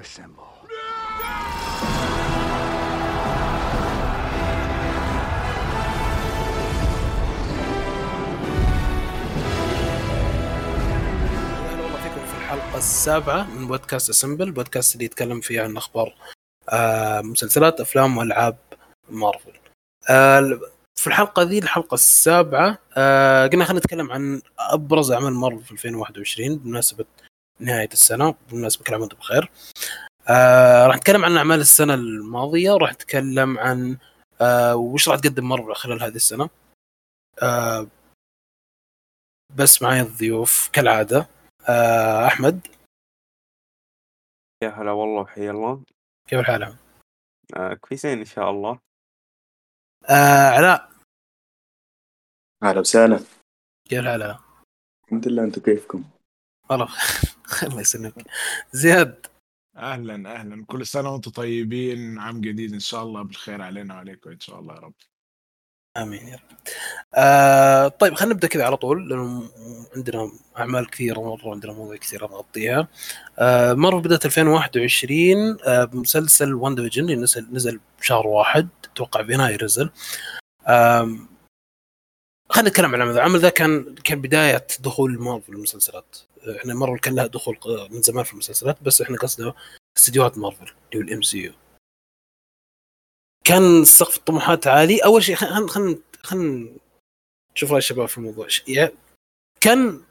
Assemble. 0.00 0.52
فيكم 12.02 12.26
في 12.26 12.34
الحلقة 12.38 12.78
السابعة 12.78 13.42
من 13.54 13.66
بودكاست 13.66 14.10
اسمبل 14.10 14.50
بودكاست 14.50 14.94
اللي 14.94 15.04
يتكلم 15.04 15.40
فيه 15.40 15.62
عن 15.62 15.76
أخبار 15.76 16.14
آه، 16.68 17.20
مسلسلات 17.20 17.80
أفلام 17.80 18.16
وألعاب 18.16 18.56
مارفل 19.10 19.52
آه، 20.10 20.60
في 20.96 21.06
الحلقة 21.06 21.42
ذي 21.42 21.58
الحلقة 21.58 21.94
السابعة 21.94 22.78
آه، 22.96 23.46
قلنا 23.46 23.64
خلينا 23.64 23.78
نتكلم 23.80 24.12
عن 24.12 24.42
أبرز 24.58 25.12
أعمال 25.12 25.32
مارفل 25.34 25.64
في 25.64 25.72
2021 25.72 26.56
بمناسبة 26.58 27.04
نهاية 27.60 27.88
السنة 27.92 28.34
بمناسبة 28.50 28.84
كل 28.84 28.92
عام 28.92 29.00
وأنتم 29.00 29.16
بخير. 29.16 29.50
آه، 30.28 30.86
راح 30.86 30.96
نتكلم 30.96 31.24
عن 31.24 31.36
أعمال 31.36 31.60
السنة 31.60 31.94
الماضية 31.94 32.70
وراح 32.70 32.92
نتكلم 32.92 33.58
عن 33.58 33.98
آه، 34.40 34.76
وش 34.76 35.08
راح 35.08 35.18
تقدم 35.18 35.48
مارفل 35.48 35.74
خلال 35.74 36.02
هذه 36.02 36.14
السنة. 36.16 36.50
آه، 37.42 37.86
بس 39.56 39.82
معي 39.82 40.00
الضيوف 40.00 40.70
كالعادة 40.72 41.28
آه، 41.68 42.26
أحمد. 42.26 42.66
يا 44.62 44.68
هلا 44.68 44.90
والله 44.90 45.20
وحيا 45.22 45.50
الله. 45.50 45.82
كيف 46.28 46.40
الحال؟ 46.40 46.76
آه 47.56 47.74
كويسين 47.74 48.18
إن 48.18 48.24
شاء 48.24 48.50
الله. 48.50 48.78
آه 50.10 50.50
علاء. 50.50 50.92
أهلا 52.62 52.80
وسهلا. 52.80 53.16
كيف 53.88 53.98
الحال 54.00 54.22
علاء؟ 54.22 54.40
الحمد 55.04 55.28
لله 55.28 55.44
أنتم 55.44 55.62
كيفكم؟ 55.62 56.04
والله 56.70 56.88
الله 57.62 57.80
يسلمك. 57.80 58.14
زياد. 58.72 59.26
أهلا 59.76 60.34
أهلا. 60.34 60.64
كل 60.66 60.86
سنة 60.86 61.10
وأنتم 61.12 61.30
طيبين 61.30 62.18
عام 62.18 62.40
جديد 62.40 62.72
إن 62.72 62.80
شاء 62.80 63.02
الله 63.02 63.22
بالخير 63.22 63.62
علينا 63.62 63.94
وعليكم 63.94 64.30
إن 64.30 64.40
شاء 64.40 64.60
الله 64.60 64.74
يا 64.74 64.80
رب. 64.80 64.94
آمين 65.96 66.28
يا 66.28 66.34
رب. 66.36 66.40
آه 67.14 67.88
طيب 67.88 68.14
خلينا 68.14 68.34
نبدأ 68.34 68.48
كذا 68.48 68.64
على 68.64 68.76
طول 68.76 69.08
لأنه 69.08 69.50
عندنا 69.96 70.32
أعمال 70.58 70.90
كثيرة 70.90 71.20
مره 71.20 71.50
عندنا 71.50 71.72
مواضيع 71.72 71.96
كثيرة 71.98 72.26
نغطيها. 72.26 72.88
آه 73.38 73.72
مره 73.72 74.00
بدأت 74.00 74.26
2021 74.26 75.58
آه 75.64 75.84
بمسلسل 75.84 76.54
وان 76.54 76.74
ديفيجن 76.74 77.04
اللي 77.04 77.16
نزل 77.16 77.46
نزل 77.52 77.80
بشهر 78.00 78.26
واحد 78.26 78.68
أتوقع 78.92 79.22
في 79.24 79.32
يناير 79.32 79.64
نزل. 79.64 79.90
آم، 80.68 81.28
خلينا 82.50 82.68
نتكلم 82.70 82.86
عن 82.86 82.94
العمل 82.94 83.12
ذا. 83.12 83.18
العمل 83.18 83.40
ذا 83.40 83.48
كان 83.48 83.94
كان 84.04 84.20
بداية 84.20 84.66
دخول 84.80 85.18
مارفل 85.18 85.52
المسلسلات. 85.52 86.16
إحنا 86.58 86.74
مارفل 86.74 86.98
كان 86.98 87.14
لها 87.14 87.26
دخول 87.26 87.58
آه، 87.66 87.88
من 87.90 88.02
زمان 88.02 88.24
في 88.24 88.32
المسلسلات 88.32 88.82
بس 88.82 89.00
إحنا 89.02 89.16
قصدنا 89.18 89.54
استديوهات 89.98 90.38
مارفل 90.38 90.64
اللي 90.92 91.04
هو 91.04 91.08
ال 91.08 91.22
MCU 91.22 91.52
كان 93.44 93.84
سقف 93.84 94.16
الطموحات 94.16 94.66
عالي. 94.66 95.04
أول 95.04 95.22
شيء 95.22 95.34
خلينا 95.34 95.68
خلينا 95.68 95.98
خلينا 96.22 96.68
نشوف 97.56 97.70
رأي 97.70 97.78
الشباب 97.78 98.08
في 98.08 98.18
الموضوع. 98.18 98.46
يا- 98.68 98.92
كان 99.60 100.02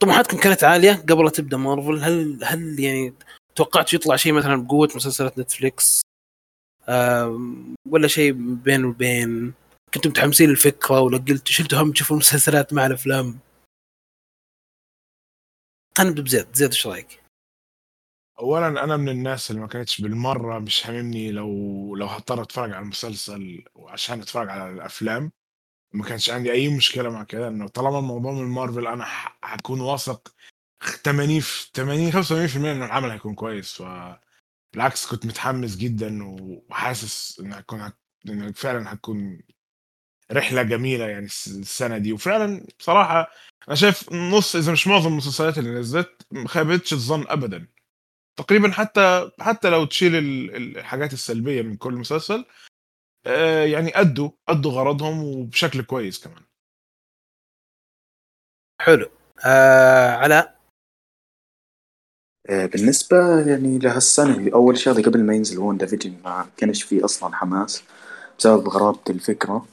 طموحاتكم 0.00 0.38
كانت 0.40 0.64
عالية 0.64 0.92
قبل 0.92 1.24
لا 1.24 1.30
تبدأ 1.30 1.56
مارفل. 1.56 1.98
هل 1.98 2.44
هل 2.44 2.80
يعني 2.80 3.14
توقعت 3.54 3.92
يطلع 3.92 4.16
شيء 4.16 4.32
مثلا 4.32 4.56
بقوة 4.56 4.88
مسلسلات 4.96 5.38
نتفليكس؟ 5.38 6.00
ولا 7.90 8.08
شيء 8.08 8.32
بين 8.32 8.84
وبين؟ 8.84 9.54
كنتم 9.94 10.10
متحمسين 10.10 10.50
للفكرة 10.50 11.00
ولا 11.00 11.18
قلت 11.18 11.48
شلتوا 11.48 11.78
هم 11.82 11.92
تشوفوا 11.92 12.16
المسلسلات 12.16 12.72
مع 12.72 12.86
الأفلام؟ 12.86 13.38
خلينا 15.98 16.10
نبدا 16.10 16.22
بزياد 16.22 16.56
زياد 16.56 16.70
إيش 16.70 16.86
رأيك؟ 16.86 17.20
اولا 18.46 18.84
أنا 18.84 18.96
من 18.96 19.08
الناس 19.08 19.50
اللي 19.50 19.60
ما 19.62 19.66
كانتش 19.68 20.00
بالمرة 20.00 20.58
مش 20.58 20.86
هاممني 20.86 21.32
لو 21.32 21.96
لو 21.96 22.06
هضطر 22.06 22.42
أتفرج 22.42 22.72
على 22.72 22.82
المسلسل 22.82 23.64
وعشان 23.74 24.20
أتفرج 24.20 24.48
على 24.48 24.70
الأفلام. 24.72 25.32
ما 25.92 26.04
كانش 26.04 26.30
عندي 26.30 26.52
أي 26.52 26.68
مشكلة 26.76 27.10
مع 27.10 27.24
كده 27.24 27.48
إنه 27.48 27.68
طالما 27.68 27.98
الموضوع 27.98 28.32
من 28.32 28.44
مارفل 28.44 28.86
أنا 28.86 29.06
هكون 29.42 29.80
واثق 29.80 30.34
80 31.04 31.40
في 31.40 31.70
80 31.74 32.12
85% 32.12 32.56
إن 32.56 32.82
العمل 32.82 33.10
هيكون 33.10 33.34
كويس. 33.34 33.82
فبالعكس 33.82 35.06
كنت 35.06 35.26
متحمس 35.26 35.76
جدا 35.76 36.18
وحاسس 36.24 37.40
إن 37.40 37.52
هتكون 37.52 37.80
هت- 37.80 37.98
إن 38.28 38.52
فعلا 38.52 38.92
هتكون 38.92 39.40
رحلة 40.32 40.62
جميلة 40.62 41.06
يعني 41.08 41.24
الس- 41.26 41.48
السنة 41.48 41.98
دي. 41.98 42.12
وفعلا 42.12 42.66
بصراحة 42.78 43.30
أنا 43.68 43.76
شايف 43.76 44.12
نص 44.12 44.56
إذا 44.56 44.72
مش 44.72 44.86
معظم 44.86 45.12
المسلسلات 45.12 45.58
اللي 45.58 45.70
نزلت 45.70 46.26
ما 46.30 46.48
خيبتش 46.48 46.92
الظن 46.92 47.24
ابدا. 47.28 47.68
تقريبا 48.36 48.70
حتى 48.70 49.30
حتى 49.40 49.70
لو 49.70 49.84
تشيل 49.84 50.16
ال- 50.16 50.56
ال- 50.56 50.78
الحاجات 50.78 51.12
السلبية 51.12 51.62
من 51.62 51.76
كل 51.76 51.94
مسلسل 51.94 52.44
آه، 53.26 53.64
يعني 53.64 54.00
ادوا 54.00 54.30
أدوا 54.48 54.72
غرضهم 54.72 55.24
وبشكل 55.24 55.82
كويس 55.82 56.24
كمان. 56.24 56.42
حلو. 58.82 59.06
آه 59.46 60.10
علاء؟ 60.10 60.56
آه، 62.50 62.66
بالنسبة 62.66 63.40
يعني 63.40 63.78
لهالسنة 63.78 64.52
أول 64.54 64.78
شغلة 64.78 65.02
قبل 65.02 65.24
ما 65.24 65.34
ينزل 65.34 65.58
وون 65.58 65.76
ديفيجن 65.76 66.22
ما 66.24 66.50
كانش 66.56 66.82
فيه 66.82 67.04
أصلا 67.04 67.34
حماس 67.36 67.82
بسبب 68.38 68.68
غرابة 68.68 69.00
الفكرة. 69.10 69.66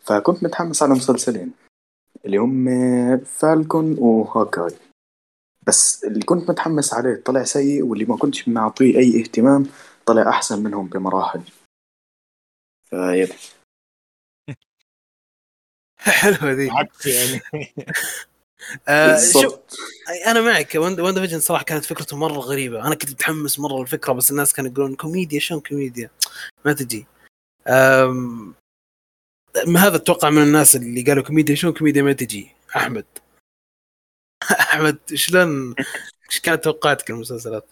فكنت 0.00 0.42
متحمس 0.44 0.82
على 0.82 0.92
مسلسلين 0.94 1.52
اللي 2.26 2.36
هم 2.36 2.66
فالكون 3.24 3.96
وهوكاي 3.98 4.76
بس 5.68 6.04
اللي 6.04 6.20
كنت 6.20 6.50
متحمس 6.50 6.94
عليه 6.94 7.22
طلع 7.24 7.44
سيء 7.44 7.82
واللي 7.82 8.04
ما 8.04 8.16
كنتش 8.16 8.48
معطيه 8.48 8.98
أي 8.98 9.20
اهتمام 9.20 9.66
طلع 10.06 10.28
أحسن 10.28 10.62
منهم 10.62 10.86
بمراحل. 10.86 11.42
فيب 12.90 13.28
حلوة 15.98 16.52
ذي. 16.52 16.66
يعني. 17.06 17.40
آه 18.88 19.18
شوف 19.32 19.58
أنا 20.26 20.40
معك. 20.40 20.74
WandaVision 20.74 21.40
صراحة 21.40 21.64
كانت 21.64 21.84
فكرته 21.84 22.16
مرة 22.16 22.38
غريبة. 22.38 22.86
أنا 22.86 22.94
كنت 22.94 23.10
متحمس 23.10 23.58
مرة 23.58 23.80
للفكرة 23.80 24.12
بس 24.12 24.30
الناس 24.30 24.52
كانوا 24.52 24.70
يقولون 24.70 24.94
كوميديا؟ 24.94 25.40
شلون 25.40 25.60
كوميديا؟ 25.60 26.10
ما 26.64 26.72
تجي 26.72 27.06
أم... 27.66 28.54
ما 29.66 29.80
هذا 29.80 29.96
أتوقع 29.96 30.30
من 30.30 30.42
الناس 30.42 30.76
اللي 30.76 31.02
قالوا 31.02 31.24
كوميديا 31.24 31.54
شلون 31.54 31.74
كوميديا؟ 31.74 32.02
ما 32.02 32.12
تجي 32.12 32.50
أحمد. 32.76 33.04
احمد 34.60 34.98
شلون 35.14 35.74
إيش 36.30 36.40
كانت 36.40 36.64
توقعاتك 36.64 37.10
للمسلسلات؟ 37.10 37.70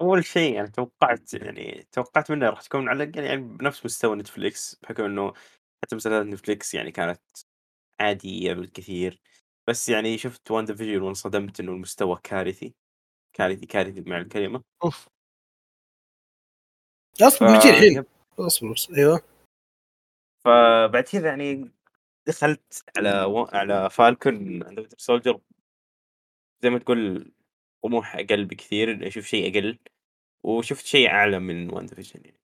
أول 0.00 0.24
شيء 0.24 0.60
أنا 0.60 0.68
توقعت 0.68 1.34
يعني 1.34 1.86
توقعت 1.92 2.30
منه 2.30 2.48
راح 2.50 2.62
تكون 2.62 2.88
على 2.88 3.04
الأقل 3.04 3.24
يعني 3.24 3.40
بنفس 3.42 3.84
مستوى 3.84 4.16
نتفليكس 4.16 4.74
بحكم 4.82 5.04
إنه 5.04 5.32
حتى 5.84 5.96
مسلسلات 5.96 6.26
نتفليكس 6.26 6.74
يعني 6.74 6.92
كانت 6.92 7.20
عادية 8.00 8.52
بالكثير. 8.52 9.20
بس 9.68 9.88
يعني 9.88 10.18
شفت 10.18 10.50
WandaVision 10.50 11.02
وانصدمت 11.02 11.60
إنه 11.60 11.72
المستوى 11.72 12.20
كارثي 12.24 12.74
كارثي 13.32 13.66
كارثي 13.66 14.00
بمعنى 14.00 14.22
الكلمة. 14.22 14.62
أوف. 14.84 15.08
أصبر 17.22 17.46
بيجي 17.46 17.70
الحين. 17.70 17.96
yep. 17.96 18.06
أصبر 18.38 18.74
أيوه. 18.96 19.22
فبعد 20.44 21.04
كذا 21.04 21.28
يعني 21.28 21.70
دخلت 22.26 22.84
على 22.96 23.24
و... 23.24 23.44
على 23.44 23.90
Falcon 23.90 24.62
and 24.62 24.78
Winter 24.78 24.98
Soldier 24.98 25.40
زي 26.62 26.70
ما 26.70 26.78
تقول 26.78 27.32
طموح 27.82 28.16
أقل 28.16 28.44
بكثير 28.44 28.90
إني 28.90 29.06
أشوف 29.08 29.24
شيء 29.24 29.52
أقل 29.52 29.78
وشفت 30.42 30.86
شيء 30.86 31.10
أعلى 31.10 31.38
من 31.38 31.70
WandaVision 31.70 32.20
يعني. 32.24 32.40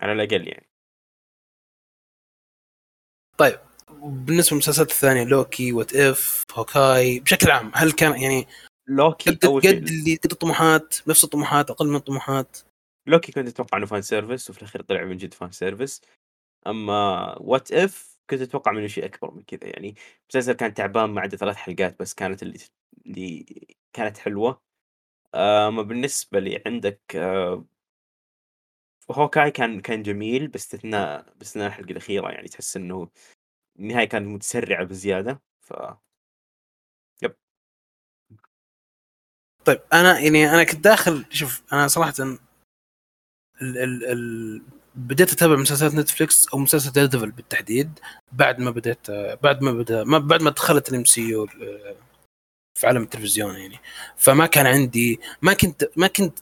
على 0.00 0.12
الأقل 0.12 0.48
يعني. 0.48 0.68
بالنسبة 3.90 4.54
للمسلسلات 4.54 4.90
الثانية 4.90 5.24
Loki 5.24 5.72
What 5.72 5.96
If 5.96 6.44
Hawkeye 6.52 7.20
بشكل 7.20 7.50
عام 7.50 7.70
هل 7.74 7.92
كان 7.92 8.22
يعني 8.22 8.46
لوكي 8.88 9.30
قد 9.30 9.46
قد 9.46 9.64
اللي 9.66 10.16
قد 10.16 10.32
الطموحات 10.32 11.08
نفس 11.08 11.24
الطموحات 11.24 11.70
أقل 11.70 11.88
من 11.88 11.96
الطموحات؟ 11.96 12.58
لوكي 13.06 13.32
كنت 13.32 13.48
أتوقع 13.48 13.78
إنه 13.78 13.86
fan 13.86 14.02
service 14.02 14.50
وفي 14.50 14.58
الأخير 14.58 14.82
طلع 14.82 15.04
من 15.04 15.16
جد 15.16 15.34
فان 15.34 15.50
سيرفيس 15.50 16.02
أما 16.66 17.34
What 17.38 17.72
If 17.72 18.11
كنت 18.30 18.40
أتوقع 18.40 18.72
منه 18.72 18.86
شيء 18.86 19.04
أكبر 19.04 19.30
من 19.30 19.42
كذا 19.42 19.66
يعني. 19.70 19.94
المسلسل 20.22 20.52
كان 20.52 20.74
تعبان 20.74 21.10
ما 21.10 21.20
عدا 21.20 21.36
ثلاث 21.36 21.56
حلقات 21.56 21.98
بس 22.00 22.14
كانت 22.14 22.42
اللي 22.42 22.58
اللي 23.06 23.46
كانت 23.92 24.18
حلوة. 24.18 24.62
اما 25.34 25.82
بالنسبة 25.82 26.40
لي 26.40 26.62
عندك 26.66 27.00
آه، 27.16 27.64
Hawkeye 29.10 29.50
كان 29.50 29.80
كان 29.80 30.02
جميل 30.02 30.48
باستثناء 30.48 31.34
باستثناء 31.36 31.66
الحلقة 31.66 31.90
الأخيرة 31.90 32.30
يعني 32.30 32.48
تحس 32.48 32.76
إنه 32.76 33.08
النهاية 33.78 34.04
كانت 34.08 34.26
متسرعة 34.28 34.84
بزيادة. 34.84 35.42
ف 35.60 35.72
yep. 37.22 37.34
طيب 39.64 39.80
أنا 39.92 40.20
يعني 40.20 40.50
أنا 40.50 40.64
كنت 40.64 40.80
داخل 40.84 41.24
شوف 41.30 41.62
أنا 41.72 41.88
صراحة 41.88 42.14
ال 42.20 42.38
ال 43.62 44.04
ال 44.04 44.62
بديت 44.94 45.32
أتابع 45.32 45.56
مسلسلات 45.56 45.94
نتفلكس 45.94 46.48
أو 46.48 46.58
مسلسل 46.58 47.08
Daredevil 47.08 47.30
بالتحديد 47.30 47.98
بعد 48.32 48.58
ما 48.60 48.70
بديت 48.70 49.10
بعد 49.42 49.62
ما 49.62 49.72
بدا 49.72 50.04
ما 50.04 50.18
بعد 50.18 50.42
ما 50.42 50.50
دخلت 50.50 50.88
ال 50.88 51.04
MCU 51.04 51.46
في 52.78 52.86
عالم 52.86 53.02
التلفزيون 53.02 53.56
يعني. 53.56 53.78
فما 54.16 54.46
كان 54.46 54.66
عندي 54.66 55.20
ما 55.42 55.52
كنت 55.52 55.90
ما 55.96 56.06
كنت 56.06 56.38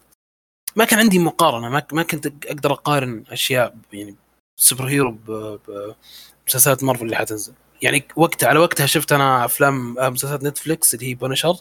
ما 0.77 0.85
كان 0.85 0.99
عندي 0.99 1.19
مقارنة 1.19 1.69
ما 1.69 1.87
ما 1.93 2.03
كنت 2.03 2.27
أقدر 2.27 2.73
أقارن 2.73 3.25
أشياء 3.29 3.77
يعني 3.93 4.17
superhero 4.57 5.19
بمسلسلات 6.47 6.85
مارفل 6.85 7.05
اللي 7.05 7.17
حتنزل. 7.17 7.55
يعني 7.83 8.05
وقتها 8.17 8.49
على 8.49 8.59
وقتها 8.59 8.87
شفت 8.87 9.13
أنا 9.13 9.45
أفلام 9.45 9.95
مسلسلات 9.95 10.43
نتفلكس 10.43 10.95
اللي 10.95 11.07
هي 11.07 11.15
Punisher 11.15 11.57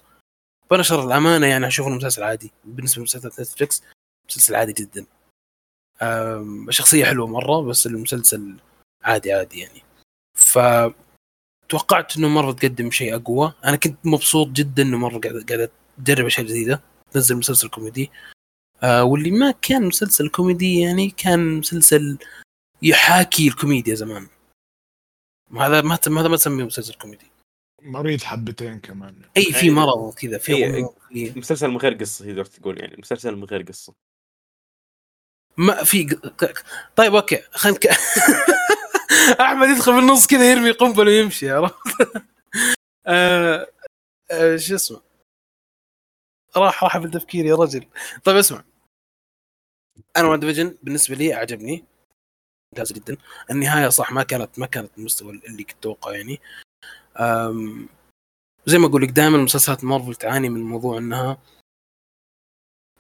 Punisher 0.72 1.06
الأمانة 1.06 1.48
يعني 1.48 1.68
أشوف 1.68 1.88
المسلسل 1.88 2.24
عادي 2.24 2.52
بالنسبة 2.66 3.00
لمسلسلات 3.02 3.40
نتفلكس 3.40 3.84
مسلسل 4.30 4.56
عادي 4.56 4.74
جدا. 4.74 5.06
شخصية 6.70 7.06
حلوة 7.06 7.28
مرة 7.28 7.62
بس 7.62 7.88
المسلسل 7.88 8.56
عادي 9.04 9.34
عادي 9.34 9.60
يعني. 9.60 9.82
ف 10.38 10.60
توقعت 11.70 12.18
إنه 12.18 12.28
مارفل 12.28 12.52
تقدم 12.52 12.92
شيء 12.92 13.16
أقوى. 13.16 13.54
أنا 13.66 13.76
كنت 13.76 14.06
مبسوط 14.06 14.48
جدا 14.48 14.84
إنه 14.84 14.98
مارفل 14.98 15.20
قاعد 15.20 15.52
قاعد 15.52 15.70
تجرب 16.06 16.26
أشياء 16.26 16.46
جديدة. 16.48 16.82
تنزل 17.12 17.36
مسلسل 17.36 17.70
كوميدي. 17.70 18.12
آه 18.84 19.04
واللي 19.04 19.32
ما 19.32 19.52
كان 19.52 19.84
مسلسل 19.84 20.30
كوميدي 20.30 20.80
يعني 20.80 21.10
كان 21.10 21.58
مسلسل 21.58 22.18
يحاكي 22.82 23.48
الكوميديا 23.48 23.96
زمان. 23.96 24.28
هذا 25.58 25.82
ما 25.82 26.00
هذا 26.08 26.28
ما 26.28 26.36
تسميه 26.36 26.64
مسلسل 26.64 26.94
كوميدي. 26.94 27.32
مريض 27.82 28.22
حبتين 28.22 28.80
كمان. 28.80 29.22
أي 29.38 29.44
في 29.44 29.70
مرض 29.70 29.98
وكذا 29.98 30.38
في 30.38 30.56
أي- 30.56 30.76
غموض، 30.76 30.94
في 31.10 31.40
مسلسل 31.40 31.68
من 31.68 31.78
غير 31.78 31.94
قصة 31.94 32.26
تقدر 32.26 32.46
تقول 32.46 32.80
يعني. 32.80 32.96
مسلسل 33.00 33.36
من 33.36 33.44
غير 33.44 33.62
قصة. 33.62 33.94
ما 35.60 35.84
في 35.84 36.20
طيب 36.96 37.16
okay 37.16 37.42
خلينا. 37.52 37.80
أحمد 39.42 39.70
يدخل 39.70 39.94
في 39.94 40.00
النص 40.00 40.28
كذا 40.28 40.52
يرمي 40.52 40.72
قنبلة 40.72 41.12
ويمشي 41.12 41.52
عرفت؟ 41.52 41.76
آه... 43.08 43.68
آه... 44.32 44.58
شو 44.58 44.76
اسمه؟ 44.76 45.02
راح 46.58 46.84
راح 46.84 46.98
بالتفكير 46.98 47.46
يا 47.46 47.56
رجل. 47.56 47.86
طيب 48.24 48.36
اسمع. 48.36 48.64
أنا 50.18 50.28
WandaVision 50.28 50.78
بالنسبة 50.84 51.16
لي 51.16 51.34
عجبني 51.34 51.86
ممتاز 52.74 52.94
جدا. 52.94 53.18
النهاية 53.52 53.90
صح 53.90 54.12
ما 54.12 54.24
كانت 54.24 54.60
ما 54.60 54.66
كانت 54.66 54.98
المستوى 54.98 55.32
اللي 55.32 55.64
كنت 55.64 55.78
أتوقعه 55.78 56.12
يعني. 56.12 56.40
زي 58.66 58.78
ما 58.78 58.88
أقول 58.88 59.02
لك 59.02 59.10
دائما 59.10 59.38
مسلسلات 59.38 59.84
مارفل 59.84 60.16
تعاني 60.16 60.50
من 60.50 60.62
موضوع 60.62 60.98
إنها 60.98 61.38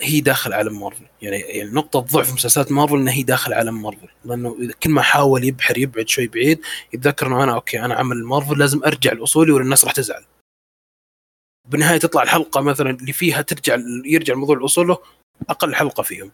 هي 0.01 0.21
داخل 0.21 0.53
عالم 0.53 0.79
مارفل. 0.79 1.05
يعني 1.21 1.37
يعني 1.39 1.71
نقطة 1.71 1.99
ضعف 1.99 2.33
مسلسلات 2.33 2.71
مارفل 2.71 2.95
إنها 2.95 3.13
هي 3.13 3.23
داخل 3.23 3.53
عالم 3.53 3.81
مارفل. 3.81 4.07
لأنه 4.25 4.57
إذا 4.59 4.73
كل 4.73 4.89
ما 4.89 5.01
حاول 5.01 5.43
يبحر 5.43 5.77
يبعد 5.77 6.07
شوي 6.07 6.27
بعيد 6.27 6.61
يتذكر 6.93 7.27
إنه 7.27 7.43
أنا 7.43 7.53
okay 7.55 7.79
أنا 7.85 7.95
عمل 7.95 8.23
مارفل 8.25 8.59
لازم 8.59 8.83
أرجع 8.83 9.13
لأصولي 9.13 9.51
ولا 9.51 9.63
الناس 9.63 9.85
راح 9.85 9.93
تزعل. 9.93 10.25
بالنهاية 11.67 11.97
تطلع 11.97 12.23
الحلقة 12.23 12.61
مثلا 12.61 12.89
اللي 12.89 13.13
فيها 13.13 13.41
ترجع 13.41 13.77
يرجع 14.05 14.33
الموضوع 14.33 14.57
لأصوله 14.57 14.97
أقل 15.49 15.75
حلقة 15.75 16.03
فيهم. 16.03 16.31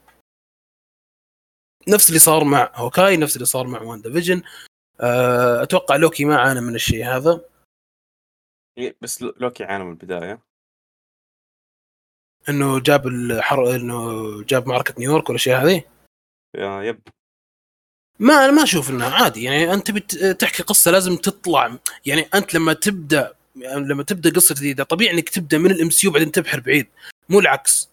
نفس 1.88 2.10
اللي 2.10 2.20
صار 2.20 2.44
مع 2.44 2.72
Hawkeye 2.76 3.18
نفس 3.18 3.36
اللي 3.36 3.46
صار 3.46 3.68
مع 3.68 3.82
WandaVision 3.82 4.44
أه، 5.02 5.64
أتوقع 5.64 5.96
لوكي 5.96 6.26
ما 6.26 6.38
عانى 6.40 6.62
من 6.62 6.76
الشيء 6.76 7.06
هذا. 7.06 7.42
إيه، 8.78 8.96
بس 9.02 9.22
لو- 9.22 9.34
لوكي 9.38 9.64
عانى 9.64 9.84
من 9.84 9.92
البداية. 9.92 10.40
إنه 12.50 12.80
جاب 12.80 13.08
الحر 13.08 13.76
إنه 13.76 14.42
جاب 14.44 14.68
معركة 14.68 14.94
نيويورك 15.00 15.30
والاشياء 15.30 15.66
هذه؟ 15.66 15.84
yep. 16.58 17.00
ما 18.20 18.34
أنا 18.46 18.52
ما 18.52 18.64
أشوف 18.64 18.90
إنها 18.90 19.10
عادي. 19.10 19.44
يعني 19.44 19.74
أنت 19.74 19.92
بتحكي 19.92 20.64
قصة 20.64 20.92
لازم 20.92 21.16
تطلع. 21.16 21.78
يعني 22.06 22.22
أنت 22.34 22.54
لما 22.54 22.74
تبدأ 22.74 23.34
لما 23.56 24.04
تبدأ 24.04 24.30
قصة 24.30 24.56
جديدة 24.56 24.84
طبيعي 24.84 25.14
إنك 25.14 25.30
تبدأ 25.30 25.58
من 25.58 25.72
ال 25.72 25.90
MC 25.90 26.10
بعدين 26.10 26.32
تبحر 26.32 26.60
بعيد. 26.60 26.88
مو 27.30 27.40
العكس. 27.40 27.90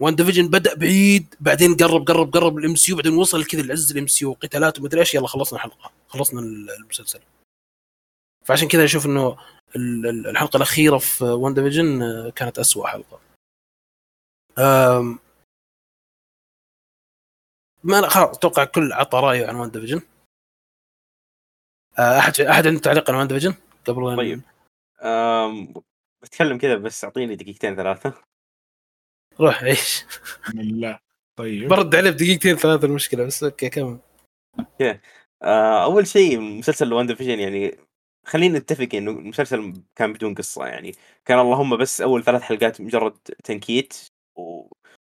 WandaVision 0.00 0.48
بدأ 0.48 0.74
بعيد 0.74 1.34
بعدين 1.40 1.76
قرب 1.76 2.08
قرب 2.08 2.34
قرب 2.34 2.58
ال 2.58 2.76
MC 2.76 2.94
بعدين 2.94 3.12
وصل 3.12 3.44
كذا 3.44 3.62
لعز 3.62 3.92
ال 3.92 4.06
MC 4.06 4.24
وقتالات 4.24 4.78
ومدري 4.78 5.00
إيش. 5.00 5.14
يلا 5.14 5.26
خلصنا 5.26 5.56
الحلقة. 5.58 5.90
خلصنا 6.08 6.40
المسلسل. 6.80 7.20
فعشان 8.44 8.68
كذا 8.68 8.84
أشوف 8.84 9.06
إنه 9.06 9.36
ال- 9.76 10.06
ال- 10.06 10.26
الحلقة 10.26 10.56
الأخيرة 10.56 10.98
في 10.98 11.24
WandaVision 11.24 12.00
كانت 12.36 12.58
أسوأ 12.58 12.86
حلقة. 12.86 13.25
أم، 14.58 15.18
ما 17.84 17.98
أنا 17.98 18.08
خلاص 18.08 18.36
أتوقع 18.36 18.64
كل 18.64 18.92
عطى 18.92 19.18
رأيه 19.18 19.46
عن 19.46 19.56
WandaVision 19.56 20.00
آه، 21.98 22.18
أحد 22.18 22.40
أحد 22.40 22.66
عنده 22.66 22.80
تعليق 22.80 23.10
عن 23.10 23.16
WandaVision 23.16 23.54
قبل 23.86 24.16
طيب. 24.16 24.40
أم... 25.02 25.74
بتكلم 26.22 26.58
كذا 26.58 26.76
بس 26.76 27.04
أعطيني 27.04 27.36
دقيقتين 27.36 27.76
ثلاثة. 27.76 28.14
روح 29.40 29.62
عيش 29.64 30.04
بسم 30.44 30.60
الله. 30.60 30.98
طيب. 31.36 31.68
برد 31.68 31.94
عليه 31.94 32.10
بدقيقتين 32.10 32.56
ثلاثة 32.56 32.86
المشكلة 32.86 33.24
بس 33.24 33.44
okay 33.44 33.68
كمل. 33.68 33.98
آه، 35.42 35.84
أول 35.84 36.06
شيء 36.06 36.40
مسلسل 36.40 36.92
WandaVision 36.92 37.40
يعني 37.40 37.76
خلينا 38.26 38.58
نتفق 38.58 38.88
إنه 38.94 39.10
المسلسل 39.10 39.82
كان 39.96 40.12
بدون 40.12 40.34
قصة 40.34 40.66
يعني. 40.66 40.92
كان 41.24 41.38
اللهم 41.38 41.76
بس 41.76 42.00
أول 42.00 42.24
ثلاث 42.24 42.42
حلقات 42.42 42.80
مجرد 42.80 43.18
تنكيت 43.44 43.94
و... 44.36 44.70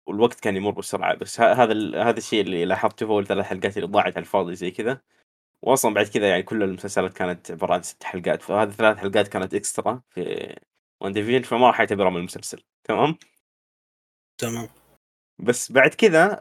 والوقت 0.07 0.39
كان 0.39 0.55
يمر 0.57 0.71
بسرعة. 0.71 1.15
بس 1.15 1.41
ه- 1.41 1.53
هذا 1.53 1.71
ال... 1.71 1.95
هذا 1.95 2.17
الشيء 2.17 2.41
اللي 2.41 2.65
لاحظته 2.65 3.05
في 3.05 3.11
أول 3.11 3.27
ثلاث 3.27 3.45
حلقات 3.45 3.77
اللي 3.77 3.87
ضاعت 3.87 4.13
على 4.13 4.19
الفاضي 4.19 4.55
زي 4.55 4.71
كذا. 4.71 5.01
واصلا 5.61 5.93
بعد 5.93 6.05
كذا 6.05 6.29
يعني 6.29 6.43
كل 6.43 6.63
المسلسلات 6.63 7.13
كانت 7.13 7.51
عبارة 7.51 7.73
عن 7.73 7.81
ست 7.81 8.03
حلقات. 8.03 8.41
فهذه 8.41 8.69
ثلاث 8.69 8.97
حلقات 8.97 9.27
كانت 9.27 9.53
extra 9.53 10.01
في 10.09 10.55
WandaVision 11.01 11.41
فما 11.41 11.67
راح 11.67 11.79
يعتبرها 11.79 12.09
من 12.09 12.17
المسلسل. 12.17 12.63
تمام؟ 12.83 13.17
تمام. 14.37 14.69
بس 15.39 15.71
بعد 15.71 15.89
كذا 15.89 16.39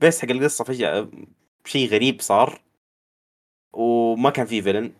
بس 0.00 0.22
حق 0.22 0.30
القصة 0.30 0.64
فجأة 0.64 1.10
شيء 1.64 1.88
غريب 1.88 2.20
صار. 2.20 2.62
وما 3.72 4.30
كان 4.30 4.46
في 4.46 4.62
فيلن 4.62 4.92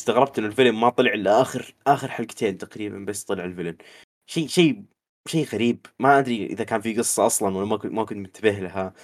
استغربت 0.00 0.38
إنه 0.38 0.46
الفيلن 0.46 0.74
ما 0.74 0.90
طلع 0.90 1.12
إلا 1.12 1.42
آخر 1.42 1.74
آخر 1.86 2.08
حلقتين 2.08 2.58
تقريبا 2.58 2.98
بس 2.98 3.24
طلع 3.24 3.44
الفيلن 3.44 3.76
شيء 4.26 4.46
شيء 4.46 4.82
شيء 5.28 5.46
غريب. 5.46 5.86
ما 5.98 6.18
أدري 6.18 6.46
إذا 6.46 6.64
كان 6.64 6.80
في 6.80 6.94
قصة 6.98 7.26
أصلا 7.26 7.56
ولا 7.56 7.66
ما 7.66 7.76
كنت 7.76 7.92
ما 7.92 8.04
كنت 8.04 8.18
منتبه 8.18 8.50
لها. 8.50 8.94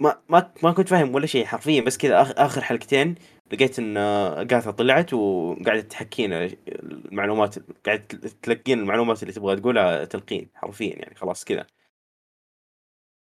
ما 0.00 0.22
ما 0.28 0.52
ما 0.62 0.72
كنت 0.72 0.88
فاهم 0.88 1.14
ولا 1.14 1.26
شيء 1.26 1.46
حرفيا 1.46 1.80
بس 1.82 1.98
كذا 1.98 2.22
آخر 2.46 2.60
حلقتين 2.62 3.14
لقيت 3.52 3.78
إن 3.78 3.96
اغاثا 3.96 4.70
طلعت 4.70 5.14
وقاعدة 5.14 5.80
تحكينا 5.80 6.50
المعلومات 6.68 7.54
قاعدة 7.86 8.04
تلقين 8.42 8.78
المعلومات 8.80 9.22
اللي 9.22 9.32
تبغى 9.34 9.56
تقولها 9.56 10.04
تلقين 10.04 10.50
حرفيا 10.54 10.96
يعني 10.96 11.14
خلاص 11.14 11.44
كذا. 11.44 11.66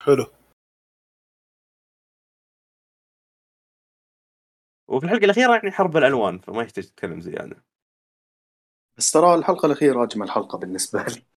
حلو. 0.03 0.25
وفي 4.87 5.05
الحلقة 5.05 5.25
الأخيرة 5.25 5.53
يعني 5.55 5.71
حرب 5.71 5.97
الألوان 5.97 6.39
فما 6.39 6.63
يحتاج 6.63 6.83
تتكلم 6.85 7.21
زيادة. 7.21 7.63
بس 8.97 9.11
ترى 9.11 9.35
الحلقة 9.35 9.65
الأخيرة 9.65 10.03
أجمل 10.03 10.31
حلقة 10.31 10.57
بالنسبة 10.57 11.03
لي. 11.03 11.30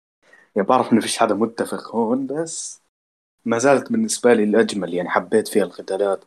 يعني 0.55 0.67
بعرف 0.67 0.93
إنه 0.93 1.01
فيش 1.01 1.17
حدا 1.17 1.35
متفق 1.35 1.95
هون 1.95 2.27
بس 2.27 2.83
ما 3.45 3.57
زالت 3.57 3.91
بالنسبة 3.91 4.33
لي 4.33 4.43
الأجمل 4.43 4.93
يعني 4.93 5.09
حبيت 5.09 5.47
فيها 5.47 5.63
القتالات. 5.63 6.25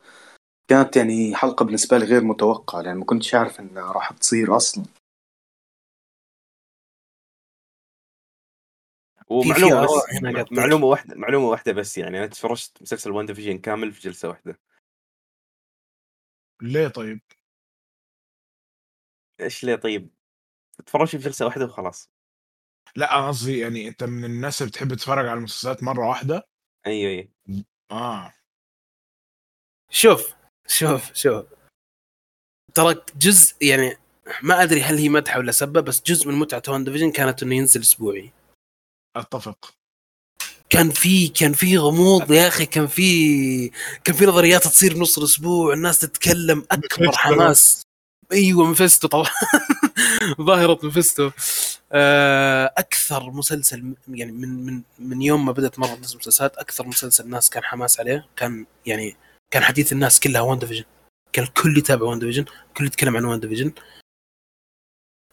كانت 0.67 0.95
يعني 0.95 1.35
حلقة 1.35 1.65
بالنسبة 1.65 1.97
لي 1.97 2.05
غير 2.05 2.23
متوقعة 2.23 2.81
لأن 2.81 2.97
ما 2.97 3.05
كنتش 3.05 3.35
عارف 3.35 3.59
إنها 3.59 3.91
راح 3.91 4.11
تصير 4.13 4.57
أصلا. 4.57 4.85
ومعلومة 9.29 9.83
بس. 9.83 10.51
معلومة 10.51 10.85
واحدة 10.85 11.15
معلومة 11.15 11.47
واحدة 11.47 11.71
بس 11.73 11.97
يعني 11.97 12.17
أنا 12.17 12.27
تفرجت 12.27 12.81
مسلسل 12.81 13.11
وان 13.11 13.25
ديفيجن 13.25 13.57
كامل 13.57 13.91
في 13.91 14.01
جلسة 14.01 14.29
واحدة. 14.29 14.59
ليه 16.61 16.87
طيب؟ 16.87 17.21
إيش 19.39 19.63
ليه 19.63 19.75
طيب؟ 19.75 20.09
تفرجت 20.85 21.15
في 21.15 21.17
جلسة 21.17 21.45
واحدة 21.45 21.65
وخلاص. 21.65 22.16
لا 22.97 23.27
قصدي 23.27 23.59
يعني 23.59 23.87
أنت 23.87 24.03
من 24.03 24.25
الناس 24.25 24.61
اللي 24.61 24.69
بتحب 24.71 24.93
تتفرج 24.93 25.27
على 25.27 25.37
المسلسلات 25.37 25.83
مرة 25.83 26.07
واحدة؟ 26.07 26.47
أيوه 26.87 27.11
أيوه. 27.11 27.63
آه. 27.91 28.33
شوف 29.89 30.33
شوف 30.67 31.13
شوف. 31.13 31.45
ترى 32.73 32.95
جزء 33.17 33.55
يعني 33.61 33.97
ما 34.43 34.63
أدري 34.63 34.81
هل 34.81 34.97
هي 34.97 35.09
مدحه 35.09 35.39
ولا 35.39 35.51
سبة 35.51 35.81
بس 35.81 36.01
جزء 36.03 36.27
من 36.27 36.33
متعة 36.33 36.61
وان 36.67 36.83
ديفيجن 36.83 37.11
كانت 37.11 37.43
إنه 37.43 37.55
ينزل 37.55 37.81
أسبوعي. 37.81 38.31
أتفق. 39.15 39.73
كان 40.69 40.89
في 40.89 41.27
كان 41.27 41.53
في 41.53 41.77
غموض 41.77 42.31
يا 42.31 42.47
أخي 42.47 42.65
كان 42.65 42.87
في 42.87 43.69
كان 44.03 44.15
في 44.15 44.25
نظريات 44.25 44.63
تصير 44.63 44.93
بنص 44.93 45.17
الأسبوع 45.17 45.73
الناس 45.73 45.99
تتكلم 45.99 46.65
أكبر. 46.71 47.11
حماس. 47.11 47.81
أيوه 48.31 48.65
Mephisto 48.65 49.07
طبعا. 49.07 49.29
ظاهرة 50.41 50.79
Mephisto 50.83 51.31
أكثر 52.77 53.31
مسلسل 53.31 53.95
يعني 54.07 54.31
من 54.31 54.65
من 54.65 54.81
من 54.99 55.21
يوم 55.21 55.45
ما 55.45 55.51
بدأت 55.51 55.79
مارفل 55.79 55.95
تنزل 55.95 56.17
مسلسلات 56.17 56.57
أكثر 56.57 56.87
مسلسل 56.87 57.23
الناس 57.23 57.49
كان 57.49 57.63
حماس 57.63 57.99
عليه 57.99 58.27
كان 58.35 58.65
يعني 58.85 59.15
كان 59.51 59.63
حديث 59.63 59.93
الناس 59.93 60.19
كلها 60.19 60.41
WandaVision 60.41 60.83
كان 61.33 61.45
الكل 61.45 61.77
يتابع 61.77 62.05
WandaVision 62.05 62.45
الكل 62.67 62.85
يتكلم 62.85 63.17
عن 63.17 63.25
WandaVision 63.25 63.71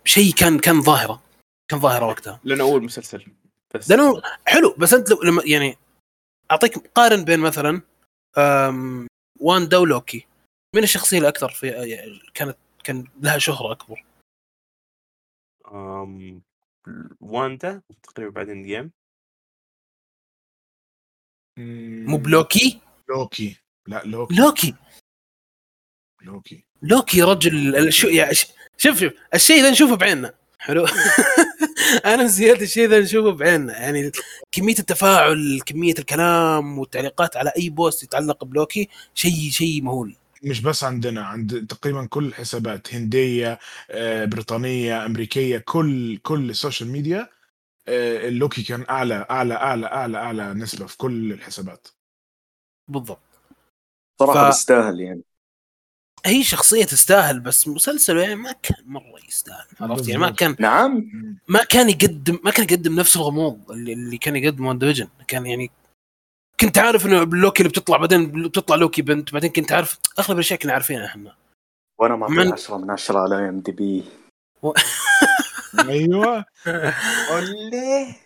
شيء 0.04 0.32
كان 0.34 0.58
كان 0.58 0.82
ظاهرة. 0.82 1.22
كان 1.68 1.80
ظاهرة 1.80 2.06
وقتها. 2.06 2.40
لأنه 2.44 2.64
أول 2.64 2.84
مسلسل. 2.84 3.26
بس 3.74 3.90
لأنه 3.90 4.22
حلو 4.46 4.74
بس 4.78 4.94
أنت 4.94 5.10
لو 5.10 5.22
لما 5.22 5.42
يعني 5.46 5.78
أعطيك 6.50 6.78
قارن 6.94 7.24
بين 7.24 7.40
مثلا 7.40 7.80
أم، 8.38 9.06
واندا 9.40 9.76
ولوكي 9.78 10.26
من 10.74 10.82
الشخصية 10.82 11.18
الأكثر 11.18 11.48
في 11.48 11.66
يعني 11.68 12.20
كانت 12.34 12.56
كان 12.84 13.04
لها 13.20 13.38
شهرة 13.38 13.72
أكبر. 13.72 14.04
آم... 15.72 16.42
واندا 17.20 17.82
تقريبا 18.02 18.30
بعد 18.30 18.48
Endgame 18.48 18.92
مو 22.06 22.16
بلوكي 22.16 22.80
لوكي. 23.08 23.56
لا 23.86 24.02
لوكي. 24.04 24.34
لوكي. 24.34 24.74
لوكي. 26.22 26.64
لوكي 26.82 27.22
رجل. 27.22 27.76
ال- 27.76 27.92
شو 27.92 28.08
يعني 28.08 28.34
ش- 28.34 28.46
شوف 28.76 28.98
شوف 28.98 29.12
الشيء 29.34 29.62
ذا 29.62 29.70
نشوفه 29.70 29.96
بعيننا. 29.96 30.34
حلو. 30.58 30.86
أنا 32.04 32.26
زيادة 32.26 32.62
الشيء 32.62 32.88
ذا 32.88 33.00
نشوفه 33.00 33.30
بعيننا. 33.30 33.80
يعني 33.80 34.10
كمية 34.52 34.78
التفاعل 34.78 35.60
كمية 35.66 35.94
الكلام 35.98 36.78
والتعليقات 36.78 37.36
على 37.36 37.52
أي 37.58 37.70
post 37.70 38.02
يتعلق 38.02 38.44
بلوكي 38.44 38.88
شيء 39.14 39.50
شيء 39.50 39.82
مهول. 39.82 40.16
مش 40.42 40.60
بس 40.60 40.84
عندنا 40.84 41.24
عند 41.26 41.66
تقريبا 41.66 42.06
كل 42.06 42.24
الحسابات 42.26 42.94
هندية 42.94 43.58
آه، 43.90 44.24
بريطانية 44.24 45.06
أمريكية 45.06 45.58
كل 45.58 46.18
كل 46.18 46.50
ال 46.50 46.56
social 46.56 46.88
media 46.90 47.28
آه، 47.88 48.28
اللوكي 48.28 48.62
كان 48.62 48.84
أعلى 48.90 49.26
أعلى 49.30 49.54
أعلى 49.54 49.86
أعلى 49.86 50.18
أعلى 50.18 50.54
نسبة 50.54 50.86
في 50.86 50.96
كل 50.96 51.32
الحسابات. 51.32 51.88
بالضبط. 52.88 53.20
صراحة 54.20 54.44
ف- 54.44 54.46
بيستاهل 54.46 55.00
يعني. 55.00 55.22
هي 56.26 56.42
شخصية 56.44 56.84
تستاهل 56.84 57.40
بس 57.40 57.68
مسلسل 57.68 58.16
يعني 58.18 58.34
ما 58.34 58.52
كان 58.52 58.84
مرة 58.86 59.18
يستاهل 59.28 59.66
عرفت؟ 59.80 60.08
يعني 60.08 60.20
ما. 60.20 60.30
كان 60.30 60.56
نعم. 60.58 61.10
ما 61.48 61.64
كان 61.64 61.88
يقدم 61.90 62.38
ما 62.44 62.50
كان 62.50 62.64
يقدم 62.64 62.94
نفس 63.00 63.16
الغموض 63.16 63.70
اللي, 63.70 63.92
اللي 63.92 64.18
كان 64.18 64.36
يقدمه 64.36 64.68
WandaVision 64.68 65.08
كان 65.28 65.46
يعني 65.46 65.70
كنت 66.64 66.78
عارف 66.78 67.06
إنه 67.06 67.24
لوكي 67.24 67.62
اللي 67.62 67.68
بتطلع 67.70 67.96
بعدين 67.96 68.42
بتطلع 68.48 68.76
لوكي 68.76 69.02
بنت 69.02 69.32
بعدين 69.32 69.50
كنت 69.50 69.72
عارف 69.72 69.98
أغلب 70.18 70.30
الأشياء 70.38 70.58
كنا 70.60 70.72
عارفينها 70.72 71.06
إحنا. 71.06 71.34
وأنا 71.98 72.16
من- 72.16 72.36
معطيه 72.36 72.52
10 72.52 72.76
من 72.76 72.90
10 72.90 73.18
على 73.18 73.48
IMDb 73.48 74.04
أيوه. 75.88 76.44
اوليه 77.30 78.16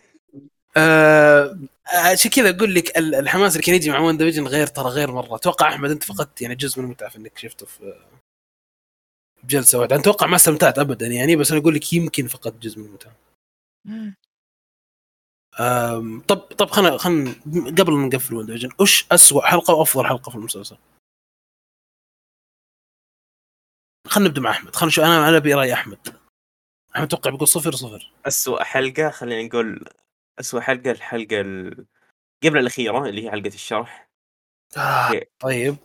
آه، 0.77 1.57
عشان 1.87 2.31
كذا 2.31 2.49
أقول 2.57 2.75
لك 2.75 2.97
ال- 2.97 3.15
الحماس 3.15 3.51
اللي 3.55 3.63
كان 3.65 3.75
يجي 3.75 3.91
مع 3.91 3.99
WandaVision 3.99 4.47
غير 4.47 4.67
ترى 4.67 4.89
غير 4.89 5.11
مرة. 5.11 5.35
أتوقع 5.35 5.69
أحمد 5.69 5.91
أنت 5.91 6.03
فقدت 6.03 6.41
يعني 6.41 6.55
جزء 6.55 6.79
من 6.79 6.85
المتعة 6.85 7.09
في 7.09 7.17
إنك 7.17 7.37
شفته 7.37 7.65
في 7.65 7.93
بجلسة 9.43 9.79
واحدة. 9.79 9.95
أتوقع 9.95 10.27
ما 10.27 10.35
استمتعت 10.35 10.79
ابدا 10.79 11.07
يعني 11.07 11.35
بس 11.35 11.51
أنا 11.51 11.59
أقول 11.61 11.75
لك 11.75 11.93
يمكن 11.93 12.27
فقدت 12.27 12.63
جزء 12.63 12.79
من 12.79 12.85
المتعة. 12.85 13.11
طب 16.27 16.37
طب 16.37 16.69
خلينا 16.69 16.97
خلينا 16.97 17.31
قبل 17.79 17.93
ما 17.93 18.07
نقفل 18.07 18.45
WandaVision 18.45 18.69
وش 18.79 19.05
اسوء 19.11 19.41
حلقة 19.41 19.73
وافضل 19.73 20.05
حلقة 20.05 20.29
في 20.29 20.35
المسلسل؟ 20.35 20.77
خلينا 24.07 24.29
نبدأ 24.29 24.41
مع 24.41 24.49
أحمد 24.51 24.75
خلينا 24.75 24.87
نشوف 24.87 25.05
أنا 25.05 25.29
أنا 25.29 25.37
أبي 25.37 25.53
رأي 25.53 25.73
أحمد. 25.73 26.07
أحمد 26.95 27.05
أتوقع 27.07 27.31
بيقول 27.31 27.47
صفر 27.47 27.71
صفر. 27.71 28.11
اسوء 28.27 28.63
حلقة 28.63 29.09
خلينا 29.09 29.47
نقول 29.47 29.89
اسوء 30.39 30.61
حلقة 30.61 30.91
الحلقة 30.91 31.41
ال... 31.41 31.85
قبل 32.43 32.57
الأخيرة 32.57 33.05
اللي 33.09 33.25
هي 33.25 33.31
حلقة 33.31 33.47
الشرح. 33.47 34.09
آه 34.77 35.21
طيب. 35.39 35.75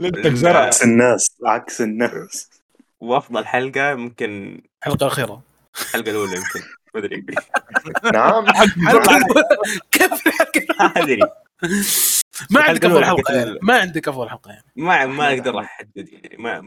لنتك 0.00 0.32
زرع 0.34 0.60
عكس 0.60 0.82
الناس 0.82 1.36
عكس 1.44 1.80
الناس. 1.80 2.50
وأفضل 3.00 3.46
حلقة 3.46 3.94
ممكن 3.94 4.62
الحلقة 4.78 5.06
الاخيره 5.06 5.42
الحلقة 5.80 6.10
الأولى 6.10 6.36
يمكن. 6.36 6.60
ما 6.94 7.00
أدري. 7.00 7.24
نعم. 8.12 8.46
كيف 9.90 10.26
الحلقة 10.26 10.60
ما 10.80 10.84
أدري. 10.86 11.20
ما 12.50 12.62
عندك 12.62 12.84
أفضل 12.84 13.04
حلقة 13.04 13.34
يعني 13.34 13.58
ما 13.62 13.78
عندك 13.78 14.08
أفضل 14.08 14.28
حلقة 14.28 14.50
يعني. 14.50 14.72
ما 14.76 15.06
ما 15.06 15.32
أقدر 15.32 15.60
أحدد 15.60 16.08
يعني. 16.08 16.36
ما. 16.38 16.60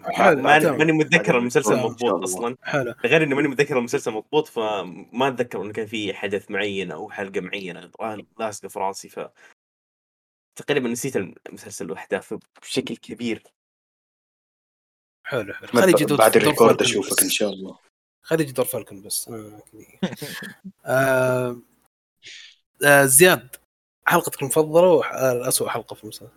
ماني 0.71 0.91
متذكر 0.91 1.37
المسلسل 1.37 1.75
مضبوط. 1.75 2.23
أصلا. 2.23 2.57
حلو. 2.63 2.93
غير 3.05 3.23
إني 3.23 3.35
ماني 3.35 3.47
متذكر 3.47 3.77
المسلسل 3.77 4.11
مضبوط 4.11 4.47
فما 4.47 5.27
أتذكر 5.27 5.61
انه 5.61 5.73
كان 5.73 5.85
في 5.85 6.13
حدث 6.13 6.51
معين 6.51 6.91
أو 6.91 7.09
حلقة 7.09 7.41
معينة. 7.41 7.91
لاصقه 8.39 8.67
في 8.67 8.79
رأسي 8.79 9.09
ف 9.09 9.19
تقريبا 10.55 10.89
نسيت 10.89 11.17
المسلسل 11.17 11.91
وأحداثه 11.91 12.39
بشكل 12.61 12.95
كبير. 12.95 13.43
حلو 15.23 15.53
حلو. 15.53 15.67
خلي 15.67 15.91
يجي 15.91 16.05
دور 16.05 16.17
بعد 16.17 16.35
الريكورد 16.37 16.81
أشوفك. 16.81 17.23
إن 17.23 17.29
شاء 17.29 17.49
الله. 17.49 17.86
خلي 18.27 18.43
يجي 18.43 18.51
دور 18.51 18.65
فالكون 18.65 19.01
بس. 19.01 19.29
آه، 19.29 19.59
كذي. 19.71 19.99
آه، 20.85 21.57
آه، 22.85 23.05
زياد 23.05 23.55
حلقتك 24.05 24.41
المفضلة 24.41 24.87
والاسوء 24.91 25.67
حلقة 25.69 25.93
في 25.93 26.03
المسلسل. 26.03 26.29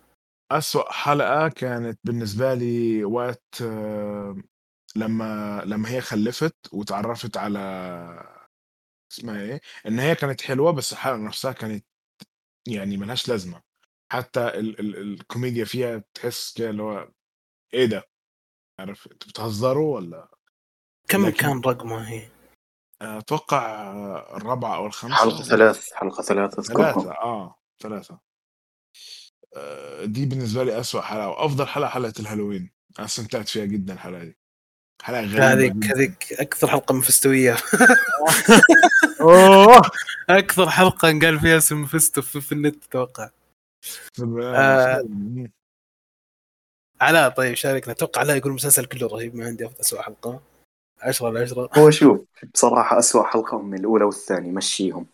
أسوأ 0.51 0.91
حلقة 0.91 1.47
كانت 1.47 1.99
بالنسبة 2.03 2.53
لي 2.53 3.03
وقت 3.05 3.61
آه، 3.61 4.37
لما 4.95 5.61
لما 5.65 5.89
هي 5.89 6.01
خلفت 6.01 6.55
وتعرفت 6.73 7.37
على 7.37 7.59
اسمها 9.11 9.41
إيه؟ 9.41 9.61
إن 9.87 9.99
هي 9.99 10.15
كانت 10.15 10.41
حلوة 10.41 10.71
بس 10.71 10.93
الحلقة 10.93 11.17
نفسها 11.17 11.51
كانت 11.51 11.85
يعني 12.67 12.97
ملهاش 12.97 13.29
لازمة. 13.29 13.61
حتى 14.11 14.47
ال 14.47 14.79
ال 14.79 14.97
الكوميديا 14.97 15.65
فيها 15.65 16.03
تحس 16.13 16.53
كده 16.57 16.69
اللي 16.69 16.83
هو 16.83 17.09
إيه 17.73 17.85
ده؟ 17.85 18.03
عارف 18.79 19.07
أنتوا 19.11 19.29
بتهزروا 19.29 19.95
ولا؟ 19.95 20.29
كم 21.11 21.25
لكن- 21.25 21.37
كان 21.37 21.61
رقمها 21.61 22.09
هي؟ 22.09 22.27
أتوقع 23.01 23.81
آه، 23.81 24.37
الرابعة 24.37 24.75
أو 24.75 24.85
الخامسة. 24.85 25.15
حلقة 25.17 25.43
ثلاث 25.43 25.93
حلقة 25.93 26.23
ثلاث 26.23 26.59
اذكرها 26.59 26.91
ثلاثة 26.93 27.11
آه 27.11 27.55
ثلاثة. 27.81 28.19
آه، 29.57 30.05
دي 30.05 30.25
بالنسبة 30.25 30.63
لي 30.63 30.79
أسوأ 30.79 31.01
حلقة 31.01 31.29
وأفضل 31.29 31.67
حلقة 31.67 31.89
حلقة 31.89 32.13
الهالوين. 32.19 32.71
أنا 32.99 33.05
استمتعت 33.05 33.47
فيها 33.49 33.65
جدا 33.65 33.93
الحلقة 33.93 34.23
دي. 34.23 34.37
حلقة 35.03 35.21
غريبة 35.21 35.51
هذيك. 35.53 35.85
هذيك 35.85 36.33
أكثر 36.33 36.67
حلقة 36.67 36.93
مفستوية. 36.95 37.55
أوه! 39.21 39.81
أكثر 40.29 40.69
حلقة 40.69 41.07
قال 41.19 41.39
فيها 41.39 41.57
اسم 41.57 41.81
مفستو 41.81 42.21
في, 42.21 42.41
في 42.41 42.51
النت 42.51 42.83
أتوقع. 42.85 43.29
آه. 44.43 45.03
علاء 47.01 47.29
طيب 47.29 47.53
شاركنا. 47.53 47.93
أتوقع 47.93 48.21
علاء 48.21 48.37
يقول 48.37 48.49
المسلسل 48.49 48.85
كله 48.85 49.07
رهيب 49.07 49.35
ما 49.35 49.45
عندي 49.45 49.69
اسوء 49.79 50.01
حلقة. 50.01 50.41
10 51.01 51.27
على 51.27 51.39
10 51.39 51.69
هو 51.77 51.89
شوف 51.91 52.21
بصراحة 52.53 52.99
أسوأ 52.99 53.23
حلقة 53.23 53.61
من 53.61 53.79
الأولى 53.79 54.05
والثانية 54.05 54.51
مشيهم. 54.51 55.05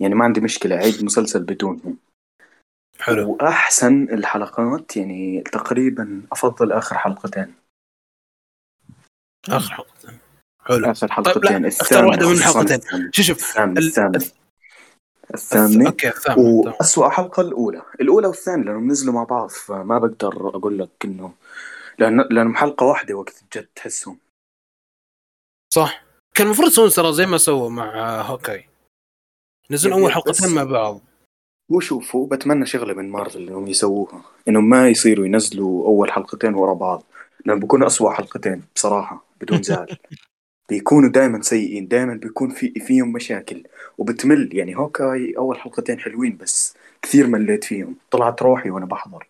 يعني 0.00 0.14
ما 0.14 0.24
عندي 0.24 0.40
مشكلة 0.40 0.76
عيد 0.76 1.04
مسلسل 1.04 1.42
بدونهم. 1.42 1.96
حلو. 3.00 3.30
وأحسن 3.32 4.02
الحلقات 4.02 4.96
يعني 4.96 5.42
تقريبا 5.42 6.22
أفضل 6.32 6.72
آخر 6.72 6.98
حلقتين. 6.98 7.54
آخر 9.48 9.74
حلقه 9.74 10.18
حلو. 10.64 10.90
آخر 10.90 11.12
حلقتين 11.12 11.42
طيب، 11.42 11.66
أختار 11.66 12.04
واحدة 12.04 12.28
من 12.28 12.32
الحلقتين. 12.32 12.80
شوف 13.12 13.26
شوف 13.26 13.36
الثامنة 13.38 13.80
ال- 13.80 13.86
الثامنة. 13.86 14.18
الث- 14.18 14.32
الثامنة 15.34 15.86
أوكي. 15.86 16.12
وأسوأ 16.38 17.08
حلقة 17.08 17.40
الأولى. 17.40 17.82
الأولى 18.00 18.26
والثانية 18.26 18.64
لأنهم 18.64 18.88
نزلوا 18.88 19.14
مع 19.14 19.24
بعض 19.24 19.48
فما 19.50 19.98
بقدر 19.98 20.48
أقول 20.48 20.78
لك 20.78 20.90
إنه 21.04 21.32
لأن 21.98 22.20
لأنهم 22.20 22.56
حلقة 22.56 22.86
واحدة 22.86 23.14
وقت 23.14 23.42
الجد 23.42 23.66
تحسهم. 23.76 24.18
صح؟ 25.76 26.04
كان 26.34 26.46
المفروض 26.46 26.68
يسوون 26.68 26.90
ترى 26.90 27.12
زي 27.12 27.26
ما 27.26 27.38
سووا 27.38 27.70
مع 27.70 28.20
هوكاي. 28.22 28.68
نزلوا 29.70 30.00
أول 30.00 30.12
حلقتين 30.12 30.54
مع 30.54 30.64
بعض. 30.64 31.00
وشوفوا 31.70 32.26
بتمنى 32.26 32.66
شغلة 32.66 32.94
من 32.94 33.10
مارفل 33.10 33.48
إنهم 33.48 33.68
يسووها. 33.68 34.22
إنهم 34.48 34.68
ما 34.68 34.88
يصيروا 34.88 35.26
ينزلوا 35.26 35.86
أول 35.86 36.12
حلقتين 36.12 36.54
ورا 36.54 36.74
بعض. 36.74 37.04
لأن 37.46 37.60
بيكونوا 37.60 37.86
أسوأ 37.86 38.12
حلقتين 38.12 38.62
بصراحة 38.74 39.24
بدون 39.40 39.62
زعل. 39.62 39.96
بيكونوا 40.68 41.10
دائما 41.10 41.42
سيئين 41.42 41.88
دائما 41.88 42.14
بيكون 42.14 42.50
في 42.50 42.70
فيهم 42.70 43.12
مشاكل. 43.12 43.62
وبتمل 43.98 44.50
يعني 44.52 44.76
هوكاي 44.76 45.34
أول 45.38 45.58
حلقتين 45.58 46.00
حلوين 46.00 46.36
بس 46.36 46.76
كثير 47.02 47.26
مليت 47.26 47.64
فيهم. 47.64 47.96
طلعت 48.10 48.42
روحي 48.42 48.70
وأنا 48.70 48.86
بحضر. 48.86 49.28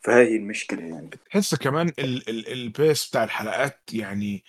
فهاي 0.00 0.36
المشكلة 0.36 0.82
يعني. 0.82 1.10
تحس 1.30 1.54
كمان 1.54 1.88
ال 1.98 2.28
ال 2.28 2.52
ال 2.52 2.63
pace 2.63 3.08
بتاع 3.08 3.24
الحلقات 3.24 3.80
يعني 3.92 4.44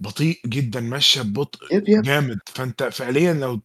بطيء 0.00 0.40
جدا 0.46 0.80
ماشية 0.80 1.22
ببطء 1.22 1.74
يب 1.74 1.88
يب 1.88 2.02
جامد. 2.02 2.38
فأنت 2.46 2.82
فعليا 2.82 3.32
لو 3.34 3.60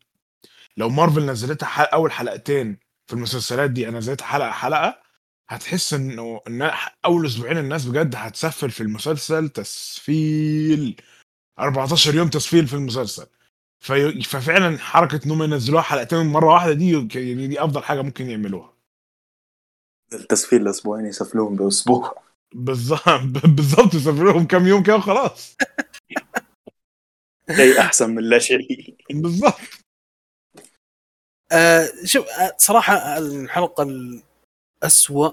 لو 0.77 0.89
مارفل 0.89 1.25
نزلتها 1.25 1.67
حلقة 1.67 1.93
أول 1.95 2.11
حلقتين 2.11 2.77
في 3.07 3.13
المسلسلات 3.13 3.71
دي 3.71 3.89
أنا 3.89 3.97
نزلتها 3.97 4.25
حلقة 4.25 4.51
حلقة 4.51 5.01
هتحس 5.49 5.93
إنه 5.93 6.41
إن 6.47 6.71
أول 7.05 7.25
أسبوعين 7.25 7.57
الناس 7.57 7.85
بجد 7.85 8.15
هتسفل 8.15 8.71
في 8.71 8.81
المسلسل 8.81 9.49
تسفيل. 9.49 10.95
14 11.59 12.15
يوم 12.15 12.29
تسفيل 12.29 12.67
في 12.67 12.73
المسلسل. 12.73 13.25
في 13.79 14.21
ففعلا 14.21 14.77
حركة 14.77 15.25
إنهم 15.25 15.43
ينزلوها 15.43 15.81
حلقتين 15.81 16.25
مرة 16.25 16.53
واحدة 16.53 16.73
دي 16.73 16.91
يعني 17.15 17.47
دي 17.47 17.63
أفضل 17.63 17.83
حاجة 17.83 18.01
ممكن 18.01 18.29
يعملوها. 18.29 18.73
التسفيل 20.13 20.61
الأسبوعين 20.61 21.05
يسفلون 21.05 21.55
بأسبوع. 21.55 22.15
بالظبط 22.55 23.45
بالظبط 23.45 23.93
يسافروا 23.93 24.33
لهم 24.33 24.47
كم 24.47 24.67
يوم 24.67 24.83
كده 24.83 24.95
وخلاص. 24.95 25.55
شيء 27.55 27.79
أحسن 27.79 28.09
من 28.09 28.23
لا 28.23 28.39
شيء. 28.39 28.95
بالظبط 29.11 29.59
آه 31.51 31.89
شوف 32.05 32.27
آه 32.27 32.55
صراحة 32.57 33.17
الحلقة 33.17 33.83
الأسوأ 34.83 35.31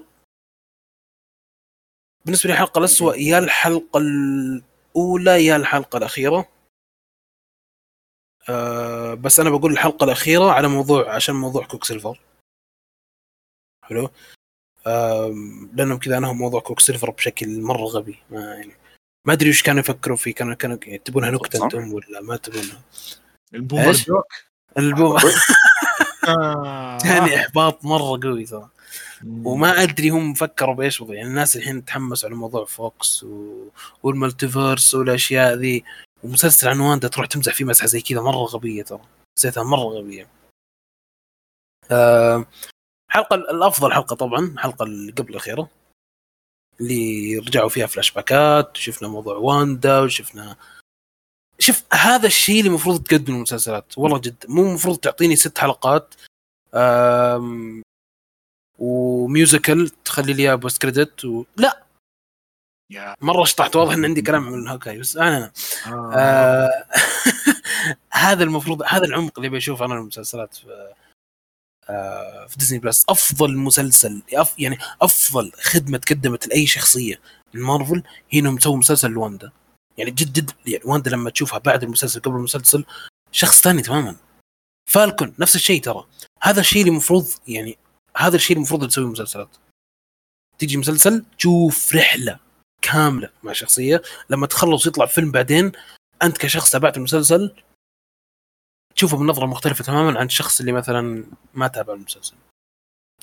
بالنسبة 2.25 2.47
لي 2.47 2.53
الحلقة 2.53 2.79
الأسوأ 2.79 3.13
يا 3.15 3.39
الحلقة 3.39 3.97
الأولى 3.97 5.45
يا 5.45 5.55
الحلقة 5.55 5.97
الأخيرة. 5.97 6.49
آه 8.49 9.13
بس 9.13 9.39
أنا 9.39 9.49
بقول 9.49 9.71
الحلقة 9.71 10.03
الأخيرة 10.03 10.51
على 10.51 10.67
موضوع 10.67 11.15
عشان 11.15 11.35
موضوع 11.35 11.65
Quicksilver. 11.67 12.19
حلو؟ 13.85 14.09
آه 14.87 15.27
لأنهم 15.73 15.99
كذا 15.99 16.17
انهم 16.17 16.37
موضوع 16.37 16.61
Quicksilver 16.61 17.11
بشكل 17.11 17.61
مرة 17.61 17.83
غبي 17.85 18.19
ما 18.29 18.55
يعني. 18.55 18.73
ما 19.25 19.33
أدري 19.33 19.49
وش 19.49 19.63
كانوا 19.63 19.79
يفكروا 19.79 20.17
فيه 20.17 20.33
كانوا 20.33 20.53
كانوا 20.53 20.77
يعني 20.85 20.97
تبونها 20.97 21.31
نكته. 21.31 21.63
أنتم 21.63 21.93
ولا 21.93 22.21
ما 22.21 22.37
تبونها 22.37 22.81
ال 23.53 23.58
boner؟ 23.58 23.91
joke 23.91 24.33
ال 24.77 24.90
bo 24.90 25.17
آه. 26.27 26.97
ثاني 27.03 27.35
إحباط 27.41 27.85
مرة 27.85 28.19
قوي 28.23 28.45
ترى. 28.45 28.69
وما 29.43 29.83
أدري 29.83 30.09
هم 30.09 30.33
فكروا 30.33 30.75
بإيش 30.75 30.99
بالضبط 30.99 31.15
يعني 31.15 31.29
الناس 31.29 31.55
الحين 31.55 31.85
تحمسوا 31.85 32.29
على 32.29 32.37
موضوع 32.37 32.65
Fox 32.65 33.23
و... 33.23 33.63
وال 34.03 34.18
multiverse 34.18 34.95
والأشياء 34.95 35.53
ذي. 35.53 35.83
ومسلسل 36.23 36.67
عن 36.69 36.79
واندا 36.79 37.07
تروح 37.07 37.27
تمزح 37.27 37.53
فيه 37.53 37.65
مسحة 37.65 37.87
زي 37.87 38.01
كذا 38.01 38.21
مرة 38.21 38.37
غبية 38.37 38.83
ترى. 38.83 39.01
حسيتها 39.37 39.63
مرة 39.63 39.79
غبية. 39.99 40.27
آه، 41.91 42.45
الحلقة 43.09 43.35
الأفضل 43.35 43.93
حلقة 43.93 44.15
طبعا 44.15 44.39
الحلقة 44.39 44.83
اللي 44.83 45.11
قبل 45.11 45.29
الأخيرة. 45.29 45.69
اللي 46.81 47.37
رجعوا 47.37 47.69
فيها 47.69 47.87
flashbackات 47.87 48.77
وشفنا 48.77 49.07
موضوع 49.07 49.35
واندا 49.37 49.99
وشفنا 49.99 50.55
شوف 51.59 51.83
هذا 51.93 52.27
الشيء 52.27 52.59
اللي 52.59 52.69
المفروض 52.69 53.03
تقدمه 53.03 53.35
المسلسلات 53.37 53.97
والله 53.97 54.19
جد 54.19 54.45
مو 54.49 54.61
المفروض 54.69 54.97
تعطيني 54.97 55.35
ست 55.35 55.57
حلقات 55.57 56.13
آم، 56.73 57.81
و 58.79 58.93
musical 58.93 59.89
تخلي 60.03 60.33
لي 60.33 60.57
post-credit 60.57 61.25
و... 61.25 61.43
لا 61.57 61.83
مرة 63.21 63.43
شطحت 63.43 63.75
واضح 63.75 63.93
إن 63.93 64.05
عندي 64.05 64.21
كلام 64.21 64.43
من 64.51 64.67
هوكاي 64.67 64.99
بس 64.99 65.17
أنا 65.17 65.37
أنا. 65.37 65.51
آه. 65.87 66.13
آه 66.15 66.85
هذا 68.11 68.43
المفروض 68.43 68.81
هذا 68.87 69.05
العمق 69.05 69.39
اللي 69.39 69.49
بشوفه 69.49 69.85
أنا 69.85 69.93
المسلسلات 69.95 70.55
في 70.55 70.93
في 72.47 72.55
Disney 72.57 72.79
Plus 72.79 73.05
أفضل 73.09 73.57
مسلسل 73.57 74.21
يعني 74.59 74.77
أفضل 75.01 75.51
خدمة 75.61 76.01
قدمت 76.09 76.47
لأي 76.47 76.67
شخصية 76.67 77.19
من 77.53 77.61
مارفل 77.61 78.03
هي 78.29 78.39
إنهم 78.39 78.59
سووا 78.59 78.77
مسلسل 78.77 79.11
لواندا. 79.11 79.51
يعني 79.97 80.11
جد 80.11 80.33
جد 80.33 80.51
يعني 80.65 80.83
واندا 80.85 81.11
لما 81.11 81.29
تشوفها 81.29 81.59
بعد 81.59 81.83
المسلسل 81.83 82.19
قبل 82.19 82.35
المسلسل 82.35 82.85
شخص 83.31 83.61
ثاني 83.61 83.81
تماما. 83.81 84.15
فالكون 84.89 85.33
نفس 85.39 85.55
الشيء 85.55 85.81
ترى. 85.81 86.05
هذا 86.41 86.59
الشيء 86.59 86.81
اللي 86.81 86.91
المفروض 86.91 87.27
يعني 87.47 87.77
هذا 88.17 88.35
الشيء 88.35 88.57
المفروض 88.57 88.87
تسويه 88.87 89.07
مسلسلات. 89.07 89.49
تيجي 90.59 90.77
مسلسل 90.77 91.25
تشوف 91.37 91.95
رحلة 91.95 92.39
كاملة 92.81 93.29
مع 93.43 93.53
شخصية. 93.53 94.01
لما 94.29 94.47
تخلص 94.47 94.87
يطلع 94.87 95.05
فيلم 95.05 95.31
بعدين 95.31 95.71
أنت 96.23 96.37
كشخص 96.37 96.71
تابعت 96.71 96.97
المسلسل 96.97 97.55
تشوفه 98.97 99.17
بنظره 99.17 99.45
مختلفة 99.45 99.83
تماما 99.83 100.19
عن 100.19 100.25
الشخص 100.25 100.59
اللي 100.59 100.71
مثلا 100.71 101.25
ما 101.53 101.67
تابع 101.67 101.93
المسلسل. 101.93 102.35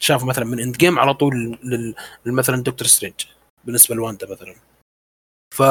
شافه 0.00 0.26
مثلا 0.26 0.44
من 0.44 0.60
Endgame 0.60 0.98
على 0.98 1.14
طول 1.14 1.58
لل- 1.62 1.94
لمثلا 2.26 2.62
دكتور 2.62 2.86
سترينج 2.88 3.14
بالنسبة 3.64 3.94
لواندا 3.94 4.32
مثلا. 4.32 4.54
ف 5.54 5.62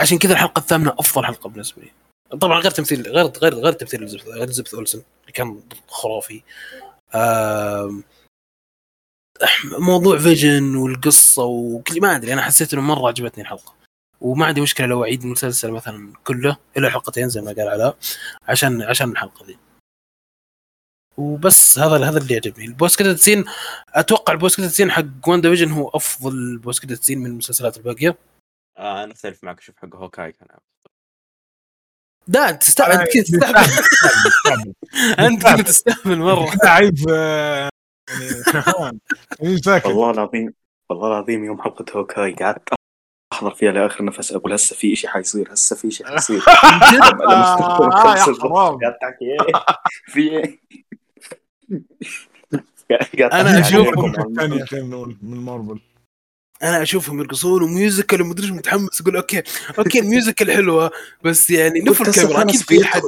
عشان 0.00 0.18
كذا 0.18 0.32
الحلقة 0.32 0.60
الثامنة 0.60 0.94
أفضل 0.98 1.24
حلقة 1.26 1.48
بالنسبة 1.48 1.82
لي. 1.82 1.90
طبعا 2.38 2.60
غير 2.60 2.70
تمثيل 2.70 3.02
غير 3.02 3.26
غير 3.26 3.54
غير 3.54 3.72
تمثيل 3.72 4.02
اليزابيث 4.02 4.74
اولسن 4.74 5.02
اللي 5.20 5.32
كان 5.32 5.62
خرافي. 5.88 6.42
موضوع 9.64 10.18
فيجن 10.18 10.76
والقصة 10.76 11.44
وكل 11.44 12.00
ما 12.00 12.16
أدري 12.16 12.32
أنا 12.32 12.42
حسيت 12.42 12.72
إنه 12.72 12.82
مرة 12.82 13.08
عجبتني 13.08 13.42
الحلقة. 13.42 13.74
وما 14.20 14.46
عندي 14.46 14.60
مشكلة 14.60 14.86
لو 14.86 15.04
أعيد 15.04 15.22
المسلسل 15.22 15.70
مثلا 15.70 16.12
كله 16.24 16.56
إلا 16.76 16.90
حلقتين 16.90 17.28
زي 17.28 17.40
ما 17.40 17.52
قال 17.52 17.68
علاء 17.68 17.96
عشان 18.48 18.82
عشان 18.82 19.10
الحلقة 19.10 19.46
دي. 19.46 19.58
وبس 21.16 21.78
هذا 21.78 22.08
هذا 22.08 22.18
اللي 22.18 22.34
يعجبني. 22.34 22.64
ال 22.64 22.98
post-credit 22.98 23.18
scene 23.18 23.44
أتوقع 23.88 24.32
ال 24.32 24.56
post-credit 24.56 24.72
scene 24.72 24.90
حق 24.90 25.28
WandaVision 25.28 25.70
هو 25.70 25.88
أفضل 25.88 26.58
post-credit 26.58 27.02
scene 27.02 27.18
من 27.18 27.26
المسلسلات 27.26 27.76
الباقية. 27.76 28.16
آه 28.78 29.04
أنا 29.04 29.12
أختلف 29.12 29.44
معك 29.44 29.58
أشوف 29.58 29.76
حق 29.76 29.96
هوكاي 29.96 30.32
كان 30.32 30.48
لا 32.28 32.48
أنت 32.48 32.58
كذا 32.58 33.04
تستهبل 33.04 33.06
أنت 35.26 35.42
كذا 35.42 35.62
تستهبل 35.62 36.18
مرة. 36.18 36.52
أنت 36.52 36.64
عايز 36.64 37.06
آه، 37.10 37.68
يعني 39.40 39.82
والله 39.86 40.10
العظيم 40.10 40.54
والله 40.90 41.08
العظيم 41.08 41.44
يوم 41.44 41.62
حلقة 41.62 41.98
هوكاي 41.98 42.34
قعدت 42.34 42.77
أحضر 43.38 43.54
فيها 43.54 43.72
لآخر 43.72 44.04
نفس 44.04 44.32
أقول 44.32 44.52
هسه 44.52 44.76
في 44.76 44.96
شيء 44.96 45.10
حيصير 45.10 45.52
هسه 45.52 45.76
في 45.76 45.90
شيء 45.90 46.06
حيصير. 46.06 46.42
آه، 46.48 47.88
إيه؟ 49.22 49.36
في 50.12 50.20
إيه؟ 50.20 50.58
المسلسل. 53.34 54.66
خلينا 54.66 54.86
نقول 54.86 55.16
من 55.22 55.36
مارفل 55.36 55.80
أنا 56.62 56.82
أشوفهم 56.82 57.20
يرقصون 57.20 57.62
و 57.62 57.69
musical 57.69 58.22
ومدري 58.22 58.46
إيش 58.46 58.52
متحمس 58.52 59.00
أقول 59.00 59.16
okay 59.16 59.42
okay 59.78 59.98
ال 60.00 60.07
musical 60.07 60.52
حلوة 60.52 60.90
بس 61.24 61.50
يعني 61.50 61.80
نف 61.80 61.98
قلت 61.98 62.08
هسه 62.08 62.22
الكاميرا 62.22 62.42
أكيد 62.42 62.60
في 62.60 62.84
حد. 62.84 63.02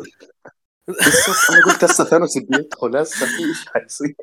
أنا 1.51 1.65
قلت 1.67 1.85
هسه 1.85 2.05
ثانوس 2.05 2.39
بيدخل 2.39 2.97
هسه 2.97 3.27
في 3.27 3.55
شيء 3.55 3.73
حيصير. 3.75 4.15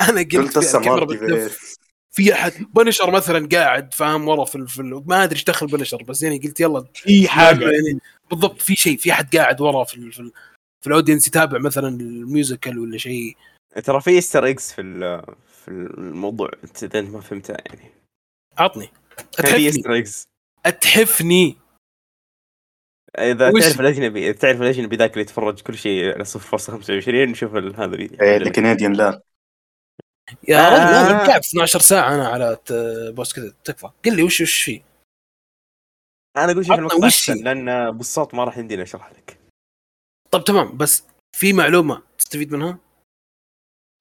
أنا 0.00 0.20
قلت 0.20 0.58
هسه 0.58 0.78
الكاميرا 0.78 1.04
مالتي 1.04 1.24
بتلف 1.24 1.58
فيرس 1.58 1.76
في 2.16 2.32
أحد 2.34 2.52
بنشر 2.74 3.10
مثلا 3.10 3.48
قاعد 3.52 3.94
فاهم؟ 3.94 4.28
ورا 4.28 4.44
في 4.44 4.54
ال- 4.54 4.68
في 4.68 4.80
ال- 4.80 5.02
ما 5.06 5.24
أدري 5.24 5.34
إيش 5.36 5.44
دخل 5.44 5.66
بنشر 5.66 6.02
بس 6.02 6.22
يعني 6.22 6.38
قلت 6.38 6.60
يلا 6.60 6.84
في 6.94 7.28
حاجة. 7.28 7.64
يعني 7.64 8.00
بالضبط 8.30 8.62
في 8.62 8.76
شيء 8.76 8.96
في 8.98 9.12
أحد 9.12 9.36
قاعد 9.36 9.60
ورا 9.60 9.84
في 9.84 9.94
ال- 9.96 10.12
في, 10.12 10.20
ال- 10.20 10.32
في 10.80 10.86
ال 10.86 10.91
audience 10.91 11.28
يتابع 11.28 11.58
مثلا 11.58 11.88
ال 11.88 11.99
musical 11.99 12.78
ولا 12.78 12.98
شيء. 12.98 13.36
ترى 13.84 14.00
في 14.00 14.18
Easter 14.18 14.48
eggs 14.48 14.72
في 14.72 14.80
ال- 14.80 15.22
في 15.64 15.68
الموضوع 15.68 16.50
أنت 16.64 16.84
إذا 16.84 17.00
ما 17.00 17.20
فهمتها 17.20 17.56
يعني. 17.66 17.90
عطني. 18.58 18.88
أتحفني. 19.18 19.68
Easter 19.68 19.98
eggs 19.98 20.24
أتحفني. 20.66 21.56
إذا 23.18 23.50
وش؟ 23.50 23.62
تعرف 23.62 23.80
الاجنبي 23.80 24.32
تعرف 24.32 24.62
الأجنبي 24.62 24.96
ذاك 24.96 25.10
اللي 25.12 25.22
يتفرج 25.22 25.60
كل 25.60 25.78
شيء 25.78 26.14
على 26.14 26.24
0.25 26.24 27.34
شوف 27.34 27.56
ال- 27.56 27.76
هذا 27.76 27.94
الكنديان 28.36 28.92
لا 28.92 29.22
يا 30.48 30.58
آه. 30.58 30.70
رجل 30.70 31.10
أنا 31.10 31.26
قاعد 31.26 31.44
12 31.44 31.78
ساعة 31.80 32.14
أنا 32.14 32.28
على 32.28 32.58
post 33.16 33.36
كذا 33.36 33.54
تكفى. 33.64 33.90
قل 34.04 34.16
لي 34.16 34.22
وش 34.22 34.40
وش 34.40 34.62
فيه؟ 34.62 34.82
أنا 36.36 36.52
أقول 36.52 36.64
شوف 36.64 36.72
عطنا 36.72 36.86
المقطع؟ 36.86 37.34
لأن 37.34 37.90
بالصوت 37.98 38.34
ما 38.34 38.44
راح 38.44 38.58
يمديني 38.58 38.82
أشرح 38.82 39.12
لك. 39.12 39.38
طب 40.30 40.44
تمام 40.44 40.76
بس 40.76 41.02
في 41.36 41.52
معلومة 41.52 42.02
تستفيد 42.18 42.52
منها؟ 42.52 42.78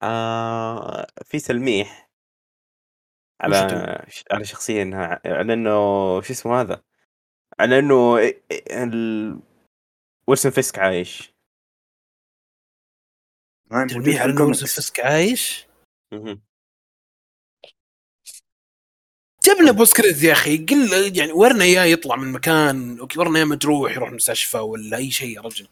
آه 0.04 1.08
في 1.26 1.40
تلميح 1.40 2.10
على 3.42 3.56
على 4.32 4.46
شخصية 4.46 4.82
إنها 4.82 5.22
على 5.26 5.54
إنه 5.54 5.72
شو 6.22 6.34
اسمه 6.34 6.62
هذا؟ 6.62 6.84
على 7.60 7.80
إنه 7.80 8.18
ال... 8.70 9.40
ويلسون 10.28 10.52
فيسك 10.52 10.80
عايش. 10.80 11.34
تلميح 13.70 14.16
في 14.16 14.20
على 14.20 14.32
إنه. 14.32 14.42
ويلسون 14.41 14.67
فيسك 14.80 15.00
عايش؟ 15.00 15.68
مهم. 16.12 16.41
جيب 19.46 19.58
لنا 19.62 19.72
post 19.71 19.98
credit 19.98 20.24
يا 20.24 20.32
أخي 20.34 20.58
قل 20.58 21.18
يعني 21.18 21.32
ورنا 21.32 21.63
إياه 21.63 21.84
يطلع 21.84 22.15
من 22.15 22.32
مكان 22.32 23.00
okay 23.00 23.19
ورنا 23.20 23.38
إياه 23.38 23.46
مجروح 23.46 23.91
يروح 23.91 24.12
مستشفى 24.12 24.58
ولا 24.58 24.98
أي 24.98 25.12
شيء 25.12 25.36
يا 25.36 25.41
رجل. 25.41 25.68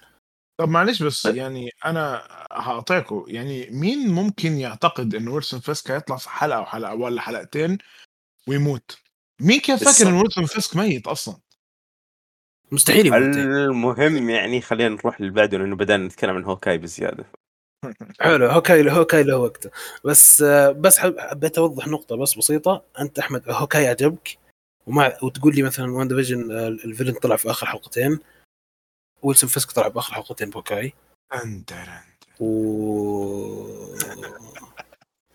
طب 0.58 0.70
معلش 0.70 1.04
بس 1.04 1.26
يعني 1.26 1.70
أنا 1.86 2.28
هقاطعكم 2.52 3.26
يعني 3.28 3.70
مين 3.70 4.12
ممكن 4.12 4.52
يعتقد 4.52 5.16
إن 5.16 5.28
ويلسون 5.28 5.60
فيسك 5.60 5.92
هيطلع 5.92 6.18
في 6.18 6.30
حلقة 6.30 6.58
أو 6.58 6.66
حلقة 6.66 6.96
ولا 6.96 7.22
حلقتين 7.22 7.78
ويموت؟ 8.48 8.98
مين 9.42 9.60
كان 9.60 9.78
فاكر 9.78 10.10
إن. 10.10 10.14
ويلسون 10.14 10.46
فيسك 10.46 10.76
ميت 10.76 11.08
أصلا؟ 11.08 11.38
مستحيل 12.72 13.06
يموت 13.06 13.38
المهم 13.38 14.30
يعني 14.30 14.62
خلينا 14.62 14.96
نروح 14.96 15.20
اللي 15.20 15.32
بعده 15.32 15.58
لأنه 15.58 15.76
بدأنا 15.76 16.06
نتكلم 16.06 16.36
عن 16.36 16.44
هوكاي 16.44 16.78
بزيادة. 16.78 17.26
حلو 18.22 18.48
هوكاي 18.48 18.92
هوكاي 18.92 19.24
له 19.24 19.38
وقته. 19.38 19.70
بس 20.06 20.42
آه، 20.42 20.72
بس 20.72 20.98
حب- 21.00 21.20
حبيت 21.20 21.58
أوضح 21.58 21.88
نقطة 21.88 22.16
بس 22.16 22.34
بسيطة. 22.38 22.84
أنت 23.00 23.20
أحمد 23.20 23.44
هوكاي 23.50 23.88
عجبك 23.88 24.38
ومع 24.88 25.18
وتقول 25.24 25.56
لي 25.56 25.64
مثلا 25.64 25.92
واندا 25.92 26.08
فيجن 26.08 26.52
ال 26.52 26.60
villain 26.60 27.14
طلع 27.14 27.36
في 27.36 27.52
آخر 27.52 27.66
حلقتين. 27.68 28.20
ويلسون 29.24 29.50
فيسك 29.50 29.72
طلع 29.72 29.90
في 29.90 30.00
آخر 30.00 30.14
حلقتين 30.14 30.50
بهوكاي 30.50 30.94
انت 31.44 31.74
و 32.40 33.96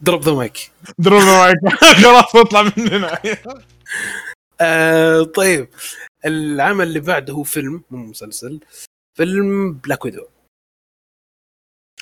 drop 0.00 0.22
the 0.22 0.32
mic 0.32 0.70
drop 0.98 1.20
the 1.22 1.38
mic 1.38 1.56
خلاص 2.02 2.36
اطلع 2.36 2.62
مننا 2.76 3.18
آه 4.60 5.22
طيب. 5.22 5.68
العمل 6.26 6.86
اللي 6.86 7.00
بعده 7.00 7.32
هو 7.32 7.42
فيلم 7.42 7.82
مو 7.90 7.98
مسلسل 8.06 8.60
فيلم 9.16 9.72
بلاك 9.72 10.04
ويدو 10.04 10.24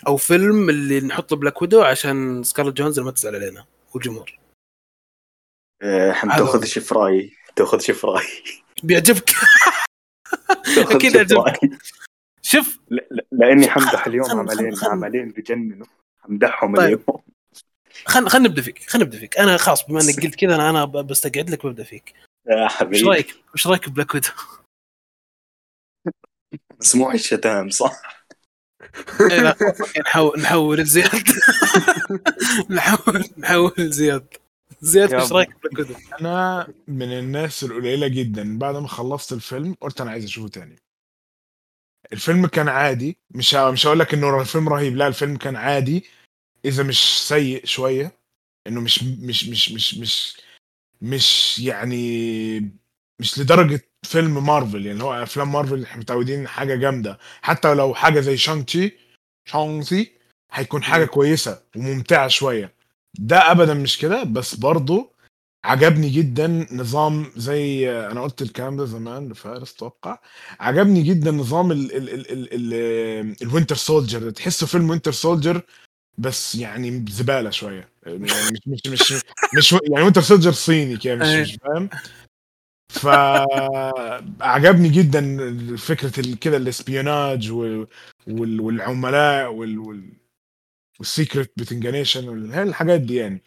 أو 0.06 0.16
فيلم 0.16 0.68
اللي 0.70 1.00
نحط 1.00 1.34
بلاك 1.34 1.62
ويدو 1.62 1.82
عشان 1.82 2.42
سكارلت 2.42 2.76
جوهانسون 2.76 3.00
ما 3.00 3.10
تزعل 3.10 3.34
علينا 3.34 3.66
والجمهور 3.94 4.38
آه، 5.82 6.12
حم 6.12 6.30
حلو. 6.30 6.44
تأخذ 6.46 6.64
شي 6.64 6.80
في 6.80 6.94
رأيي 6.94 7.36
تأخذ 7.56 7.80
شي 7.80 7.92
في 7.92 8.06
رأيي 8.06 8.26
بيعجبك 8.82 9.30
تأخذ 10.74 10.94
أكيد 10.96 11.02
شي 11.02 11.10
في 11.10 11.16
يعجبك. 11.18 11.38
رأيي. 11.62 11.78
شوف 12.42 12.78
لا- 12.90 13.08
لا- 13.10 13.26
لأني 13.32 13.68
حمدح 13.70 14.06
اليوم 14.06 14.24
خل- 14.24 14.32
خل- 14.32 14.38
عملين 14.38 14.76
خل- 14.76 14.86
عملين 14.90 15.28
بجننوا 15.30 15.86
حمدحهم 16.20 16.76
طيب. 16.76 16.84
اليوم 16.86 17.22
خلينا 18.06 18.28
خلينا 18.28 18.48
نبدأ 18.48 18.62
فيك 18.62 18.78
خلينا 18.90 19.06
نبدأ 19.06 19.18
فيك 19.18 19.38
أنا 19.38 19.56
خلاص 19.56 19.86
بما 19.86 20.00
إنك 20.00 20.22
قلت 20.24 20.34
كذا 20.34 20.54
أنا 20.54 20.70
أنا 20.70 20.84
بستقعد 20.84 21.50
لك 21.50 21.64
وأبدأ 21.64 21.84
فيك 21.84 22.14
يا 22.46 22.64
إيش 22.64 22.72
حبيبي 22.72 23.08
رأيك 23.08 23.34
إيش 23.54 23.66
رأيك 23.66 23.88
بلاك 23.88 24.14
ويدو؟ 24.14 24.28
مسموع 26.80 27.14
الشتام 27.14 27.70
صح؟ 27.70 28.25
إيه 29.20 29.40
لا 29.40 29.56
نحول 30.00 30.40
نحول 30.40 30.84
زياد. 30.84 31.22
نحول 32.70 33.24
نحول 33.38 33.72
زياد. 33.78 34.26
زياد 34.80 35.12
يا 35.12 35.20
إيش 35.22 35.32
رأيك؟ 35.32 35.48
أنا 36.20 36.68
من 36.88 37.12
الناس 37.18 37.64
القليلة 37.64 38.08
جدا. 38.08 38.58
بعد 38.58 38.76
ما 38.76 38.88
خلصت 38.88 39.32
الفيلم 39.32 39.76
قلت 39.80 40.00
أنا 40.00 40.10
عايز 40.10 40.24
أشوفه 40.24 40.48
تاني. 40.48 40.76
الفيلم 42.12 42.46
كان 42.46 42.68
عادي. 42.68 43.18
مش 43.30 43.54
ه- 43.54 43.70
مش 43.70 43.86
هقول 43.86 43.98
لك 43.98 44.14
إنه 44.14 44.40
الفيلم 44.40 44.68
رهيب. 44.68 44.96
لا 44.96 45.06
الفيلم 45.06 45.36
كان 45.36 45.56
عادي. 45.56 46.04
إذا 46.64 46.82
مش 46.82 47.28
سيء 47.28 47.66
شوية 47.66 48.12
إنه 48.66 48.80
مش 48.80 49.02
مش 49.02 49.48
مش 49.48 49.72
مش 49.72 49.94
مش 49.94 50.36
مش 51.02 51.58
يعني 51.58 52.70
مش 53.20 53.38
لدرجة 53.38 53.80
فيلم 54.02 54.46
مارفل 54.46 54.86
يعني 54.86 55.02
هو 55.02 55.22
أفلام 55.22 55.52
مارفل 55.52 55.82
إحنا 55.82 56.00
متعودين 56.00 56.48
حاجة 56.48 56.74
جامدة. 56.74 57.18
حتى 57.42 57.74
لو 57.74 57.94
حاجة 57.94 58.20
زي 58.20 58.36
شانتي 58.36 58.92
شانتي 59.48 60.12
هيكون 60.52 60.82
حاجة 60.82 61.04
كويسة 61.04 61.62
وممتعة 61.76 62.28
شوية. 62.28 62.72
ده 63.18 63.50
ابدا 63.50 63.74
مش 63.74 63.98
كده 63.98 64.22
بس 64.22 64.54
برضه 64.54 65.16
عجبني 65.64 66.10
جدا 66.10 66.66
نظام 66.72 67.32
زي 67.36 67.90
أنا 67.90 68.22
قلت 68.22 68.42
الكلام 68.42 68.76
ده 68.76 68.84
زمان 68.84 69.28
لفارس 69.28 69.74
أتوقع 69.74 70.18
عجبني 70.60 71.02
جدا 71.02 71.30
نظام 71.30 71.72
ال 71.72 71.96
ال 71.96 72.08
ال 72.14 72.32
ال 72.32 72.48
ال 72.52 73.36
الوينتر 73.42 73.76
سولجر 73.76 74.30
تحسه 74.30 74.66
فيلم 74.66 74.90
وينتر 74.90 75.12
سولجر 75.12 75.62
بس 76.18 76.54
يعني 76.54 77.04
زبالة 77.08 77.50
شوية. 77.50 77.88
يعني 78.06 78.18
مش 78.18 78.60
مش 78.66 78.86
مش 78.86 79.12
مش 79.54 79.72
يعني 79.72 80.04
وينتر 80.04 80.20
سولجر 80.20 80.52
صيني 80.52 80.96
كده 80.96 81.14
مش 81.14 81.26
مش 81.26 81.58
فاهم؟ 81.62 81.88
فعجبني 84.40 84.88
جدا 84.88 85.36
فكرة 85.76 86.34
كده 86.40 86.56
ال 86.56 86.66
espionage 86.66 87.50
وال- 87.52 87.86
وال- 88.28 88.60
والعملاء 88.60 89.52
وال 89.52 89.78
وال 89.78 90.12
وال 90.98 91.12
secret 91.12 91.52
organization 91.56 92.52
الحاجات 92.54 93.00
دي 93.00 93.14
يعني. 93.16 93.42